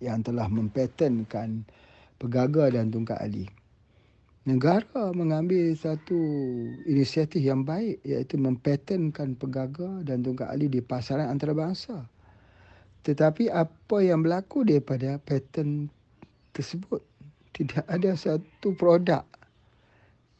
Yang 0.00 0.32
telah 0.32 0.48
mempatentkan 0.48 1.68
pegaga 2.16 2.72
dan 2.72 2.88
tungkat 2.88 3.20
ali. 3.20 3.44
Negara 4.44 5.08
mengambil 5.16 5.72
satu 5.72 6.20
inisiatif 6.84 7.40
yang 7.40 7.64
baik 7.64 8.04
iaitu 8.04 8.36
mempatentkan 8.36 9.32
pegaga 9.40 10.04
dan 10.04 10.20
tungkat 10.20 10.52
ali 10.52 10.68
di 10.68 10.84
pasaran 10.84 11.32
antarabangsa. 11.32 12.04
Tetapi 13.08 13.48
apa 13.48 14.04
yang 14.04 14.20
berlaku 14.20 14.68
daripada 14.68 15.16
patent 15.16 15.88
tersebut? 16.52 17.00
tidak 17.54 17.86
ada 17.86 18.10
satu 18.18 18.74
produk 18.74 19.22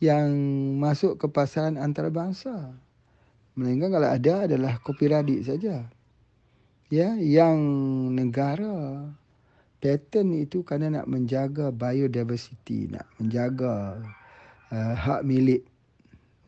yang 0.02 0.34
masuk 0.82 1.16
ke 1.16 1.30
pasaran 1.30 1.78
antarabangsa. 1.78 2.74
Melainkan 3.54 3.94
kalau 3.94 4.10
ada 4.10 4.34
adalah 4.50 4.82
kopi 4.82 5.06
radik 5.06 5.46
saja. 5.46 5.86
Ya, 6.90 7.14
yang 7.16 7.56
negara 8.12 9.08
patent 9.84 10.32
itu 10.32 10.64
kerana 10.64 11.04
nak 11.04 11.12
menjaga 11.12 11.68
biodiversity, 11.68 12.88
nak 12.88 13.04
menjaga 13.20 14.00
uh, 14.72 14.94
hak 14.96 15.20
milik 15.28 15.60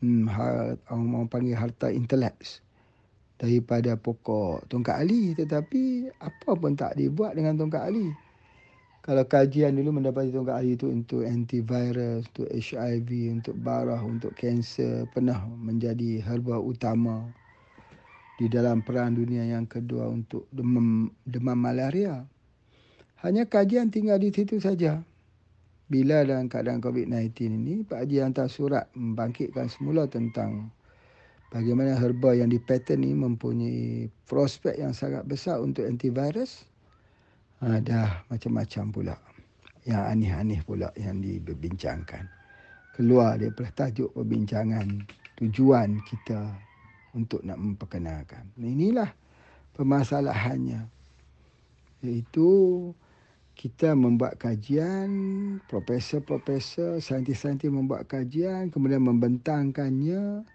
hmm, 0.01 0.25
hak, 0.25 0.81
orang 0.89 1.29
panggil 1.29 1.53
harta 1.53 1.93
intelek 1.93 2.33
daripada 3.37 3.93
pokok 3.93 4.65
tongkat 4.65 4.97
ali 4.97 5.37
tetapi 5.37 6.09
apa 6.17 6.57
pun 6.57 6.73
tak 6.73 6.97
dibuat 6.97 7.37
dengan 7.37 7.53
tongkat 7.53 7.85
ali 7.85 8.09
kalau 9.07 9.23
kajian 9.23 9.77
dulu 9.77 10.01
mendapati 10.01 10.35
tongkat 10.35 10.57
ali 10.59 10.75
itu 10.75 10.91
untuk 10.91 11.23
antivirus, 11.23 12.27
untuk 12.27 12.51
HIV, 12.51 13.39
untuk 13.39 13.55
barah, 13.55 14.03
untuk 14.03 14.35
kanser, 14.35 15.07
pernah 15.15 15.47
menjadi 15.47 16.19
herba 16.27 16.59
utama 16.59 17.23
di 18.35 18.51
dalam 18.51 18.83
perang 18.83 19.15
dunia 19.15 19.47
yang 19.47 19.63
kedua 19.63 20.11
untuk 20.11 20.51
demam, 20.51 21.07
demam 21.23 21.55
malaria. 21.55 22.27
Hanya 23.25 23.49
kajian 23.49 23.89
tinggal 23.89 24.21
di 24.21 24.29
situ 24.29 24.61
saja. 24.61 25.01
Bila 25.89 26.21
dalam 26.21 26.51
keadaan 26.51 26.83
COVID-19 26.83 27.33
ini, 27.49 27.81
Pak 27.81 28.05
Haji 28.05 28.17
hantar 28.21 28.51
surat 28.51 28.85
membangkitkan 28.93 29.71
semula 29.71 30.05
tentang 30.05 30.69
bagaimana 31.49 31.97
herba 31.97 32.35
yang 32.35 32.51
dipatent 32.51 33.01
ini 33.01 33.15
mempunyai 33.15 34.11
prospek 34.27 34.77
yang 34.77 34.91
sangat 34.93 35.23
besar 35.25 35.63
untuk 35.63 35.87
antivirus. 35.87 36.67
Ada 37.63 38.21
macam-macam 38.29 38.85
pula. 38.93 39.15
Yang 39.87 40.03
aneh-aneh 40.11 40.61
pula 40.61 40.91
yang 40.99 41.23
dibincangkan. 41.23 42.27
Keluar 42.93 43.39
daripada 43.39 43.87
tajuk 43.87 44.13
perbincangan 44.13 45.07
tujuan 45.41 46.03
kita 46.05 46.53
untuk 47.15 47.41
nak 47.41 47.57
memperkenalkan. 47.57 48.45
Inilah 48.59 49.09
permasalahannya. 49.73 50.85
Iaitu 52.03 52.49
kita 53.57 53.97
membuat 53.97 54.37
kajian 54.37 55.09
profesor-profesor 55.65 57.01
saintis-saintis 57.01 57.73
membuat 57.73 58.05
kajian 58.05 58.69
kemudian 58.69 59.01
membentangkannya 59.01 60.45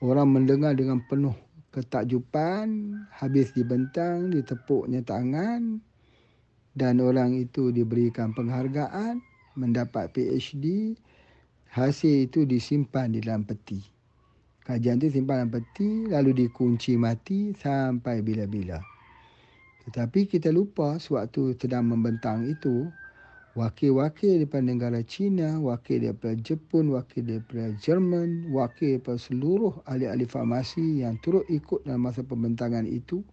orang 0.00 0.28
mendengar 0.32 0.72
dengan 0.72 1.04
penuh 1.04 1.36
ketakjuban 1.68 2.96
habis 3.12 3.52
dibentang 3.52 4.32
ditepuknya 4.32 5.04
tangan 5.04 5.84
dan 6.78 7.02
orang 7.02 7.34
itu 7.34 7.74
diberikan 7.74 8.30
penghargaan, 8.30 9.18
mendapat 9.58 10.14
PhD, 10.14 10.94
hasil 11.74 12.30
itu 12.30 12.46
disimpan 12.46 13.10
di 13.10 13.18
dalam 13.18 13.42
peti. 13.42 13.82
Kajian 14.62 15.02
itu 15.02 15.18
simpan 15.18 15.42
dalam 15.42 15.58
peti, 15.58 16.06
lalu 16.06 16.46
dikunci 16.46 16.94
mati 16.94 17.50
sampai 17.58 18.22
bila-bila. 18.22 18.78
Tetapi 19.88 20.28
kita 20.28 20.52
lupa 20.52 21.00
sewaktu 21.00 21.56
sedang 21.56 21.88
membentang 21.88 22.44
itu, 22.44 22.92
wakil-wakil 23.56 24.36
daripada 24.36 24.60
negara 24.68 25.00
China, 25.00 25.56
wakil 25.64 26.04
daripada 26.04 26.36
Jepun, 26.36 26.92
wakil 26.92 27.24
daripada 27.24 27.72
Jerman, 27.80 28.52
wakil 28.52 29.00
daripada 29.00 29.16
seluruh 29.16 29.80
ahli-ahli 29.88 30.28
farmasi 30.28 31.00
yang 31.08 31.16
turut 31.24 31.48
ikut 31.48 31.88
dalam 31.88 32.04
masa 32.04 32.20
pembentangan 32.20 32.84
itu, 32.84 33.24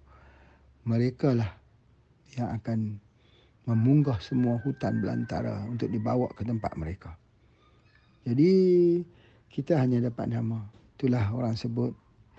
mereka 0.88 1.36
lah 1.36 1.52
yang 2.40 2.56
akan 2.56 3.04
memunggah 3.68 4.24
semua 4.24 4.56
hutan 4.64 5.04
belantara 5.04 5.60
untuk 5.68 5.92
dibawa 5.92 6.32
ke 6.40 6.48
tempat 6.48 6.72
mereka. 6.80 7.20
Jadi 8.24 8.52
kita 9.52 9.76
hanya 9.76 10.08
dapat 10.08 10.32
nama. 10.32 10.64
Itulah 10.96 11.36
orang 11.36 11.60
sebut 11.60 11.92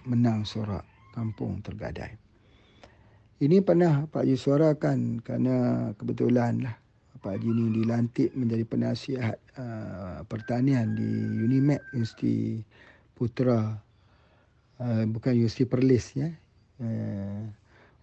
menang 0.08 0.48
sorak 0.48 0.82
kampung 1.12 1.60
tergadai. 1.60 2.25
Ini 3.36 3.60
pernah 3.60 4.08
Pak 4.08 4.24
Haji 4.24 4.36
suarakan 4.40 5.20
kerana 5.20 5.56
kebetulan 6.00 6.64
lah 6.64 6.72
Pak 7.20 7.36
Haji 7.36 7.48
ini 7.52 7.84
dilantik 7.84 8.32
menjadi 8.32 8.64
penasihat 8.64 9.36
uh, 9.60 10.24
pertanian 10.24 10.96
di 10.96 11.04
UNIMED 11.44 11.84
Universiti 11.92 12.64
Putra 13.12 13.76
uh, 14.80 15.04
bukan 15.04 15.36
Universiti 15.36 15.68
Perlis 15.68 16.16
ya. 16.16 16.32
Uh, 16.80 17.44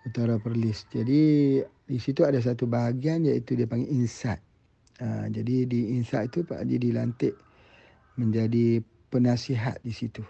Utara 0.06 0.38
Perlis. 0.38 0.86
Jadi 0.94 1.64
di 1.66 1.98
situ 1.98 2.22
ada 2.22 2.38
satu 2.38 2.70
bahagian 2.70 3.26
iaitu 3.26 3.58
dia 3.58 3.66
panggil 3.66 3.90
insat. 3.90 4.38
Ha, 5.00 5.32
jadi 5.32 5.66
di 5.66 5.98
insat 5.98 6.30
itu 6.30 6.44
Pak 6.44 6.62
Haji 6.62 6.78
dilantik 6.78 7.34
menjadi 8.20 8.84
penasihat 9.10 9.80
di 9.82 9.96
situ. 9.96 10.22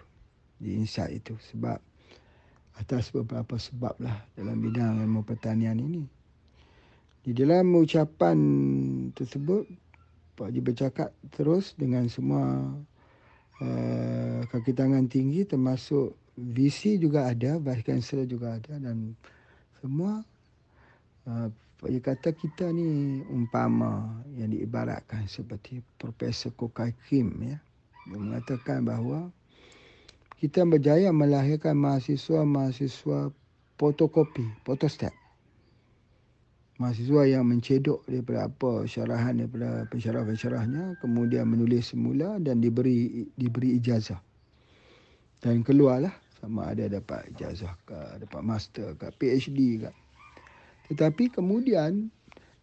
Di 0.62 0.78
insat 0.78 1.10
itu. 1.10 1.34
Sebab 1.50 1.82
atas 2.78 3.14
beberapa 3.14 3.54
sebab 3.54 3.94
lah 4.02 4.18
dalam 4.34 4.58
bidang 4.58 4.98
ilmu 5.02 5.22
pertanian 5.22 5.78
ini. 5.78 6.02
Di 7.24 7.32
dalam 7.32 7.72
ucapan 7.72 8.38
tersebut, 9.16 9.64
Pak 10.34 10.50
Haji 10.50 10.60
bercakap 10.60 11.10
terus 11.32 11.72
dengan 11.78 12.04
semua 12.10 12.68
uh, 13.62 14.40
kaki 14.50 14.74
tangan 14.74 15.06
tinggi 15.06 15.46
termasuk 15.46 16.12
visi 16.34 16.98
juga 16.98 17.30
ada, 17.30 17.56
vice 17.62 17.86
chancellor 17.86 18.26
juga 18.26 18.58
ada 18.58 18.76
dan 18.76 19.14
semua 19.78 20.20
uh, 21.30 21.48
Pak 21.78 21.88
Haji 21.88 22.00
kata 22.02 22.30
kita 22.34 22.66
ni 22.74 23.22
umpama 23.30 24.20
yang 24.34 24.50
diibaratkan 24.50 25.24
seperti 25.30 25.80
Profesor 25.96 26.50
Kokai 26.52 26.92
Kim 27.06 27.40
ya. 27.40 27.56
Dia 28.04 28.18
mengatakan 28.20 28.84
bahawa 28.84 29.32
kita 30.44 30.60
berjaya 30.68 31.08
melahirkan 31.08 31.72
mahasiswa-mahasiswa 31.80 33.32
fotokopi, 33.80 34.44
photostat. 34.68 35.16
Mahasiswa 36.76 37.24
yang 37.24 37.48
mencedok 37.48 38.04
daripada 38.04 38.52
apa 38.52 38.84
syarahan 38.84 39.40
daripada 39.40 39.88
pensyarah-pensyarahnya, 39.88 41.00
kemudian 41.00 41.48
menulis 41.48 41.96
semula 41.96 42.36
dan 42.44 42.60
diberi 42.60 43.24
diberi 43.40 43.80
ijazah. 43.80 44.20
Dan 45.40 45.64
keluarlah 45.64 46.12
sama 46.36 46.76
ada 46.76 46.92
dapat 46.92 47.24
ijazah 47.32 47.72
ke, 47.88 47.96
dapat 48.20 48.42
master 48.44 49.00
ke, 49.00 49.08
PhD 49.16 49.88
ke. 49.88 49.90
Tetapi 50.92 51.40
kemudian 51.40 52.12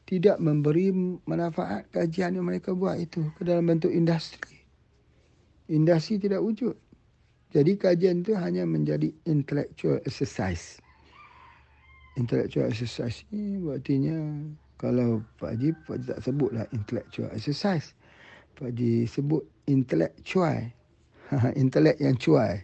tidak 0.05 0.37
memberi 0.37 0.93
manfaat 1.25 1.89
kajian 1.89 2.37
yang 2.37 2.45
mereka 2.45 2.77
buat 2.77 3.01
itu 3.01 3.25
ke 3.33 3.41
dalam 3.41 3.65
bentuk 3.65 3.89
industri. 3.89 4.61
Industri 5.65 6.21
tidak 6.21 6.45
wujud. 6.45 6.77
Jadi 7.51 7.75
kajian 7.75 8.23
itu 8.23 8.31
hanya 8.39 8.63
menjadi 8.63 9.11
intellectual 9.27 9.99
exercise. 10.07 10.79
Intellectual 12.15 12.71
exercise 12.71 13.27
ni 13.31 13.59
artinya 13.67 14.15
kalau 14.79 15.19
Pak 15.35 15.55
Haji, 15.55 15.69
Pak 15.83 15.93
Haji 15.99 16.05
tak 16.15 16.21
sebutlah 16.23 16.65
intellectual 16.71 17.29
exercise. 17.35 17.91
Pak 18.55 18.71
Haji 18.71 19.03
sebut 19.03 19.43
intellectual. 19.67 20.71
Intelek 21.61 21.95
yang 22.03 22.19
cuai 22.19 22.59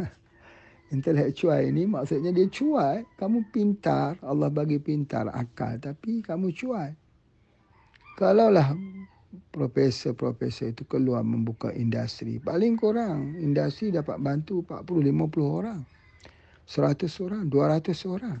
intellectual 0.96 1.60
ini 1.60 1.84
maksudnya 1.84 2.32
dia 2.32 2.48
cuai. 2.48 3.04
Kamu 3.20 3.52
pintar, 3.52 4.16
Allah 4.24 4.48
bagi 4.48 4.80
pintar 4.80 5.28
akal 5.28 5.76
tapi 5.76 6.24
kamu 6.24 6.48
cuai. 6.56 6.96
Kalaulah 8.16 8.72
profesor-profesor 9.52 10.72
itu 10.72 10.88
keluar 10.88 11.20
membuka 11.20 11.68
industri, 11.76 12.40
paling 12.40 12.80
kurang 12.80 13.36
industri 13.36 13.92
dapat 13.92 14.16
bantu 14.20 14.64
40-50 14.64 15.44
orang. 15.44 15.80
100 16.68 17.24
orang, 17.24 17.42
200 17.48 18.12
orang. 18.12 18.38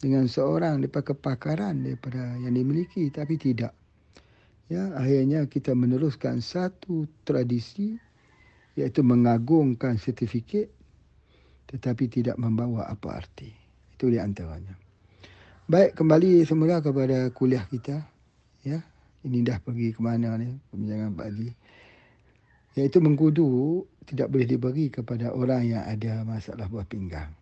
Dengan 0.00 0.28
seorang 0.28 0.80
daripada 0.80 1.12
kepakaran 1.12 1.84
daripada 1.84 2.36
yang 2.40 2.56
dimiliki 2.56 3.08
tapi 3.08 3.36
tidak. 3.40 3.72
Ya, 4.68 4.92
akhirnya 4.96 5.44
kita 5.44 5.76
meneruskan 5.76 6.40
satu 6.40 7.04
tradisi 7.24 8.00
iaitu 8.80 9.04
mengagungkan 9.04 10.00
sertifikat 10.00 10.72
tetapi 11.68 12.08
tidak 12.08 12.36
membawa 12.40 12.88
apa 12.88 13.20
arti. 13.20 13.52
Itu 13.96 14.08
di 14.08 14.20
antaranya. 14.20 14.76
Baik, 15.64 15.96
kembali 15.96 16.44
semula 16.44 16.80
kepada 16.84 17.32
kuliah 17.32 17.64
kita. 17.68 18.04
Ya, 18.64 18.84
ini 19.24 19.40
dah 19.40 19.56
pergi 19.60 19.96
ke 19.96 20.00
mana 20.04 20.36
ni, 20.36 20.52
pembincangan 20.70 21.16
Pak 21.16 21.26
Haji. 21.32 21.50
Iaitu 22.74 22.98
mengkudu 23.00 23.48
tidak 24.04 24.28
boleh 24.28 24.46
diberi 24.46 24.86
kepada 24.92 25.32
orang 25.32 25.64
yang 25.64 25.84
ada 25.84 26.26
masalah 26.28 26.68
buah 26.68 26.84
pinggang. 26.84 27.32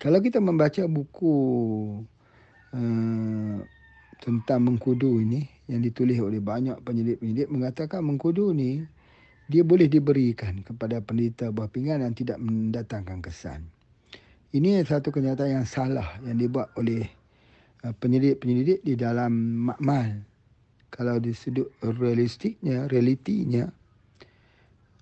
Kalau 0.00 0.20
kita 0.20 0.40
membaca 0.40 0.84
buku 0.88 1.36
uh, 2.72 3.56
tentang 4.20 4.60
mengkudu 4.64 5.20
ini 5.20 5.44
yang 5.68 5.80
ditulis 5.84 6.20
oleh 6.20 6.40
banyak 6.40 6.76
penyelidik-penyelidik 6.84 7.48
mengatakan 7.48 8.04
mengkudu 8.04 8.52
ni 8.52 8.84
dia 9.50 9.60
boleh 9.60 9.90
diberikan 9.90 10.64
kepada 10.64 11.02
penderita 11.04 11.52
buah 11.52 11.68
pinggan 11.68 12.00
yang 12.04 12.14
tidak 12.16 12.38
mendatangkan 12.40 13.20
kesan. 13.20 13.60
Ini 14.50 14.82
satu 14.82 15.14
kenyataan 15.14 15.62
yang 15.62 15.66
salah 15.68 16.18
yang 16.26 16.38
dibuat 16.38 16.74
oleh 16.74 17.06
penyelidik-penyelidik 17.88 18.84
di 18.84 18.94
dalam 18.96 19.32
makmal. 19.72 20.20
Kalau 20.90 21.16
di 21.22 21.30
sudut 21.32 21.70
realistiknya, 21.80 22.90
realitinya, 22.90 23.70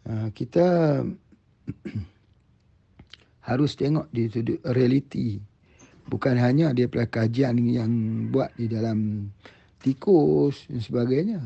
uh, 0.07 0.29
kita 0.31 1.01
harus 3.49 3.73
tengok 3.75 4.07
di 4.13 4.29
sudut 4.29 4.61
realiti. 4.77 5.41
Bukan 6.09 6.41
hanya 6.41 6.73
dia 6.73 6.89
kajian 6.89 7.57
yang 7.69 7.93
buat 8.33 8.53
di 8.57 8.69
dalam 8.69 9.29
tikus 9.81 10.69
dan 10.69 10.81
sebagainya. 10.81 11.41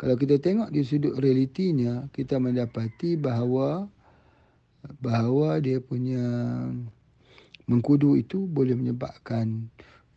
Kalau 0.00 0.16
kita 0.16 0.40
tengok 0.40 0.72
di 0.72 0.80
sudut 0.80 1.14
realitinya, 1.20 2.08
kita 2.14 2.40
mendapati 2.40 3.20
bahawa 3.20 3.84
bahawa 5.04 5.60
dia 5.60 5.76
punya 5.76 6.24
mengkudu 7.68 8.16
itu 8.16 8.48
boleh 8.48 8.74
menyebabkan 8.74 9.68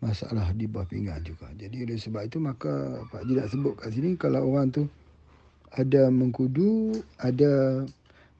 masalah 0.04 0.52
di 0.52 0.68
bawah 0.68 0.84
pinggang 0.84 1.24
juga. 1.24 1.48
Jadi 1.56 1.88
oleh 1.88 1.96
sebab 1.96 2.28
itu 2.28 2.38
maka 2.44 3.00
Pak 3.08 3.24
nak 3.24 3.48
sebut 3.48 3.74
kat 3.80 3.96
sini 3.96 4.20
kalau 4.20 4.44
orang 4.52 4.76
tu 4.76 4.84
ada 5.72 6.12
mengkudu, 6.12 7.00
ada 7.24 7.84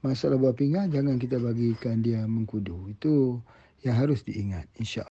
masalah 0.04 0.36
bawah 0.36 0.54
pinggang, 0.54 0.92
jangan 0.92 1.16
kita 1.16 1.40
bagikan 1.40 2.04
dia 2.04 2.28
mengkudu. 2.28 2.92
Itu 2.92 3.40
yang 3.88 3.96
harus 3.96 4.28
diingat 4.28 4.68
insya 4.80 5.08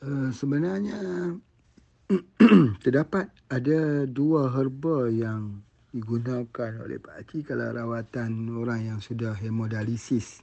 Uh, 0.00 0.32
sebenarnya 0.32 0.96
terdapat 2.82 3.28
ada 3.52 4.08
dua 4.08 4.48
herba 4.48 5.12
yang 5.12 5.60
digunakan 5.92 6.72
oleh 6.80 6.96
Pak 6.96 7.20
Haji 7.20 7.38
kalau 7.44 7.68
rawatan 7.68 8.48
orang 8.56 8.80
yang 8.88 8.98
sudah 9.04 9.36
hemodialisis 9.36 10.40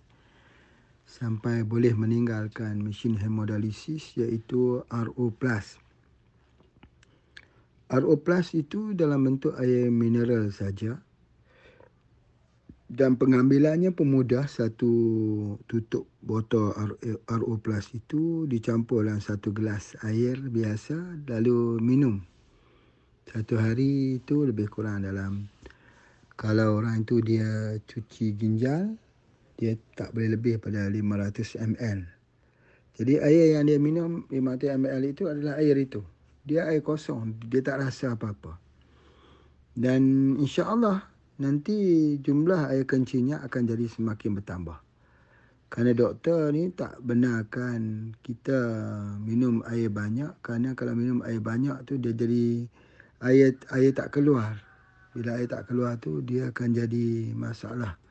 sampai 1.07 1.63
boleh 1.63 1.95
meninggalkan 1.95 2.83
mesin 2.83 3.15
hemodialisis 3.15 4.19
iaitu 4.19 4.83
RO+. 4.91 5.31
RO+ 7.87 8.15
itu 8.51 8.91
dalam 8.91 9.23
bentuk 9.23 9.55
air 9.55 9.87
mineral 9.87 10.51
saja. 10.51 10.99
Dan 12.87 13.19
pengambilannya 13.19 13.91
pemudah 13.91 14.47
satu 14.47 14.91
tutup 15.67 16.07
botol 16.23 16.71
RO 17.27 17.55
itu 17.95 18.47
dicampur 18.47 19.07
dalam 19.07 19.23
satu 19.23 19.51
gelas 19.51 19.95
air 20.03 20.39
biasa 20.39 21.23
lalu 21.27 21.79
minum. 21.83 22.19
Satu 23.27 23.59
hari 23.59 24.23
itu 24.23 24.47
lebih 24.47 24.71
kurang 24.71 25.03
dalam. 25.03 25.51
Kalau 26.39 26.79
orang 26.79 27.03
itu 27.03 27.19
dia 27.19 27.75
cuci 27.83 28.39
ginjal 28.39 28.95
dia 29.57 29.73
tak 29.97 30.13
boleh 30.13 30.37
lebih 30.37 30.61
pada 30.61 30.87
500 30.87 31.57
ml 31.75 31.99
jadi 32.97 33.13
air 33.21 33.45
yang 33.59 33.65
dia 33.65 33.77
minum 33.77 34.25
500 34.29 34.77
ml 34.77 35.01
itu 35.05 35.23
adalah 35.27 35.57
air 35.59 35.75
itu 35.77 36.01
dia 36.47 36.69
air 36.69 36.85
kosong 36.85 37.35
dia 37.49 37.59
tak 37.65 37.81
rasa 37.81 38.13
apa-apa 38.15 38.67
dan 39.77 40.33
insya-Allah 40.41 41.05
nanti 41.37 42.17
jumlah 42.17 42.73
air 42.73 42.89
kencingnya 42.89 43.45
akan 43.45 43.61
jadi 43.69 43.85
semakin 43.85 44.41
bertambah. 44.41 44.79
Kerana 45.69 45.93
doktor 45.93 46.49
ni 46.49 46.73
tak 46.73 46.97
benarkan 47.03 48.09
kita 48.25 48.57
minum 49.21 49.61
air 49.69 49.93
banyak 49.93 50.33
kerana 50.41 50.73
kalau 50.73 50.97
minum 50.97 51.21
air 51.21 51.37
banyak 51.37 51.77
tu 51.85 52.01
dia 52.01 52.15
jadi 52.15 52.65
air 53.21 53.53
air 53.69 53.91
tak 53.93 54.17
keluar. 54.17 54.57
Bila 55.13 55.37
air 55.37 55.45
tak 55.45 55.69
keluar 55.69 56.01
tu 56.01 56.25
dia 56.25 56.49
akan 56.49 56.73
jadi 56.73 57.37
masalah 57.37 58.01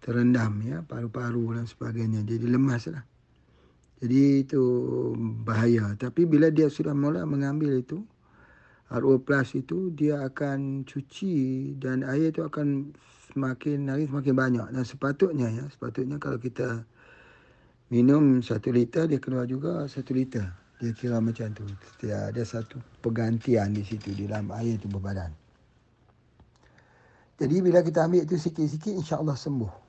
terendam 0.00 0.62
ya 0.62 0.82
paru-paru 0.86 1.58
dan 1.58 1.66
sebagainya. 1.66 2.22
Jadi 2.24 2.46
lemas 2.46 2.88
lah. 2.90 3.04
Jadi 3.98 4.46
itu 4.46 4.62
bahaya. 5.42 5.94
Tapi 5.98 6.22
bila 6.22 6.54
dia 6.54 6.70
sudah 6.70 6.94
mula 6.94 7.26
mengambil 7.26 7.82
itu, 7.82 7.98
RO 8.88 9.20
plus 9.20 9.52
itu 9.52 9.92
dia 9.92 10.24
akan 10.24 10.88
cuci 10.88 11.36
dan 11.76 12.00
air 12.08 12.32
itu 12.32 12.40
akan 12.40 12.88
semakin 13.28 13.84
hari 13.92 14.08
semakin 14.08 14.32
banyak 14.32 14.66
dan 14.72 14.84
sepatutnya 14.84 15.48
ya 15.52 15.64
sepatutnya 15.68 16.16
kalau 16.16 16.40
kita 16.40 16.80
minum 17.92 18.40
satu 18.40 18.72
liter 18.72 19.04
dia 19.04 19.20
keluar 19.20 19.44
juga 19.44 19.84
satu 19.84 20.16
liter 20.16 20.48
dia 20.80 20.92
kira 20.96 21.20
macam 21.20 21.52
tu 21.52 21.68
dia 22.00 22.32
ada 22.32 22.40
satu 22.40 22.80
pergantian 23.04 23.76
di 23.76 23.84
situ 23.84 24.16
di 24.16 24.24
dalam 24.24 24.48
air 24.56 24.80
itu 24.80 24.88
berbadan 24.88 25.28
jadi 27.36 27.60
bila 27.60 27.84
kita 27.84 28.08
ambil 28.08 28.24
itu 28.24 28.40
sikit-sikit 28.40 28.96
insya-Allah 29.04 29.36
sembuh 29.36 29.87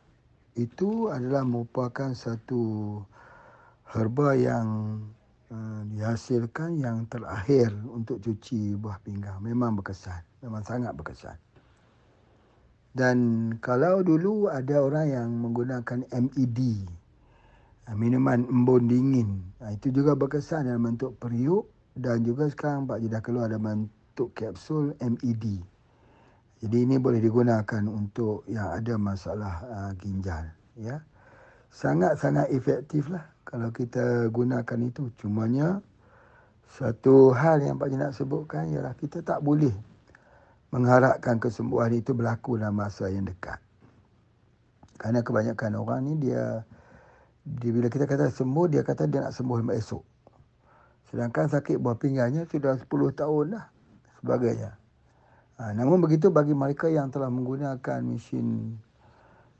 itu 0.58 1.12
adalah 1.12 1.46
merupakan 1.46 2.14
satu 2.14 2.98
herba 3.90 4.38
yang 4.38 4.68
Ah, 5.50 5.82
dihasilkan 5.82 6.78
yang 6.78 7.10
terakhir 7.10 7.74
untuk 7.90 8.22
cuci 8.22 8.78
buah 8.78 9.02
pinggang. 9.02 9.42
Memang 9.42 9.82
berkesan. 9.82 10.22
Memang 10.46 10.62
sangat 10.62 10.94
berkesan. 10.94 11.34
Dan 12.94 13.18
kalau 13.58 14.06
dulu 14.06 14.46
ada 14.46 14.78
orang 14.78 15.10
yang 15.10 15.30
menggunakan 15.42 16.06
MED, 16.14 16.86
ah, 17.90 17.98
minuman 17.98 18.46
embun 18.46 18.86
dingin, 18.86 19.42
ah, 19.58 19.74
itu 19.74 19.90
juga 19.90 20.14
berkesan 20.14 20.70
dalam 20.70 20.86
bentuk 20.86 21.18
periuk 21.18 21.66
dan 21.98 22.22
juga 22.22 22.46
sekarang 22.46 22.86
Pak 22.86 23.02
Jidah 23.02 23.22
keluar 23.26 23.50
dalam 23.50 23.90
bentuk 23.90 24.30
kapsul 24.38 24.94
MED. 25.02 25.66
Jadi 26.60 26.78
ini 26.84 26.96
boleh 27.00 27.24
digunakan 27.24 27.84
untuk 27.88 28.44
yang 28.52 28.76
ada 28.76 29.00
masalah 29.00 29.64
ginjal. 29.96 30.44
Ya, 30.76 31.00
Sangat-sangat 31.70 32.50
efektif 32.52 33.08
lah 33.08 33.24
kalau 33.46 33.70
kita 33.70 34.28
gunakan 34.34 34.80
itu 34.84 35.14
cumanya 35.22 35.80
Satu 36.70 37.34
hal 37.34 37.66
yang 37.66 37.82
Pak 37.82 37.90
nak 37.98 38.14
sebutkan 38.14 38.70
ialah 38.70 38.94
kita 38.94 39.26
tak 39.26 39.42
boleh 39.42 39.74
mengharapkan 40.70 41.42
kesembuhan 41.42 41.90
itu 41.98 42.14
berlaku 42.14 42.62
dalam 42.62 42.78
masa 42.78 43.10
yang 43.10 43.26
dekat. 43.26 43.58
Kerana 45.02 45.26
kebanyakan 45.26 45.82
orang 45.82 46.00
ni 46.06 46.30
dia, 46.30 46.62
dia 47.42 47.72
bila 47.74 47.90
kita 47.90 48.06
kata 48.06 48.30
sembuh, 48.30 48.70
dia 48.70 48.86
kata 48.86 49.10
dia 49.10 49.26
nak 49.26 49.34
sembuh 49.34 49.66
esok. 49.82 50.04
Sedangkan 51.10 51.50
sakit 51.50 51.82
buah 51.82 51.98
pinggangnya 51.98 52.46
sudah 52.46 52.78
10 52.78 52.86
tahun 53.18 53.46
dah 53.58 53.66
sebagainya. 54.22 54.79
Ha, 55.60 55.76
namun 55.76 56.00
begitu 56.00 56.32
bagi 56.32 56.56
mereka 56.56 56.88
yang 56.88 57.12
telah 57.12 57.28
menggunakan 57.28 58.00
mesin 58.00 58.80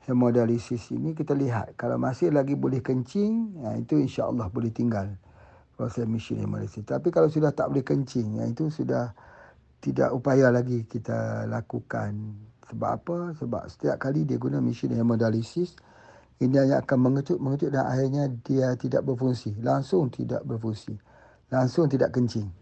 hemodialisis 0.08 0.96
ini 0.96 1.12
kita 1.12 1.36
lihat 1.36 1.76
kalau 1.76 2.00
masih 2.00 2.32
lagi 2.32 2.56
boleh 2.56 2.80
kencing 2.80 3.60
ha, 3.60 3.76
itu 3.76 4.00
insya-Allah 4.00 4.48
boleh 4.48 4.72
tinggal 4.72 5.12
proses 5.76 6.08
mesin 6.08 6.40
hemodialisis. 6.40 6.88
Tapi 6.88 7.12
kalau 7.12 7.28
sudah 7.28 7.52
tak 7.52 7.68
boleh 7.68 7.84
kencing 7.84 8.40
ha, 8.40 8.48
itu 8.48 8.72
sudah 8.72 9.12
tidak 9.84 10.08
upaya 10.16 10.48
lagi 10.48 10.88
kita 10.88 11.44
lakukan. 11.44 12.16
Sebab 12.72 12.90
apa? 12.96 13.18
Sebab 13.36 13.62
setiap 13.68 14.00
kali 14.00 14.24
dia 14.24 14.40
guna 14.40 14.56
mesin 14.64 14.96
hemodialisis 14.96 15.76
ini 16.40 16.56
hanya 16.56 16.80
akan 16.80 16.98
mengecut-mengecut 17.12 17.76
dan 17.76 17.84
akhirnya 17.84 18.24
dia 18.40 18.72
tidak 18.80 19.04
berfungsi. 19.04 19.52
Langsung 19.60 20.08
tidak 20.08 20.48
berfungsi 20.48 21.10
langsung 21.50 21.90
tidak 21.90 22.14
kencing. 22.14 22.59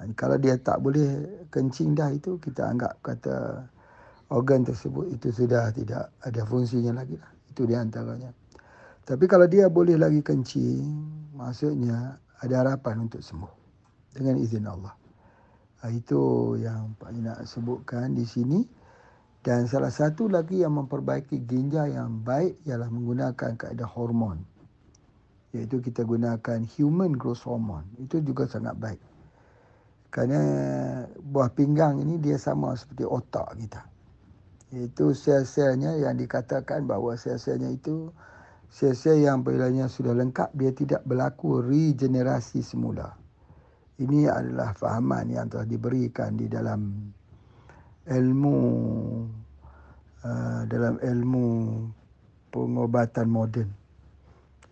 Dan 0.00 0.16
kalau 0.16 0.40
dia 0.40 0.56
tak 0.56 0.80
boleh 0.80 1.44
kencing 1.52 1.92
dah 1.92 2.08
itu 2.08 2.40
kita 2.40 2.72
anggap 2.72 2.96
kata 3.04 3.68
organ 4.32 4.64
tersebut 4.64 5.12
itu 5.12 5.28
sudah 5.28 5.68
tidak 5.76 6.08
ada 6.24 6.40
fungsinya 6.48 7.04
lagi 7.04 7.20
lah. 7.20 7.28
Itu 7.52 7.68
di 7.68 7.76
antaranya. 7.76 8.32
Tapi 9.04 9.24
kalau 9.28 9.44
dia 9.44 9.68
boleh 9.68 10.00
lagi 10.00 10.24
kencing, 10.24 10.88
maksudnya 11.36 12.16
ada 12.40 12.54
harapan 12.64 13.04
untuk 13.04 13.20
sembuh 13.20 13.52
dengan 14.16 14.40
izin 14.40 14.64
Allah. 14.64 14.96
Ha, 15.84 15.92
itu 15.92 16.56
yang 16.56 16.96
Pak 16.96 17.12
nak 17.20 17.44
sebutkan 17.44 18.16
di 18.16 18.24
sini. 18.24 18.64
Dan 19.40 19.68
salah 19.68 19.92
satu 19.92 20.32
lagi 20.32 20.64
yang 20.64 20.80
memperbaiki 20.80 21.44
ginjal 21.44 21.92
yang 21.92 22.24
baik 22.24 22.60
ialah 22.64 22.88
menggunakan 22.88 23.56
kaedah 23.56 23.88
hormon 23.88 24.40
iaitu 25.50 25.82
kita 25.82 26.06
gunakan 26.06 26.62
human 26.78 27.10
growth 27.10 27.42
hormone 27.42 27.82
itu 27.98 28.22
juga 28.22 28.46
sangat 28.46 28.78
baik 28.78 29.00
kerana 30.10 30.42
buah 31.22 31.54
pinggang 31.54 32.02
ini 32.02 32.18
dia 32.18 32.34
sama 32.34 32.74
seperti 32.74 33.06
otak 33.06 33.54
kita. 33.62 33.82
Iaitu 34.74 35.14
sel-selnya 35.14 35.98
yang 35.98 36.18
dikatakan 36.18 36.86
bahawa 36.86 37.14
sel-selnya 37.14 37.70
itu 37.70 38.10
sel-sel 38.70 39.22
yang 39.22 39.42
apabila 39.42 39.70
sudah 39.86 40.14
lengkap 40.14 40.50
dia 40.54 40.70
tidak 40.74 41.02
berlaku 41.06 41.62
regenerasi 41.62 42.62
semula. 42.62 43.14
Ini 44.02 44.30
adalah 44.30 44.74
fahaman 44.74 45.30
yang 45.30 45.46
telah 45.46 45.66
diberikan 45.66 46.34
di 46.34 46.50
dalam 46.50 47.10
ilmu 48.10 48.58
uh, 50.26 50.62
dalam 50.66 50.98
ilmu 50.98 51.46
pengobatan 52.50 53.28
moden. 53.30 53.68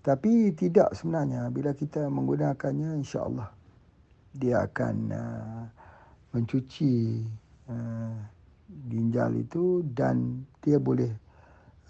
Tapi 0.02 0.56
tidak 0.56 0.96
sebenarnya 0.96 1.46
bila 1.52 1.76
kita 1.76 2.08
menggunakannya 2.08 2.96
insya-Allah 3.04 3.57
dia 4.34 4.64
akan 4.64 4.94
uh, 5.12 5.62
mencuci 6.36 7.24
uh, 7.68 8.16
ginjal 8.88 9.32
itu 9.36 9.80
dan 9.96 10.44
dia 10.60 10.76
boleh 10.76 11.08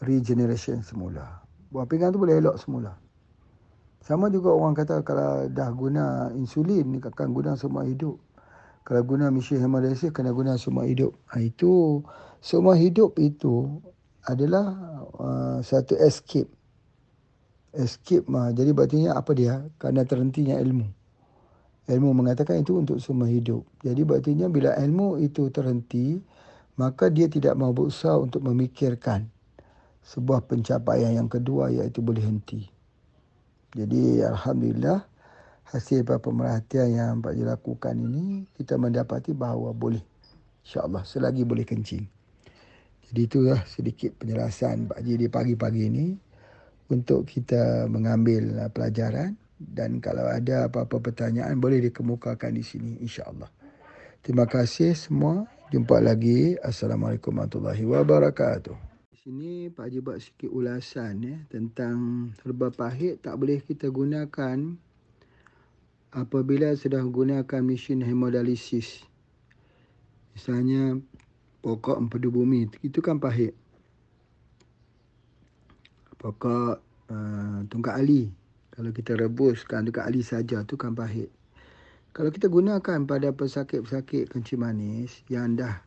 regeneration 0.03 0.82
semula. 0.82 1.43
Buah 1.74 1.84
pinggang 1.84 2.14
tu 2.14 2.22
boleh 2.22 2.39
elok 2.39 2.57
semula. 2.57 2.95
Sama 3.99 4.30
juga 4.30 4.55
orang 4.55 4.72
kata 4.78 5.03
kalau 5.05 5.51
dah 5.51 5.68
guna 5.74 6.32
insulin 6.32 6.97
ni 6.97 6.99
akan 7.03 7.34
guna 7.34 7.59
semua 7.59 7.84
hidup. 7.84 8.16
Kalau 8.86 9.05
guna 9.05 9.28
mesin 9.28 9.61
hemodialisis 9.61 10.14
kena 10.16 10.32
guna 10.32 10.57
semua 10.57 10.89
hidup. 10.89 11.12
Ha, 11.28 11.45
itu 11.45 12.01
semua 12.41 12.72
hidup 12.72 13.20
itu 13.20 13.84
adalah 14.24 14.72
uh, 15.18 15.59
satu 15.61 15.93
escape 16.01 16.49
escape 17.76 18.24
mah. 18.32 18.49
Jadi 18.57 18.70
berarti 18.72 18.97
apa 19.12 19.36
dia? 19.36 19.61
Karena 19.76 20.09
terhentinya 20.09 20.57
ilmu. 20.57 20.97
Ilmu 21.89 22.12
mengatakan 22.12 22.61
itu 22.61 22.76
untuk 22.76 23.01
semua 23.01 23.24
hidup. 23.32 23.64
Jadi 23.80 24.05
berarti 24.05 24.36
bila 24.36 24.76
ilmu 24.76 25.16
itu 25.24 25.49
terhenti, 25.49 26.20
maka 26.76 27.09
dia 27.09 27.26
tidak 27.32 27.57
mahu 27.57 27.84
berusaha 27.84 28.20
untuk 28.20 28.45
memikirkan 28.45 29.24
sebuah 30.05 30.45
pencapaian 30.45 31.16
yang 31.16 31.28
kedua 31.32 31.72
iaitu 31.72 32.05
boleh 32.05 32.20
henti. 32.20 32.68
Jadi 33.72 34.20
alhamdulillah 34.20 35.05
hasil 35.68 36.05
pemerhatian 36.05 36.89
yang 36.97 37.12
Pak 37.20 37.36
Ji 37.36 37.45
lakukan 37.45 37.95
ini 37.97 38.49
kita 38.57 38.80
mendapati 38.80 39.36
bahawa 39.36 39.76
boleh. 39.76 40.01
InsyaAllah 40.64 41.05
selagi 41.05 41.45
boleh 41.45 41.64
kencing. 41.64 42.05
Jadi 43.09 43.20
itulah 43.24 43.61
sedikit 43.64 44.12
penjelasan 44.20 44.89
Pak 44.89 45.01
Ji 45.05 45.16
di 45.16 45.28
pagi-pagi 45.32 45.89
ini 45.89 46.12
untuk 46.89 47.28
kita 47.28 47.89
mengambil 47.89 48.64
uh, 48.64 48.70
pelajaran 48.72 49.36
dan 49.59 49.98
kalau 49.98 50.26
ada 50.30 50.70
apa-apa 50.70 51.02
pertanyaan 51.02 51.59
boleh 51.59 51.82
dikemukakan 51.90 52.54
di 52.54 52.62
sini 52.62 53.02
insya-Allah. 53.02 53.50
Terima 54.22 54.46
kasih 54.46 54.94
semua. 54.94 55.46
Jumpa 55.68 56.00
lagi. 56.00 56.56
Assalamualaikum 56.64 57.34
warahmatullahi 57.36 57.84
wabarakatuh. 57.84 58.76
Di 59.12 59.18
sini 59.20 59.68
Pak 59.68 59.84
Haji 59.84 59.98
buat 60.00 60.18
sikit 60.22 60.48
ulasan 60.48 61.14
ya 61.20 61.36
tentang 61.52 62.30
herba 62.40 62.72
pahit 62.72 63.20
tak 63.20 63.36
boleh 63.36 63.61
kita 63.61 63.92
gunakan 63.92 64.78
apabila 66.14 66.72
sedang 66.78 67.12
gunakan 67.12 67.61
mesin 67.61 68.00
hemodialisis. 68.00 69.04
Misalnya 70.32 70.96
pokok 71.61 72.00
empedu 72.00 72.32
bumi 72.32 72.70
itu 72.80 73.02
kan 73.04 73.20
pahit 73.20 73.52
pokok 76.18 76.82
uh, 77.09 77.59
tungkat 77.70 77.94
ali. 77.94 78.28
Kalau 78.79 78.95
kita 78.95 79.18
rebuskan 79.18 79.91
tungkat 79.91 80.07
ali 80.07 80.22
saja 80.22 80.62
tu 80.62 80.79
kan 80.79 80.95
pahit. 80.95 81.35
Kalau 82.14 82.31
kita 82.31 82.47
gunakan 82.47 83.03
pada 83.11 83.35
pesakit-pesakit 83.35 84.31
kencing 84.31 84.62
manis 84.62 85.26
yang 85.26 85.59
dah 85.59 85.83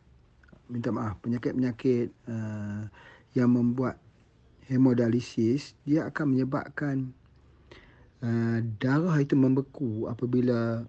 minta 0.68 0.92
maaf 0.92 1.16
penyakit-penyakit 1.24 2.12
uh, 2.28 2.84
yang 3.32 3.48
membuat 3.48 3.96
hemodialisis 4.68 5.72
dia 5.88 6.08
akan 6.08 6.36
menyebabkan 6.36 7.16
uh, 8.24 8.60
darah 8.76 9.16
itu 9.20 9.40
membeku 9.40 10.08
apabila 10.08 10.84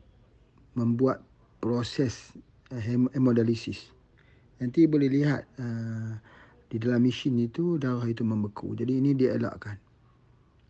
membuat 0.75 1.23
proses 1.63 2.35
uh, 2.71 2.83
hemodialisis. 3.15 3.91
Nanti 4.59 4.91
boleh 4.91 5.07
lihat 5.07 5.47
uh, 5.55 6.19
di 6.67 6.79
dalam 6.79 7.03
mesin 7.03 7.35
itu 7.39 7.79
darah 7.79 8.07
itu 8.07 8.23
membeku. 8.23 8.75
Jadi 8.75 8.99
ini 8.99 9.11
dia 9.11 9.35
elakkan. 9.35 9.82